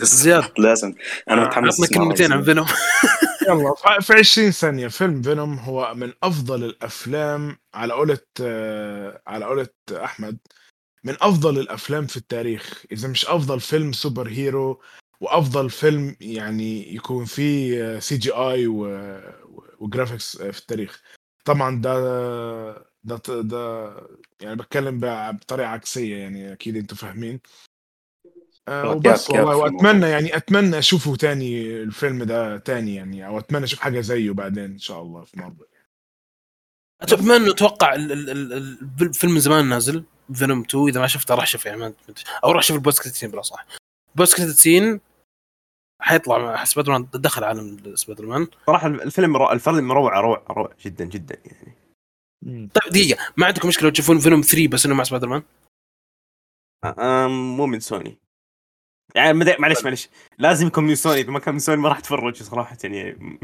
زياد. 0.00 0.44
لازم. 0.58 0.94
أنا 1.30 1.44
متحمس 1.44 1.80
عطنا 1.82 1.98
كلمتين 1.98 2.32
عن. 2.32 2.42
فينوم 2.44 2.66
يلا 3.48 3.74
في 4.00 4.12
20 4.12 4.50
ثانية. 4.50 4.88
فيلم 4.88 5.22
فينوم 5.22 5.58
هو 5.58 5.94
من 5.94 6.12
أفضل 6.22 6.64
الأفلام 6.64 7.58
على 7.74 7.92
قولة 7.92 8.18
آه، 8.42 9.22
على 9.26 9.44
قولة 9.44 9.66
أحمد. 9.92 10.38
من 11.04 11.16
أفضل 11.20 11.58
الأفلام 11.58 12.06
في 12.06 12.16
التاريخ. 12.16 12.84
إذا 12.92 13.08
مش 13.08 13.26
أفضل 13.26 13.60
فيلم 13.60 13.92
superhero 13.92 14.82
وأفضل 15.20 15.70
فيلم 15.70 16.16
يعني 16.20 16.94
يكون 16.94 17.24
فيه 17.24 17.98
CGI 17.98 18.66
و 19.78 19.84
graphics 19.84 20.36
في 20.36 20.58
التاريخ. 20.58 21.02
طبعا 21.44 21.80
ده 21.80 21.94
ده 23.04 23.20
ده 23.40 23.94
يعني 24.40 24.56
بتكلم 24.56 25.00
ب- 25.00 25.36
بطريقة 25.36 25.68
عكسية 25.68 26.16
يعني 26.16 26.52
أكيد 26.52 26.76
أنتوا 26.76 26.96
فاهمين. 26.96 27.40
آه، 28.68 28.90
وبس 28.90 29.30
والله 29.30 29.56
وأتمنى. 29.56 30.06
يعني 30.06 30.36
أتمنى 30.36 30.78
أشوفه 30.78 31.16
تاني 31.16 31.82
الفيلم 31.82 32.24
ده 32.24 32.58
تاني 32.58 32.94
يعني 32.94 33.26
أو 33.26 33.38
أتمنى 33.38 33.64
أشوف 33.64 33.80
حاجة 33.80 34.00
زيه 34.00 34.30
بعدين 34.30 34.64
إن 34.64 34.78
شاء 34.78 35.02
الله 35.02 35.24
في 35.24 35.38
مارفل 35.40 35.66
بما 37.22 37.36
انه 37.36 37.50
أتوقع 37.52 37.94
ال- 37.94 38.12
ال- 38.12 38.30
ال- 38.30 38.52
ال- 38.52 38.78
الفيلم 39.02 39.32
من 39.32 39.40
زمان 39.40 39.68
نازل. 39.68 40.04
فينوم 40.34 40.60
2 40.60 40.88
إذا 40.88 41.00
ما 41.00 41.06
شفته 41.06 41.34
راح 41.34 41.46
شوف 41.46 41.66
يعني 41.66 41.94
أو 42.44 42.52
راح 42.52 42.62
شوف 42.62 42.76
ال 42.76 42.81
post 42.81 43.02
credit 43.02 43.16
scene 43.16 43.30
بلا 43.30 43.42
صح 43.42 43.66
ال 44.14 44.18
post 44.18 44.36
credit 44.36 44.56
scene 44.56 45.00
حيطلع 46.02 46.38
مع 46.38 46.64
سبايدر 46.64 46.92
مان 46.92 47.06
دخل 47.14 47.44
عالم 47.44 47.96
سبايدر 47.96 48.26
مان 48.26 48.46
صراحة 48.66 48.86
الفيلم 48.86 49.36
رو... 49.36 49.52
الفيلم 49.52 49.92
روعة 49.92 50.20
روعة 50.20 50.44
روعة 50.50 50.76
جدا 50.84 51.04
جدا 51.04 51.36
يعني. 51.44 51.76
طيب 52.46 52.92
دقيقة 52.92 53.32
ما 53.36 53.46
عندكم 53.46 53.68
مشكلة 53.68 53.84
لو 53.84 53.90
تشوفون 53.90 54.18
فينوم 54.18 54.40
3 54.40 54.68
بس 54.68 54.86
إنه 54.86 54.94
مع 54.94 55.04
سبايدر 55.04 55.28
مان 55.28 55.42
مو 57.56 57.66
من 57.66 57.80
سوني 57.80 58.18
يعني 59.14 59.32
معلش 59.58 59.84
معلش 59.84 60.08
لازم 60.38 60.66
يكون 60.66 60.84
من 60.84 60.94
سوني 60.94 61.20
إذا 61.20 61.30
ما 61.30 61.38
كان 61.38 61.54
من 61.54 61.60
سوني 61.60 61.80
ما 61.80 61.88
راح 61.88 61.98
اتفرج 61.98 62.42
صراحة 62.42 62.76
يعني. 62.84 63.38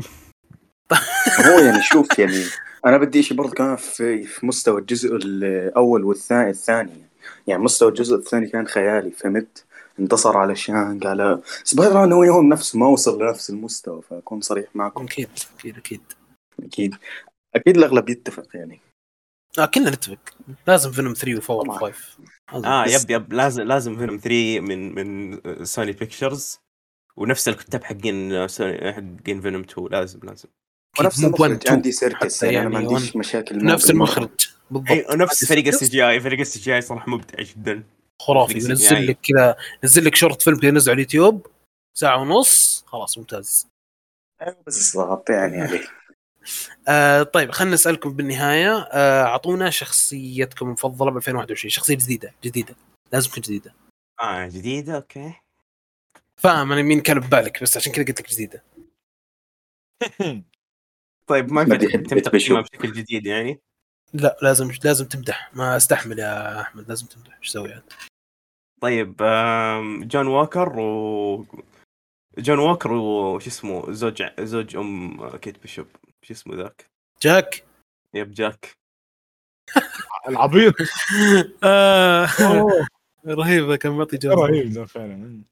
هو 1.47 1.59
يعني 1.59 1.83
شوف 1.83 2.19
يعني 2.19 2.43
أنا 2.87 2.97
بدي 2.99 3.23
شيء 3.23 3.37
برضه 3.37 3.53
كان 3.53 3.77
في 3.77 4.25
في 4.25 4.47
مستوى 4.47 4.81
الجزء 4.81 5.17
الأول 5.17 6.05
والثاني 6.05 6.51
الثاني. 6.51 7.07
يعني 7.47 7.63
مستوى 7.63 7.89
الجزء 7.89 8.17
الثاني 8.17 8.47
كان 8.49 8.67
خيالي 8.67 9.11
فهمت؟ 9.11 9.65
انتصر 10.01 10.37
على 10.37 10.57
شانج 10.57 11.07
على 11.07 11.41
سبايدر 11.65 11.95
مان 11.95 12.13
هو 12.13 12.25
يوم 12.25 12.49
نفسه 12.49 12.79
ما 12.79 12.87
وصل 12.87 13.23
لنفس 13.23 13.51
المستوى 13.51 14.03
فأكون 14.03 14.41
صريح 14.41 14.67
معكم. 14.75 15.05
أكيد 15.05 15.29
أكيد 15.59 15.77
أكيد. 15.79 16.01
أكيد. 16.63 16.95
أكيد 17.55 17.77
الأغلب 17.77 18.09
يتفق 18.09 18.47
يعني. 18.55 18.81
آه 19.59 19.67
كلنا 19.67 19.91
نتفق. 19.91 20.19
لازم 20.67 20.93
فينوم 20.93 21.13
3 21.13 21.41
و4 21.41 21.47
طبعاً. 21.47 21.93
و5 21.93 22.65
آه 22.65 22.85
يب 22.87 23.11
يب. 23.11 23.33
لازم 23.33 23.63
لازم 23.63 23.97
فيلم 23.99 24.17
3 24.19 24.61
من 24.61 24.95
من 24.95 25.41
سوني 25.65 25.93
بيكتشرز. 25.93 26.59
ونفس 27.17 27.49
الكتاب 27.49 27.85
حقين 27.85 28.49
سوني 28.49 28.93
حقين 28.93 29.41
فينوم 29.41 29.63
2 29.63 29.89
لازم 29.91 30.21
لازم. 30.23 30.49
ونفس 31.01 31.19
مو 31.21 31.29
1 31.29 31.43
المخرج 31.43 31.57
2 31.63 31.75
اندي 31.75 31.93
سيركس 31.93 32.37
حتى 32.37 32.47
يعني 32.47 32.61
أنا 32.67 32.69
ما 32.69 32.81
يعني 32.81 32.95
عنديش. 32.95 33.17
مشاكل 33.17 33.65
نفس. 33.65 33.91
المخرج 33.91 34.31
بالضبط 34.71 35.11
عندي 35.11 35.27
فريق. 35.49 35.67
السي 35.67 35.85
GI 35.87 36.21
فريق 36.21 36.41
ال 36.41 36.61
CGI 36.61 36.81
صراحة 36.81 37.11
مبدع 37.11 37.43
جدا 37.43 37.83
خرافي 38.23 38.61
CGI. 38.61 38.93
لك 38.93 39.19
كذا 39.23 39.57
ينزل 39.83 40.05
لك 40.05 40.15
short 40.15 40.43
film 40.43 40.59
كذا 40.59 40.69
ينزل 40.69 40.91
على 40.91 40.97
اليوتيوب 40.97 41.47
ساعة 41.99 42.21
ونص 42.21 42.85
خلاص 42.87 43.19
ممتاز 43.19 43.67
أيوة 44.43 44.57
بالضبط 44.65 45.31
يعني 45.31 45.61
عليك 45.61 45.89
آه 46.89 47.23
طيب 47.23 47.51
خلينا 47.51 47.75
نسألكم 47.75 48.13
بالنهاية 48.13 48.77
آه 48.93 49.23
أعطونا 49.23 49.71
شخصيتكم 49.71 50.67
المفضلة 50.67 51.11
ب 51.11 51.17
2021 51.17 51.71
شخصية 51.71 51.95
جديدة 51.95 52.35
جديدة 52.45 52.75
لازم 53.13 53.31
تكون 53.31 53.43
جديدة 53.43 53.75
آه 54.21 54.47
جديدة 54.47 54.97
okay 54.97 55.33
فاهم 56.37 56.73
أنا 56.73 56.83
مين 56.83 57.01
كان 57.01 57.21
ببالك 57.21 57.63
بس 57.63 57.77
عشان 57.77 57.93
كذا 57.93 58.05
قلت 58.05 58.21
لك 58.21 58.31
جديدة 58.31 58.63
طيب 61.27 61.53
ما 61.53 61.63
ينفع 61.63 61.77
بيحب 61.77 62.03
تم 62.07 62.15
بيت 62.15 62.25
تقييمها 62.25 62.61
بيشوف. 62.63 62.81
بشكل 62.81 62.93
جديد 62.93 63.27
يعني؟ 63.27 63.61
لا 64.15 64.37
لازم 64.43 64.71
لازم 64.85 65.05
تمدح. 65.05 65.51
ما 65.55 65.77
استحمل 65.77 66.19
يا 66.19 66.61
أحمد 66.61 66.89
لازم 66.89 67.07
تمدح. 67.07 67.37
إيش 67.39 67.49
تسوي 67.49 67.73
عاد؟ 67.73 67.93
طيب 68.81 69.17
جون 70.09 70.27
ووكر 70.27 70.79
و 70.79 71.47
جون 72.39 72.59
ووكر 72.59 72.93
وش 72.93 73.47
اسمه 73.47 73.93
زوج 73.93 74.23
زوج 74.41 74.77
أم 74.77 75.29
كيت 75.37 75.59
بيشوب. 75.63 75.87
شو 76.23 76.35
اسمه 76.35 76.57
ذاك؟ 76.57 76.87
جاك؟ 77.23 77.65
يب 78.15 78.33
جاك. 78.33 78.73
العبيط. 80.29 80.75
آه، 81.65 82.27
أوه، 82.41 82.87
رهيبه 83.27 83.77
كان 83.77 83.93
معطي 83.93 84.17
جو 84.17 84.31
رهيب 84.31 84.73
ده 84.73 84.85
فعلا. 84.85 85.43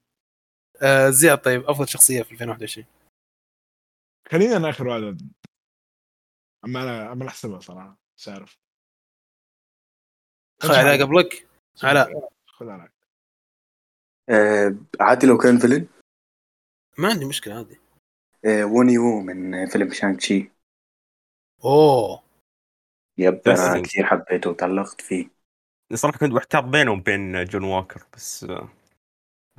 آه، 0.81 1.09
زياد 1.09 1.37
طيب 1.37 1.63
أفضل 1.63 1.87
شخصية 1.87 2.21
في 2.23 2.31
2021 2.31 2.85
خلينا 4.31 4.57
أنا 4.57 4.69
اخر 4.69 4.87
واحد. 4.87 5.21
أما 6.65 6.83
أنا 6.83 7.11
أما 7.11 7.27
أحسبها 7.27 7.59
صراحة 7.59 7.97
مش 8.17 8.27
عارف. 8.27 8.59
خذ 10.61 10.75
علاء 10.75 11.01
قبلك 11.01 11.47
علاء. 11.83 12.29
خذ 12.45 12.69
علاء 12.69 12.89
آه 14.29 14.75
عادي 14.99 15.27
لو 15.27 15.37
كان 15.37 15.57
فيلن 15.57 15.87
ما 16.97 17.09
عندي 17.09 17.25
مشكلة 17.25 17.55
عادي. 17.55 17.79
آه 18.45 18.65
ووني 18.65 18.97
وو 18.97 19.21
من 19.21 19.67
فيلم 19.67 19.93
شانك 19.93 20.21
شي 20.21 20.51
أوه. 21.65 22.23
يب 23.17 23.41
بس 23.45 23.59
أنا 23.59 23.81
كثير 23.81 24.05
حبيته 24.05 24.49
وتعلقت 24.49 25.01
فيه. 25.01 25.27
صراحة 25.93 26.17
كنت 26.17 26.31
محتار 26.31 26.61
بينهم 26.61 26.99
وبين 26.99 27.45
جون 27.45 27.63
ووكر 27.63 28.05
بس 28.13 28.43
آه، 28.43 28.69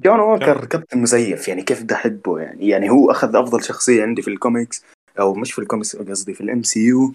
جون 0.01 0.21
ووكر 0.21 0.65
كابتن 0.65 1.03
مزيف 1.03 1.49
يعني 1.49 1.63
كيف 1.63 1.83
بدي 1.83 1.95
أحبه 1.95 2.39
يعني 2.41 2.69
يعني 2.69 2.91
هو 2.91 3.11
أخذ 3.11 3.37
أفضل 3.37 3.65
شخصية 3.65 4.03
عندي 4.03 4.23
في 4.23 4.29
الكوميكس. 4.31 4.85
أو 5.19 5.35
مش 5.35 5.53
في 5.53 5.59
الكوميكس 5.59 5.97
قصدي 5.97 6.35
في 6.35 6.41
ال 6.41 6.63
MCU 6.63 7.15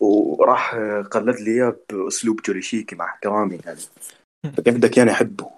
وراح 0.00 0.74
قلد 1.10 1.40
لي 1.40 1.50
إياه 1.50 1.76
بأسلوب 1.90 2.40
جوريشيكي 2.40 2.96
مع 2.96 3.04
احترامي 3.04 3.60
يعني. 3.66 3.80
فكيف 4.56 4.74
بدك 4.74 4.96
يعني 4.98 5.10
أحبه؟ 5.10 5.50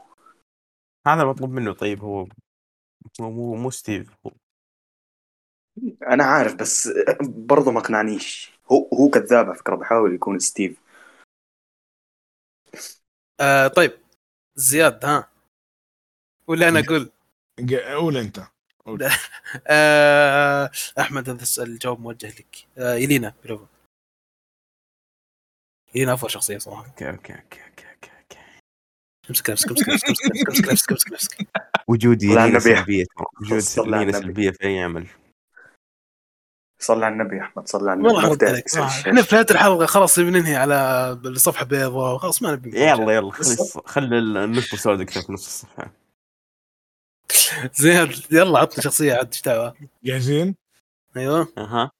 هذا 1.07 1.25
مطلوب 1.25 1.51
منه. 1.51 1.73
طيب 1.73 2.01
هو 2.01 2.27
مو 3.21 3.55
مو, 3.55 3.71
ستيف. 3.71 4.11
هو 4.27 4.33
أنا 6.07 6.25
عارف 6.25 6.55
بس 6.55 6.89
برضه 7.21 7.71
ما 7.71 7.81
اقنعنيش. 7.81 8.53
هو 8.73 8.89
هو 8.95 9.11
كذاب 9.11 9.47
على 9.47 9.59
فكرة 9.59 9.77
بحاول 9.77 10.15
يكون 10.15 10.39
ستيف. 10.39 10.81
آه 13.41 13.69
طيب. 13.69 13.93
زياد 14.57 15.05
ها؟ 15.05 15.31
ولا 16.47 16.69
أنا 16.69 16.81
أقول. 16.81 17.11
قول 17.95 18.17
أنت. 18.17 18.41
أحمد 21.01 21.31
هذا 21.31 21.43
السؤال 21.43 21.69
الجواب 21.71 22.01
موجه 22.01 22.27
لك. 22.29 22.57
آه 22.79 22.95
يلينا 22.95 23.35
برافو. 23.45 23.65
يلينا 25.95 26.15
أفضل 26.15 26.31
شخصية 26.31 26.59
صراحة 26.59 26.87
أوكي 26.87 27.11
أوكي 27.11 27.33
أوكي 27.33 27.61
أوكي 27.63 27.87
أوكي. 27.91 28.11
امسك 29.31 29.51
نفسك 29.51 29.71
امسك 29.71 29.89
نفسك 29.89 30.09
امسك 30.11 30.49
نفسك 30.49 30.69
امسك 30.71 30.93
نفسك 30.93 31.11
امسك 31.13 31.37
وجود. 31.89 32.21
سلبية. 32.59 33.05
وجود 33.43 33.59
صلى 33.59 33.97
على 33.97 34.03
يلينا 34.03 34.19
النبي. 34.19 34.27
سلبية 34.27 34.51
في 34.51 34.65
أي 34.65 34.79
عمل. 34.83 35.07
صلى 36.83 37.05
على 37.07 37.13
النبي 37.13 37.37
يا 37.37 37.43
أحمد 37.43 37.69
صلى 37.69 37.91
على 37.91 38.03
والله 38.03 38.21
النبي. 38.21 38.35
بدي 38.37 38.47
عليك. 38.47 38.77
إحنا 38.77 39.23
في 39.23 39.35
نهايه 39.35 39.47
الحلقة 39.51 39.87
خلاص 39.87 40.19
بننهي 40.19 40.57
على 40.57 40.75
الصفحة 41.25 41.65
بيضاء 41.65 42.19
خلاص 42.19 42.43
ما 42.43 42.53
نبي 42.53 42.81
يلا 42.81 43.13
يلا 43.13 43.31
خلي 43.33 43.57
خلي 43.87 44.19
النقطه 44.19 44.75
السوداء 44.75 45.07
كذا 45.07 45.23
في 45.23 45.33
نص 45.33 45.47
الصفحة. 45.47 45.91
زياد 47.75 48.13
يلا 48.31 48.59
عطني 48.59 48.83
شخصية 48.85 49.15
عاد 49.15 49.27
إيش 49.33 49.43
دعوة؟ 49.43 49.75
جاهزين؟ 50.05 50.55
أيوه. 51.17 51.49
أها. 51.59 51.91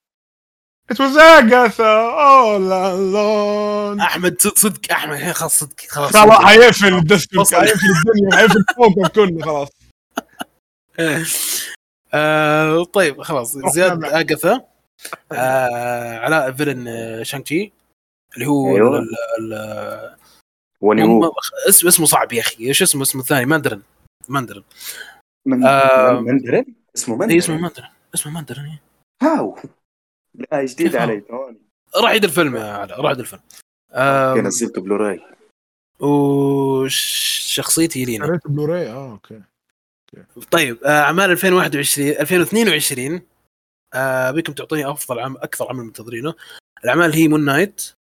It 0.93 0.95
was 0.95 1.15
Agatha 1.15 1.93
all 2.29 2.67
alone. 2.71 4.01
أحمد 4.01 4.41
صدق 4.41 4.91
أحمد 4.91 5.13
الحين 5.13 5.33
خلاص 5.33 5.59
صدق 5.59 5.75
خلاص 5.89 6.11
خلاص 6.17 6.45
حيقفل 6.45 6.93
الديسك. 6.95 7.29
حيقفل 7.55 7.87
الدنيا 7.87 8.37
حيقفل 8.37 8.63
فوقه 8.77 9.07
كله 9.09 9.41
خلاص. 9.45 9.69
آه 12.13 12.83
طيب 12.83 13.21
خلاص 13.21 13.57
زياد. 13.57 14.03
اغاثا 14.05 14.61
آه 15.31 16.17
علاء 16.19 16.51
villain 16.51 16.87
آه، 16.87 17.23
شانكي 17.23 17.71
اللي 18.35 18.45
هو 18.47 18.75
أيوة. 18.75 18.99
ال- 18.99 19.15
ال- 19.53 20.15
اسمه 21.69 21.89
اسمه 21.89 22.05
صعب 22.05 22.33
يا 22.33 22.41
أخي. 22.41 22.67
إيش 22.67 22.81
اسمه 22.81 23.01
اسمه 23.01 23.21
الثاني؟ 23.21 23.45
ماندرن. 23.45 23.81
ماندرن. 24.29 24.63
من 25.45 25.65
آه. 25.65 26.19
مندرن 26.19 26.65
اسمه 26.95 27.15
مندرن 27.15 27.31
اي 27.31 27.37
اسمه 27.37 27.57
ماندرن 27.57 27.89
اسمه 28.15 28.33
ماندرن 28.33 28.65
إيه. 28.65 28.81
هاو. 29.23 29.57
لا 30.35 30.65
جديد؟ 30.65 30.95
علي 30.95 31.23
ثواني. 31.27 31.61
راح 31.95 32.11
عيد 32.11 32.23
الفيلم 32.23 32.55
يا 32.55 32.63
علاء 32.63 33.01
راح 33.01 33.09
عيد 33.09 33.19
الفيلم. 33.19 33.41
أوكي 33.91 34.41
نزلته 34.41 34.81
بلوراي. 34.81 35.21
وشخصية 35.99 38.05
يلينا. 38.05 38.25
قريت 38.25 38.47
بلوراي؟ 38.47 38.91
آه 38.91 39.11
أوكي. 39.11 39.41
طيب 40.51 40.83
آه، 40.83 41.01
أعمال 41.01 41.31
2021 41.31 42.09
2022 42.09 43.21
آه 43.93 44.31
بكم 44.31 44.53
تعطوني 44.53 44.91
أفضل 44.91 45.19
عمل 45.19 45.37
أكثر 45.37 45.69
عمل 45.69 45.83
منتظرينه 45.83 46.33
الأعمال 46.83 47.13
هي 47.13 47.27
Moon 47.27 47.45
Knight 47.45 47.93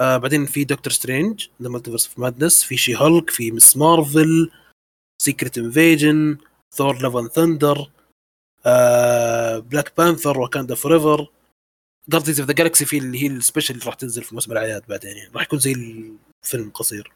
آه 0.00 0.16
بعدين 0.16 0.46
في 0.46 0.64
Doctor 0.64 0.92
Strange 0.92 1.48
the 1.62 1.68
Multiverse 1.68 2.06
of 2.06 2.18
Madness 2.18 2.64
في 2.64 2.76
She-Hulk 2.76 3.30
في 3.30 3.52
Ms. 3.52 3.76
Marvel 3.76 4.50
Secret 5.22 5.58
Invasion 5.58 6.38
Thor 6.74 7.20
and 7.20 7.28
Thunder 7.28 7.90
Black 9.60 9.96
Panther 9.96 10.40
Wakanda 10.40 10.74
Forever 10.74 11.32
Guardians 12.08 12.40
of 12.40 12.48
the 12.48 12.54
Galaxy 12.54 12.84
في 12.84 12.98
اللي 12.98 13.22
هي 13.22 13.26
ال 13.26 13.32
special 13.32 13.74
اللي 13.74 13.86
راح 13.86 13.94
تنزل 13.94 14.22
في 14.22 14.34
موسم 14.34 14.52
الأعياد 14.52 14.86
بعدين 14.86 15.16
يعني. 15.16 15.30
راح 15.34 15.42
يكون 15.42 15.58
زي 15.58 15.72
الفيلم 15.72 16.70
قصير. 16.70 17.12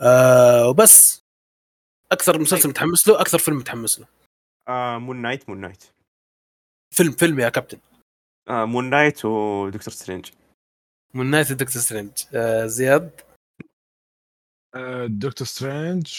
آه 0.00 0.68
وبس. 0.68 1.22
أكثر 2.12 2.38
مسلسل 2.38 2.68
متحمس 2.68 3.08
له 3.08 3.20
أكثر 3.20 3.38
فيلم 3.38 3.56
متحمس 3.56 4.00
له. 4.00 4.06
آه 4.68 4.98
مون 4.98 5.22
نايت 5.22 5.48
مون 5.48 5.60
نايت 5.60 5.84
فيلم 6.94 7.12
فيلم 7.12 7.40
يا 7.40 7.48
كابتن. 7.48 7.78
آه 8.48 8.64
مون 8.64 8.90
نايت 8.90 9.24
ودكتور 9.24 9.94
سترينج 9.94 10.30
من 11.14 11.26
نايت 11.30 11.52
دكتور 11.52 11.82
سترينج 11.82 12.10
آه 12.34 12.66
زياد؟ 12.66 13.20
آه، 14.74 15.06
Doctor 15.06 15.46
Strange 15.46 16.14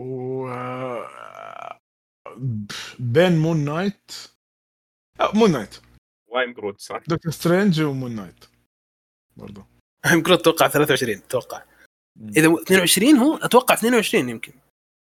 و 0.00 0.48
آه، 0.48 1.78
بين 2.98 3.38
Moon 3.38 3.64
Knight 3.64 4.12
آه، 5.20 5.32
Moon 5.34 5.52
Knight 5.52 5.80
و 6.28 6.34
I 6.34 6.40
Am 6.40 6.52
Groot 6.52 6.80
صح؟ 6.80 7.00
Doctor 7.08 7.32
Strange 7.32 7.80
و 7.80 7.87
Moon 7.87 8.16
Knight 8.16 8.44
برضه 9.36 9.64
يمكن 10.12 10.32
أتوقع 10.32 10.68
23 10.68 11.16
أتوقع 11.16 11.62
إذا 12.36 12.54
22 12.62 13.16
هو 13.16 13.36
أتوقع 13.36 13.74
22 13.74 14.28
يمكن. 14.28 14.52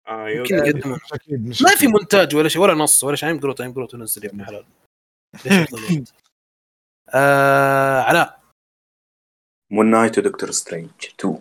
آه 0.09 0.29
يمكن 0.29 0.55
يو- 0.55 0.65
يقدمون. 0.65 0.99
مش 1.05 1.13
أكيد 1.13 1.47
مش 1.49 1.63
ما 1.63 1.69
في. 1.77 1.87
مونتاج 1.87 2.37
ولا 2.37 2.49
شيء 2.49 2.63
ولا 2.63 2.75
نص 2.75 3.05
ولا 3.05 3.17
شيء. 3.17 3.29
I 3.29 3.32
Am 3.32 3.39
Groot 3.39 3.61
I 3.61 3.65
Am 3.65 3.73
Groot 3.73 3.95
ونزل 3.95 4.25
يا 4.25 4.31
ابن 4.31 4.41
الحلال؟ 4.41 4.65
آه 7.15 8.01
علاء. 8.01 8.41
Moon 9.71 9.91
Knight 9.91 10.19
و 10.19 10.23
Doctor 10.23 10.51
Strange 10.51 10.91
2 11.21 11.39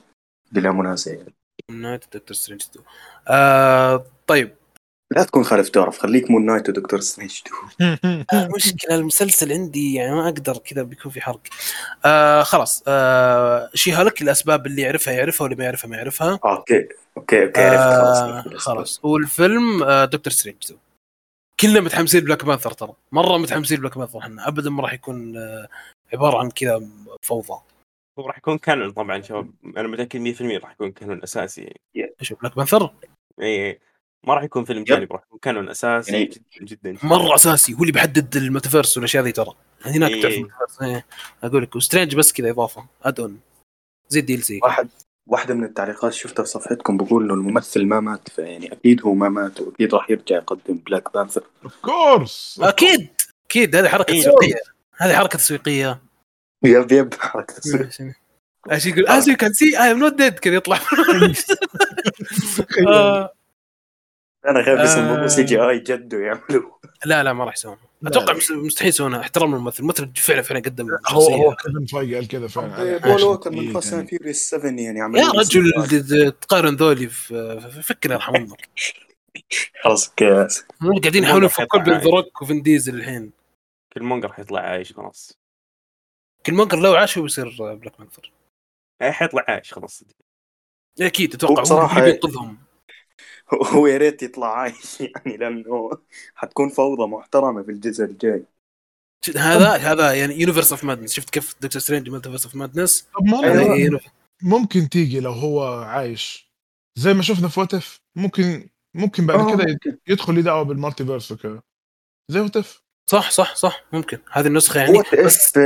بلا 0.51 0.71
منازع. 0.71 1.13
يعني. 1.13 1.33
Knight 1.69 2.03
Doctor 2.13 2.37
Strange 2.37 2.61
2 2.71 2.85
آه 3.27 4.05
طيب. 4.27 4.55
لا 5.11 5.23
تكون 5.23 5.43
خالف 5.43 5.69
تعرف 5.69 5.99
خليك 5.99 6.31
Moon 6.31 6.45
Knight 6.45 6.69
و 6.69 6.74
Doctor 6.74 6.99
Strange 6.99 7.41
2 7.81 8.25
المشكلة 8.33 8.95
المسلسل 8.95 9.51
عندي 9.51 9.93
يعني 9.93 10.15
ما 10.15 10.23
أقدر 10.25 10.57
كذا 10.57 10.83
بيكون 10.83 11.11
في 11.11 11.21
حرق. 11.21 11.39
آه 12.05 12.43
خلاص. 12.43 12.83
آه 12.87 13.69
She-Hulk 13.73 14.21
الأسباب 14.21 14.65
اللي 14.65 14.81
يعرفها 14.81 15.13
يعرفها 15.13 15.43
واللي 15.43 15.57
ما 15.57 15.63
يعرفها 15.63 15.89
ما 15.89 15.97
يعرفها. 15.97 16.39
أوكي 16.45 16.87
أوكي 17.17 17.45
أوكي 17.45 17.61
عرفت 17.61 17.81
آه 17.83 18.41
خلاص 18.41 18.61
خلاص. 18.61 18.99
والفيلم 19.03 19.83
آه 19.83 20.05
Doctor 20.05 20.33
Strange 20.33 20.57
2 20.63 20.79
كلنا 21.59 21.79
متحمسين 21.79 22.21
Black 22.23 22.45
Panther 22.45 22.71
ترى. 22.71 22.93
مرة 23.11 23.37
متحمسين 23.37 23.79
Black 23.79 23.97
Panther 23.97 24.19
إحنا 24.19 24.47
ابدا 24.47 24.69
ما 24.69 24.81
راح 24.83 24.93
يكون 24.93 25.37
آه 25.37 25.67
عبارة 26.13 26.37
عن 26.37 26.51
كذا 26.51 26.81
فوضى. 27.21 27.61
هو 28.19 28.27
راح 28.27 28.37
يكون 28.37 28.57
canon 28.57 28.91
طبعا 28.91 29.21
شباب. 29.21 29.51
أنا 29.77 29.87
متأكد 29.87 30.19
100% 30.19 30.41
راح 30.63 30.71
يكون 30.71 30.91
canon 30.91 31.23
أساسي. 31.23 31.73
يعني 31.95 32.13
إيش 32.21 32.33
Black 32.33 32.55
Panther 32.55 32.93
اي 33.41 33.79
ما 34.23 34.33
راح 34.33 34.43
يكون 34.43 34.65
فيلم. 34.65 34.83
جانبي 34.83 35.07
راح 35.11 35.21
يكون 35.27 35.39
canon 35.39 35.69
أساسي 35.69 36.11
يعني- 36.11 36.25
جدا 36.25 36.65
جدا. 36.91 36.97
مرة 37.03 37.35
أساسي 37.35 37.73
هو 37.73 37.81
اللي 37.81 37.91
بيحدد 37.91 38.35
ال 38.35 38.41
Multiverse 38.41 38.97
والأشياء 38.97 39.23
ذي 39.23 39.31
ترى. 39.31 39.53
هناك 39.85 40.11
إيه. 40.11 40.21
تعرف 40.21 40.33
ال 40.33 40.38
Multiverse 40.38 40.81
إيه. 40.81 41.05
أقول 41.43 41.63
لك 41.63 41.75
و 41.75 41.80
Strange 41.80 42.15
بس 42.15 42.33
كذا 42.33 42.49
إضافة 42.49 42.85
add-on 43.03 43.39
زي 44.09 44.35
ال 44.35 44.43
DLC 44.43 44.59
واحد 44.63 44.89
واحدة 45.27 45.53
من 45.53 45.63
التعليقات 45.63 46.13
شفتها 46.13 46.43
في 46.43 46.49
صفحتكم 46.49 46.97
بقول 46.97 47.23
إنه 47.23 47.33
الممثل 47.33 47.85
ما 47.85 47.99
مات 47.99 48.29
فيعني 48.29 48.71
أكيد 48.73 49.01
هو 49.01 49.13
ما 49.13 49.29
مات 49.29 49.61
وأكيد 49.61 49.95
راح 49.95 50.09
يرجع 50.09 50.35
يقدم 50.35 50.75
بلاك 50.75 51.13
بانثر 51.13 51.43
اوف 51.63 51.75
كورس 51.81 52.59
أكيد! 52.63 53.09
أكيد 53.49 53.75
هذه 53.75 53.87
حركة 53.87 54.11
إيه. 54.13 54.21
تسويقية. 54.21 54.55
هذه 54.97 55.15
حركة 55.17 55.37
تسويقية. 55.37 55.99
yep 56.63 56.91
yep. 56.91 57.13
إيش 58.71 58.85
يقول 58.85 59.07
as 59.07 59.23
you 59.23 59.35
can 59.35 59.53
see 59.53 59.75
I 59.75 59.93
am 59.93 59.99
not 59.99 60.17
dead. 60.19 60.39
كذا 60.39 60.55
يطلع. 60.55 60.79
آه، 62.87 63.33
أنا 64.47 64.63
خايف. 64.63 64.79
اسمه 64.79 65.27
سي 65.27 65.43
جي 65.43 65.59
اي 65.59 65.79
جده 65.79 66.17
يعملوا 66.17 66.71
لا 67.05 67.23
لا 67.23 67.33
ما 67.33 67.43
راح 67.45 67.53
يسوونها 67.53 67.79
لا، 68.01 68.09
أتوقع 68.09 68.33
مستحيل 68.51 68.89
يسوونها 68.89 69.19
احترام 69.19 69.55
الممثل 69.55 69.79
الممثل 69.79 70.11
فعلا 70.15 70.41
فعلا 70.41 70.59
قدم 70.61 70.87
هو 71.07 71.27
هو 71.29 71.55
فايجي 71.91 72.15
قال 72.15 72.27
كذا 72.27 72.47
فعلا. 72.47 72.97
بول 72.97 73.23
ووكر 73.23 73.49
من 73.51 73.57
تقيل 73.57 73.73
Fast 73.73 73.87
يعني. 73.91 74.01
and 74.01 74.09
Furious 74.09 74.37
7 74.37 74.69
يعني 74.71 74.99
يا 74.99 75.03
عملية 75.03 75.31
رجل 75.31 76.31
تقارن 76.31 76.75
ذولي 76.75 77.07
فكر 77.83 78.11
يرحم 78.11 78.35
أمك 78.35 78.69
خلاص 79.83 80.07
قاعدين 80.09 81.23
يحاولون 81.23 81.45
يفكون 81.45 81.83
بين. 81.83 81.93
The 81.97 82.09
Rock 82.09 82.41
وفين 82.41 82.61
ديزل 82.61 82.95
الحين. 82.95 83.31
Killmonger 83.93 84.33
حيطلع 84.33 84.59
عايش 84.61 84.93
خلاص. 84.93 85.38
Killmonger 86.49 86.79
لو 86.79 86.93
عاش 86.95 87.17
هو 87.17 87.23
بيصير 87.23 87.75
Black 87.75 87.97
Panther 87.97 88.31
اي 89.01 89.11
حيطلع 89.11 89.45
عايش 89.47 89.73
خلاص. 89.73 90.03
أكيد 91.01 91.33
أتوقع 91.33 91.63
اللي 91.97 92.11
بينقذهم 92.11 92.57
هو 93.53 93.87
يا 93.87 93.97
ريت 93.97 94.23
يطلع 94.23 94.57
عايش 94.57 94.99
يعني 95.01 95.37
لأنه 95.37 95.89
حتكون 96.35 96.69
فوضى 96.69 97.05
محترمة 97.05 97.63
في 97.63 97.71
الجزء 97.71 98.05
الجاي. 98.05 98.43
هذا 99.37 99.69
هذا 99.69 100.13
يعني 100.13 100.39
universe 100.41 100.71
of 100.71 100.83
madness 100.83 101.13
شفت 101.13 101.29
كيف 101.29 101.55
Doctor 101.61 101.81
Strange 101.81 102.09
Multiverse 102.09 102.45
of 102.45 102.55
Madness 102.55 103.07
universe- 103.19 104.09
ممكن 104.43 104.89
تيجي 104.89 105.19
لو 105.19 105.31
هو 105.31 105.81
عايش. 105.83 106.49
زي 106.97 107.13
ما 107.13 107.21
شفنا 107.21 107.47
في 107.47 107.59
What 107.59 107.87
If 107.87 108.01
ممكن 108.15 108.69
ممكن 108.95 109.25
بعد 109.25 109.39
آه، 109.39 109.55
كده 109.55 109.65
ممكن. 109.71 109.97
يدخل 110.07 110.35
لي 110.35 110.41
دعوة 110.41 110.63
بال 110.63 111.05
Multiverse 111.05 111.31
وكذا. 111.31 111.61
زي 112.31 112.39
What 112.39 112.67
If 112.67 112.81
صح 113.09 113.31
صح 113.31 113.55
صح 113.55 113.83
ممكن. 113.93 114.19
هذه 114.31 114.47
النسخة 114.47 114.79
يعني 114.79 115.03
بس 115.25 115.57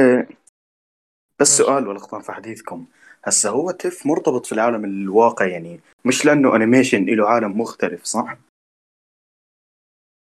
بس 1.44 1.58
سؤال 1.58 1.88
والغلطان 1.88 2.22
في 2.22 2.32
حديثكم. 2.32 2.86
هسه 3.24 3.50
What 3.50 3.72
If 3.72 4.06
مرتبط 4.06 4.46
في 4.46 4.52
العالم 4.52 4.86
الواقع؟ 4.86 5.46
يعني 5.46 5.80
مش 6.06 6.26
لأنه 6.26 6.56
animation 6.56 7.06
له 7.06 7.30
عالم 7.30 7.62
مختلف 7.62 8.04
صح؟ 8.04 8.38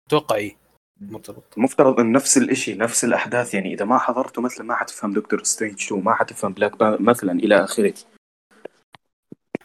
أتوقع 0.07 0.35
اي 0.35 0.55
مرتبط. 1.01 1.43
مفترض 1.57 1.99
إن 1.99 2.11
نفس 2.11 2.37
الإشي 2.37 2.73
نفس 2.75 3.03
الأحداث 3.05 3.53
يعني 3.53 3.73
إذا 3.73 3.85
ما 3.85 3.97
حضرته 3.97 4.41
مثلا 4.41 4.65
ما 4.65 4.75
حتفهم 4.75 5.13
Doctor 5.13 5.43
Strange 5.43 5.83
2 5.85 6.03
ما 6.03 6.13
حتفهم 6.15 6.53
Black 6.53 6.77
Pa... 6.77 6.97
مثلا 7.01 7.31
إلى 7.31 7.63
آخره. 7.63 7.93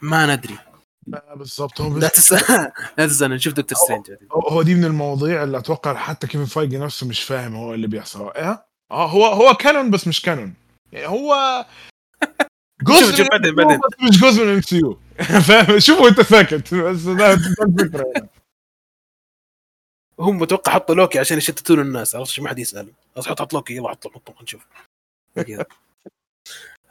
ما 0.02 0.36
ندري. 0.36 0.59
بالضبط. 1.36 1.80
هو 1.80 1.98
لا 1.98 2.06
بس 2.06 2.12
تسال 2.12 2.72
لا 2.98 3.06
تسال 3.06 3.30
نشوف 3.30 3.52
Doctor 3.55 3.78
Strange. 3.78 4.11
هو- 4.32 4.48
هو 4.48 4.62
دي 4.62 4.74
من 4.74 4.84
المواضيع 4.84 5.42
اللي 5.42 5.59
أتوقع 5.59 5.94
حتى 5.94 6.26
كيفن 6.26 6.44
فايجي 6.44 6.78
نفسه 6.78 7.09
مش 7.09 7.22
فاهم 7.24 7.54
هو 7.56 7.74
اللي 7.74 7.86
بيحصل. 7.86 8.30
إيه؟ 8.30 8.64
آه 8.90 9.06
هو 9.06 9.24
هو 9.26 9.54
canon 9.55 9.90
بس 9.90 10.09
مش 10.09 10.22
canon 10.22 10.55
يعني 10.93 11.07
هو 11.07 11.66
جزء 12.82 13.16
شوف 13.16 13.28
بعدين. 13.30 13.55
بس 13.55 14.09
مش 14.09 14.20
جزء 14.20 14.43
من 14.43 14.49
ال 14.49 14.62
MCU 14.62 14.99
فاهم 15.49 15.78
شوف 15.78 16.01
وانت 16.01 16.20
ساكت 16.20 16.74
بس 16.74 17.03
ده 17.03 17.32
الفكرة 17.32 18.12
يعني. 18.14 18.28
هم 20.20 20.39
متوقع 20.39 20.72
حطوا 20.72 20.95
لوكي 20.95 21.18
عشان 21.18 21.39
يشتتون 21.39 21.80
الناس 21.80 22.14
عرفت 22.16 22.30
شو 22.30 22.43
ما 22.43 22.49
حد 22.49 22.59
يسال 22.59 22.93
خلاص 23.14 23.28
حط 23.28 23.41
حط 23.41 23.55
لوكي 23.55 23.76
يلا 23.76 23.89
حط 23.89 24.07
حط 24.07 24.43
نشوف. 24.43 24.66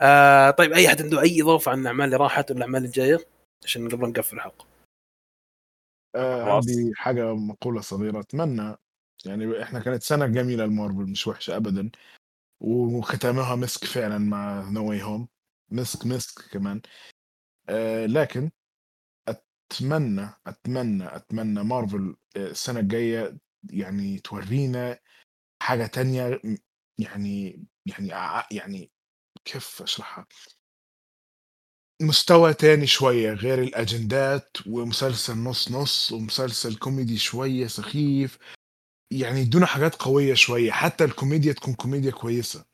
آه 0.02 0.52
طيب 0.52 0.74
أي 0.74 0.88
أحد 0.88 1.02
عنده 1.02 1.22
أي 1.22 1.42
إضافة 1.42 1.72
عن 1.72 1.80
الأعمال 1.82 2.06
اللي 2.06 2.18
راحت 2.18 2.52
والاعمال 2.52 2.86
الجاية 2.86 3.20
عشان 3.64 3.90
قبل 3.90 4.10
نقفل 4.10 4.36
الحلقة 4.36 4.66
آه 6.16 6.46
خلاص. 6.46 6.68
عندي 6.68 6.92
حاجة 6.96 7.34
مقولة 7.34 7.82
صغيرة 7.82 8.20
أتمنى 8.20 8.76
يعني 9.26 9.64
إحنا 9.64 9.80
كانت 9.80 10.04
سنة 10.04 10.28
جميلة 10.28 10.64
المارفل 10.64 11.12
مش 11.12 11.28
وحشة 11.28 11.56
ابدا 11.56 11.90
وختامها 12.60 13.56
مسك 13.56 13.86
فعلا 13.86 14.18
مع 14.18 14.70
No 14.70 14.90
Way 14.90 15.04
Home 15.04 15.28
مسك 15.72 16.06
مسك 16.06 16.42
كمان. 16.52 16.82
آه 17.70 18.06
لكن 18.06 18.52
أتمنى 19.28 20.30
أتمنى 20.48 21.16
أتمنى 21.16 21.64
مارفل 21.64 22.16
آه، 22.38 22.48
السنة 22.48 22.80
الجاية 22.80 23.38
يعني 23.72 24.20
تورينا 24.20 25.00
حاجة 25.64 25.86
تانية 25.88 26.42
يعني 27.00 27.66
يعني 27.86 28.10
يعني 28.52 28.92
كيف 29.46 29.82
أشرحها؟ 29.82 30.28
مستوى 32.02 32.54
تاني 32.54 32.88
شوية 32.88 33.34
غير 33.34 33.62
الأجندات 33.64 34.58
ومسلسل 34.68 35.38
نص 35.38 35.72
نص 35.72 36.12
ومسلسل 36.12 36.76
كوميدي 36.76 37.18
شوية 37.18 37.68
سخيف 37.68 38.38
يعني 39.12 39.40
يدونا 39.42 39.66
حاجات 39.66 39.96
قوية 39.96 40.34
شوية 40.34 40.72
حتى 40.72 41.04
الكوميديا 41.04 41.54
تكون 41.54 41.74
كوميديا 41.74 42.12
كويسة. 42.12 42.66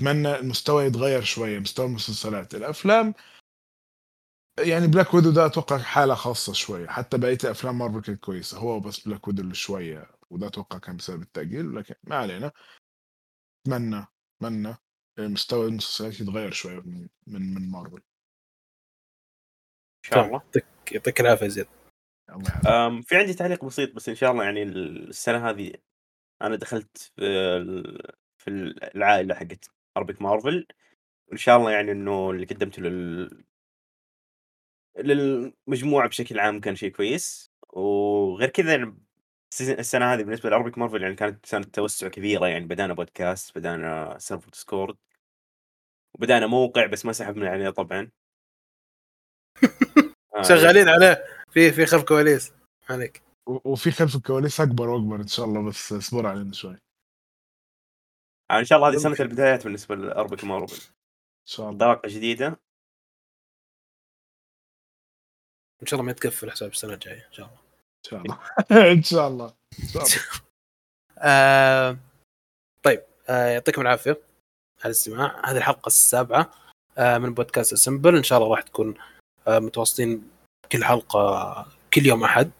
أتمنى 0.00 0.36
المستوى 0.36 0.84
يتغير 0.84 1.22
شوية 1.22 1.58
مستوى 1.58 1.86
المسلسلات. 1.86 2.54
الأفلام 2.54 3.14
يعني 4.60 4.86
Black 4.86 5.14
Widow 5.14 5.30
ده 5.30 5.46
أتوقع 5.46 5.78
حالة 5.78 6.14
خاصة 6.14 6.52
شوية 6.52 6.86
حتى 6.88 7.18
بقية 7.18 7.38
أفلام 7.44 7.78
مارفل 7.78 8.02
كانت 8.02 8.20
كويسة. 8.24 8.58
هو 8.58 8.80
بس 8.80 9.00
Black 9.00 9.28
Widow 9.28 9.42
اللي 9.42 9.54
شوية 9.54 10.10
وده 10.30 10.46
أتوقع 10.46 10.78
كان 10.78 10.96
بسبب 10.96 11.22
التأجيل 11.22 11.76
لكن 11.76 11.94
ما 12.04 12.16
علينا. 12.16 12.52
أتمنى 13.66 14.06
أتمنى 14.42 14.76
مستوى 15.18 15.66
المسلسلات 15.66 16.20
يتغير 16.20 16.52
شوية 16.52 16.80
من 16.80 17.08
من, 17.26 17.54
من 17.54 17.70
مارفل 17.70 17.96
إن 17.96 18.02
شاء 20.10 20.22
الله. 20.22 20.42
يعطيك 20.46 20.66
يعطيك 20.92 21.20
العافية. 21.20 21.62
أم، 21.62 21.81
في 23.02 23.16
عندي 23.16 23.34
تعليق 23.34 23.64
بسيط 23.64 23.94
بس 23.94 24.08
إن 24.08 24.14
شاء 24.14 24.32
الله 24.32 24.44
يعني 24.44 24.62
السنة 24.62 25.50
هذه 25.50 25.72
أنا 26.42 26.56
دخلت 26.56 27.12
في 27.16 27.22
في 28.38 28.50
العائلة 28.94 29.34
حقت 29.34 29.70
اربك 29.96 30.22
مارفل 30.22 30.66
وإن 31.28 31.38
شاء 31.38 31.56
الله 31.58 31.70
يعني 31.70 31.92
إنه 31.92 32.30
اللي 32.30 32.46
قدمته 32.46 32.82
لل 32.82 33.44
للمجموعة 34.98 36.08
بشكل 36.08 36.40
عام 36.40 36.60
كان 36.60 36.76
شيء 36.76 36.90
كويس. 36.90 37.52
وغير 37.72 38.48
كذا 38.48 38.70
يعني 38.74 38.98
السنة 39.60 40.14
هذه 40.14 40.22
بالنسبة 40.22 40.50
ل 40.50 40.54
Arabic 40.54 40.78
Marvel 40.78 41.02
يعني 41.02 41.14
كانت 41.14 41.46
سنة 41.46 41.64
توسع 41.64 42.08
كبيرة 42.08 42.46
يعني 42.46 42.64
بدأنا 42.64 42.94
بودكاست 42.94 43.58
بدأنا 43.58 44.18
server 44.18 44.50
Discord 44.50 44.96
وبدأنا 46.14 46.46
موقع 46.46 46.86
بس 46.86 47.06
ما 47.06 47.12
سحبنا 47.12 47.50
عليه 47.50 47.70
طبعا. 47.70 48.10
آه، 50.36 50.42
شغالين 50.42 50.88
عليه. 50.88 51.24
في 51.52 51.72
في 51.72 51.86
خلف 51.86 52.02
كواليس. 52.04 52.52
عليك. 52.90 53.22
وفي 53.46 53.90
خلف 53.90 54.16
الكواليس 54.16 54.60
أكبر 54.60 54.88
وأكبر 54.88 55.16
إن 55.16 55.26
شاء 55.26 55.46
الله 55.46 55.68
بس 55.68 55.92
اصبر 55.92 56.26
علينا 56.26 56.52
شوي. 56.52 56.70
ان 56.70 56.78
آه، 58.50 58.58
إن 58.58 58.64
شاء 58.64 58.78
الله 58.78 58.88
هذه 58.90 58.96
سنة 58.96 59.16
البدايات 59.20 59.64
بالنسبة 59.64 59.94
لاربك 59.94 60.44
مارفل 60.44 60.82
شاء 61.44 61.70
الله. 61.70 61.72
انطلاقه 61.72 62.08
جديدة. 62.08 62.46
إن 65.82 65.86
شاء 65.86 66.00
الله 66.00 66.04
ما 66.04 66.10
يتقفل 66.10 66.50
حساب 66.50 66.70
السنة 66.70 66.94
الجاية 66.94 67.26
إن 67.28 67.32
شاء 67.32 67.46
الله. 67.46 67.58
إن 67.98 68.10
شاء 68.10 68.20
الله. 68.22 68.40
إن 68.92 69.02
شاء 69.02 69.28
الله. 69.28 69.54
إن 69.82 69.88
شاء 69.88 70.02
الله. 70.02 70.14
آه 71.18 71.98
طيب 72.82 73.02
آه 73.28 73.46
يعطيكم 73.46 73.82
العافية 73.82 74.20
على 74.78 74.86
الاستماع. 74.86 75.50
هذه 75.50 75.56
الحلقة 75.56 75.86
السابعة 75.86 76.50
آه 76.98 77.18
من 77.18 77.34
بودكاست 77.34 77.74
سمبل 77.74 78.16
إن 78.16 78.22
شاء 78.22 78.38
الله 78.38 78.50
راح 78.50 78.62
تكون 78.62 78.94
آه 79.48 79.58
متواصلين 79.58 80.30
كل 80.72 80.84
حلقة 80.84 81.66
كل 81.94 82.06
يوم 82.06 82.24
أحد. 82.24 82.50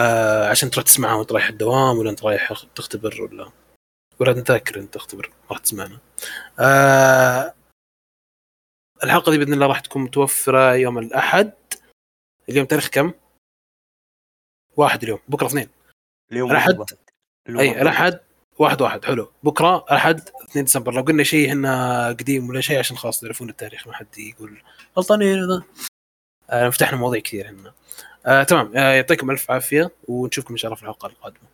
آه 0.00 0.50
عشان 0.50 0.70
تروح 0.70 0.84
تسمعها 0.84 1.14
وانت 1.14 1.32
رايح 1.32 1.48
الدوام 1.48 1.98
ولا 1.98 2.10
انت 2.10 2.24
رايح 2.24 2.52
تختبر 2.74 3.22
ولا 3.22 3.50
ولا 4.20 4.32
أنت 4.32 4.50
ذاكر 4.50 4.80
انت 4.80 4.94
تختبر 4.94 5.32
راح 5.50 5.58
تسمعنا. 5.58 5.98
آه 6.60 7.54
الحلقة 9.04 9.32
دي 9.32 9.38
بإذن 9.38 9.52
الله 9.54 9.66
راح 9.66 9.80
تكون 9.80 10.02
متوفرة 10.02 10.74
يوم 10.74 10.98
الأحد. 10.98 11.52
اليوم 12.48 12.66
تاريخ 12.66 12.88
كم؟ 12.88 13.12
واحد 14.76 15.02
اليوم. 15.02 15.18
بكرة 15.28 15.46
اثنين. 15.46 15.68
اليوم. 16.32 16.50
اليوم 17.48 17.60
أي. 17.60 17.82
الأحد 17.82 18.20
واحد 18.58 18.82
واحد. 18.82 19.04
حلو. 19.04 19.32
بكرة 19.42 19.76
الأحد 19.76 20.28
2 20.50 20.64
ديسمبر. 20.64 20.94
لو 20.94 21.02
قلنا 21.02 21.22
شيء 21.22 21.48
إحنا 21.48 22.08
قديم 22.08 22.48
ولا 22.48 22.60
شيء 22.60 22.78
عشان 22.78 22.96
خلاص 22.96 23.20
تعرفون 23.20 23.48
التاريخ 23.48 23.86
ما 23.86 23.94
حد 23.94 24.18
يقول 24.18 24.62
غلطانين. 24.98 25.62
فتحنا 26.48 26.98
مواضيع 26.98 27.20
كثير 27.20 27.48
هنا 27.48 27.72
آه 28.26 28.42
تمام. 28.42 28.76
آه 28.76 28.92
يعطيكم 28.92 29.30
ألف 29.30 29.50
عافية 29.50 29.90
ونشوفكم 30.08 30.54
إن 30.54 30.58
شاء 30.58 30.68
الله 30.68 30.76
في 30.76 30.82
الحلقة 30.82 31.06
القادمة. 31.06 31.48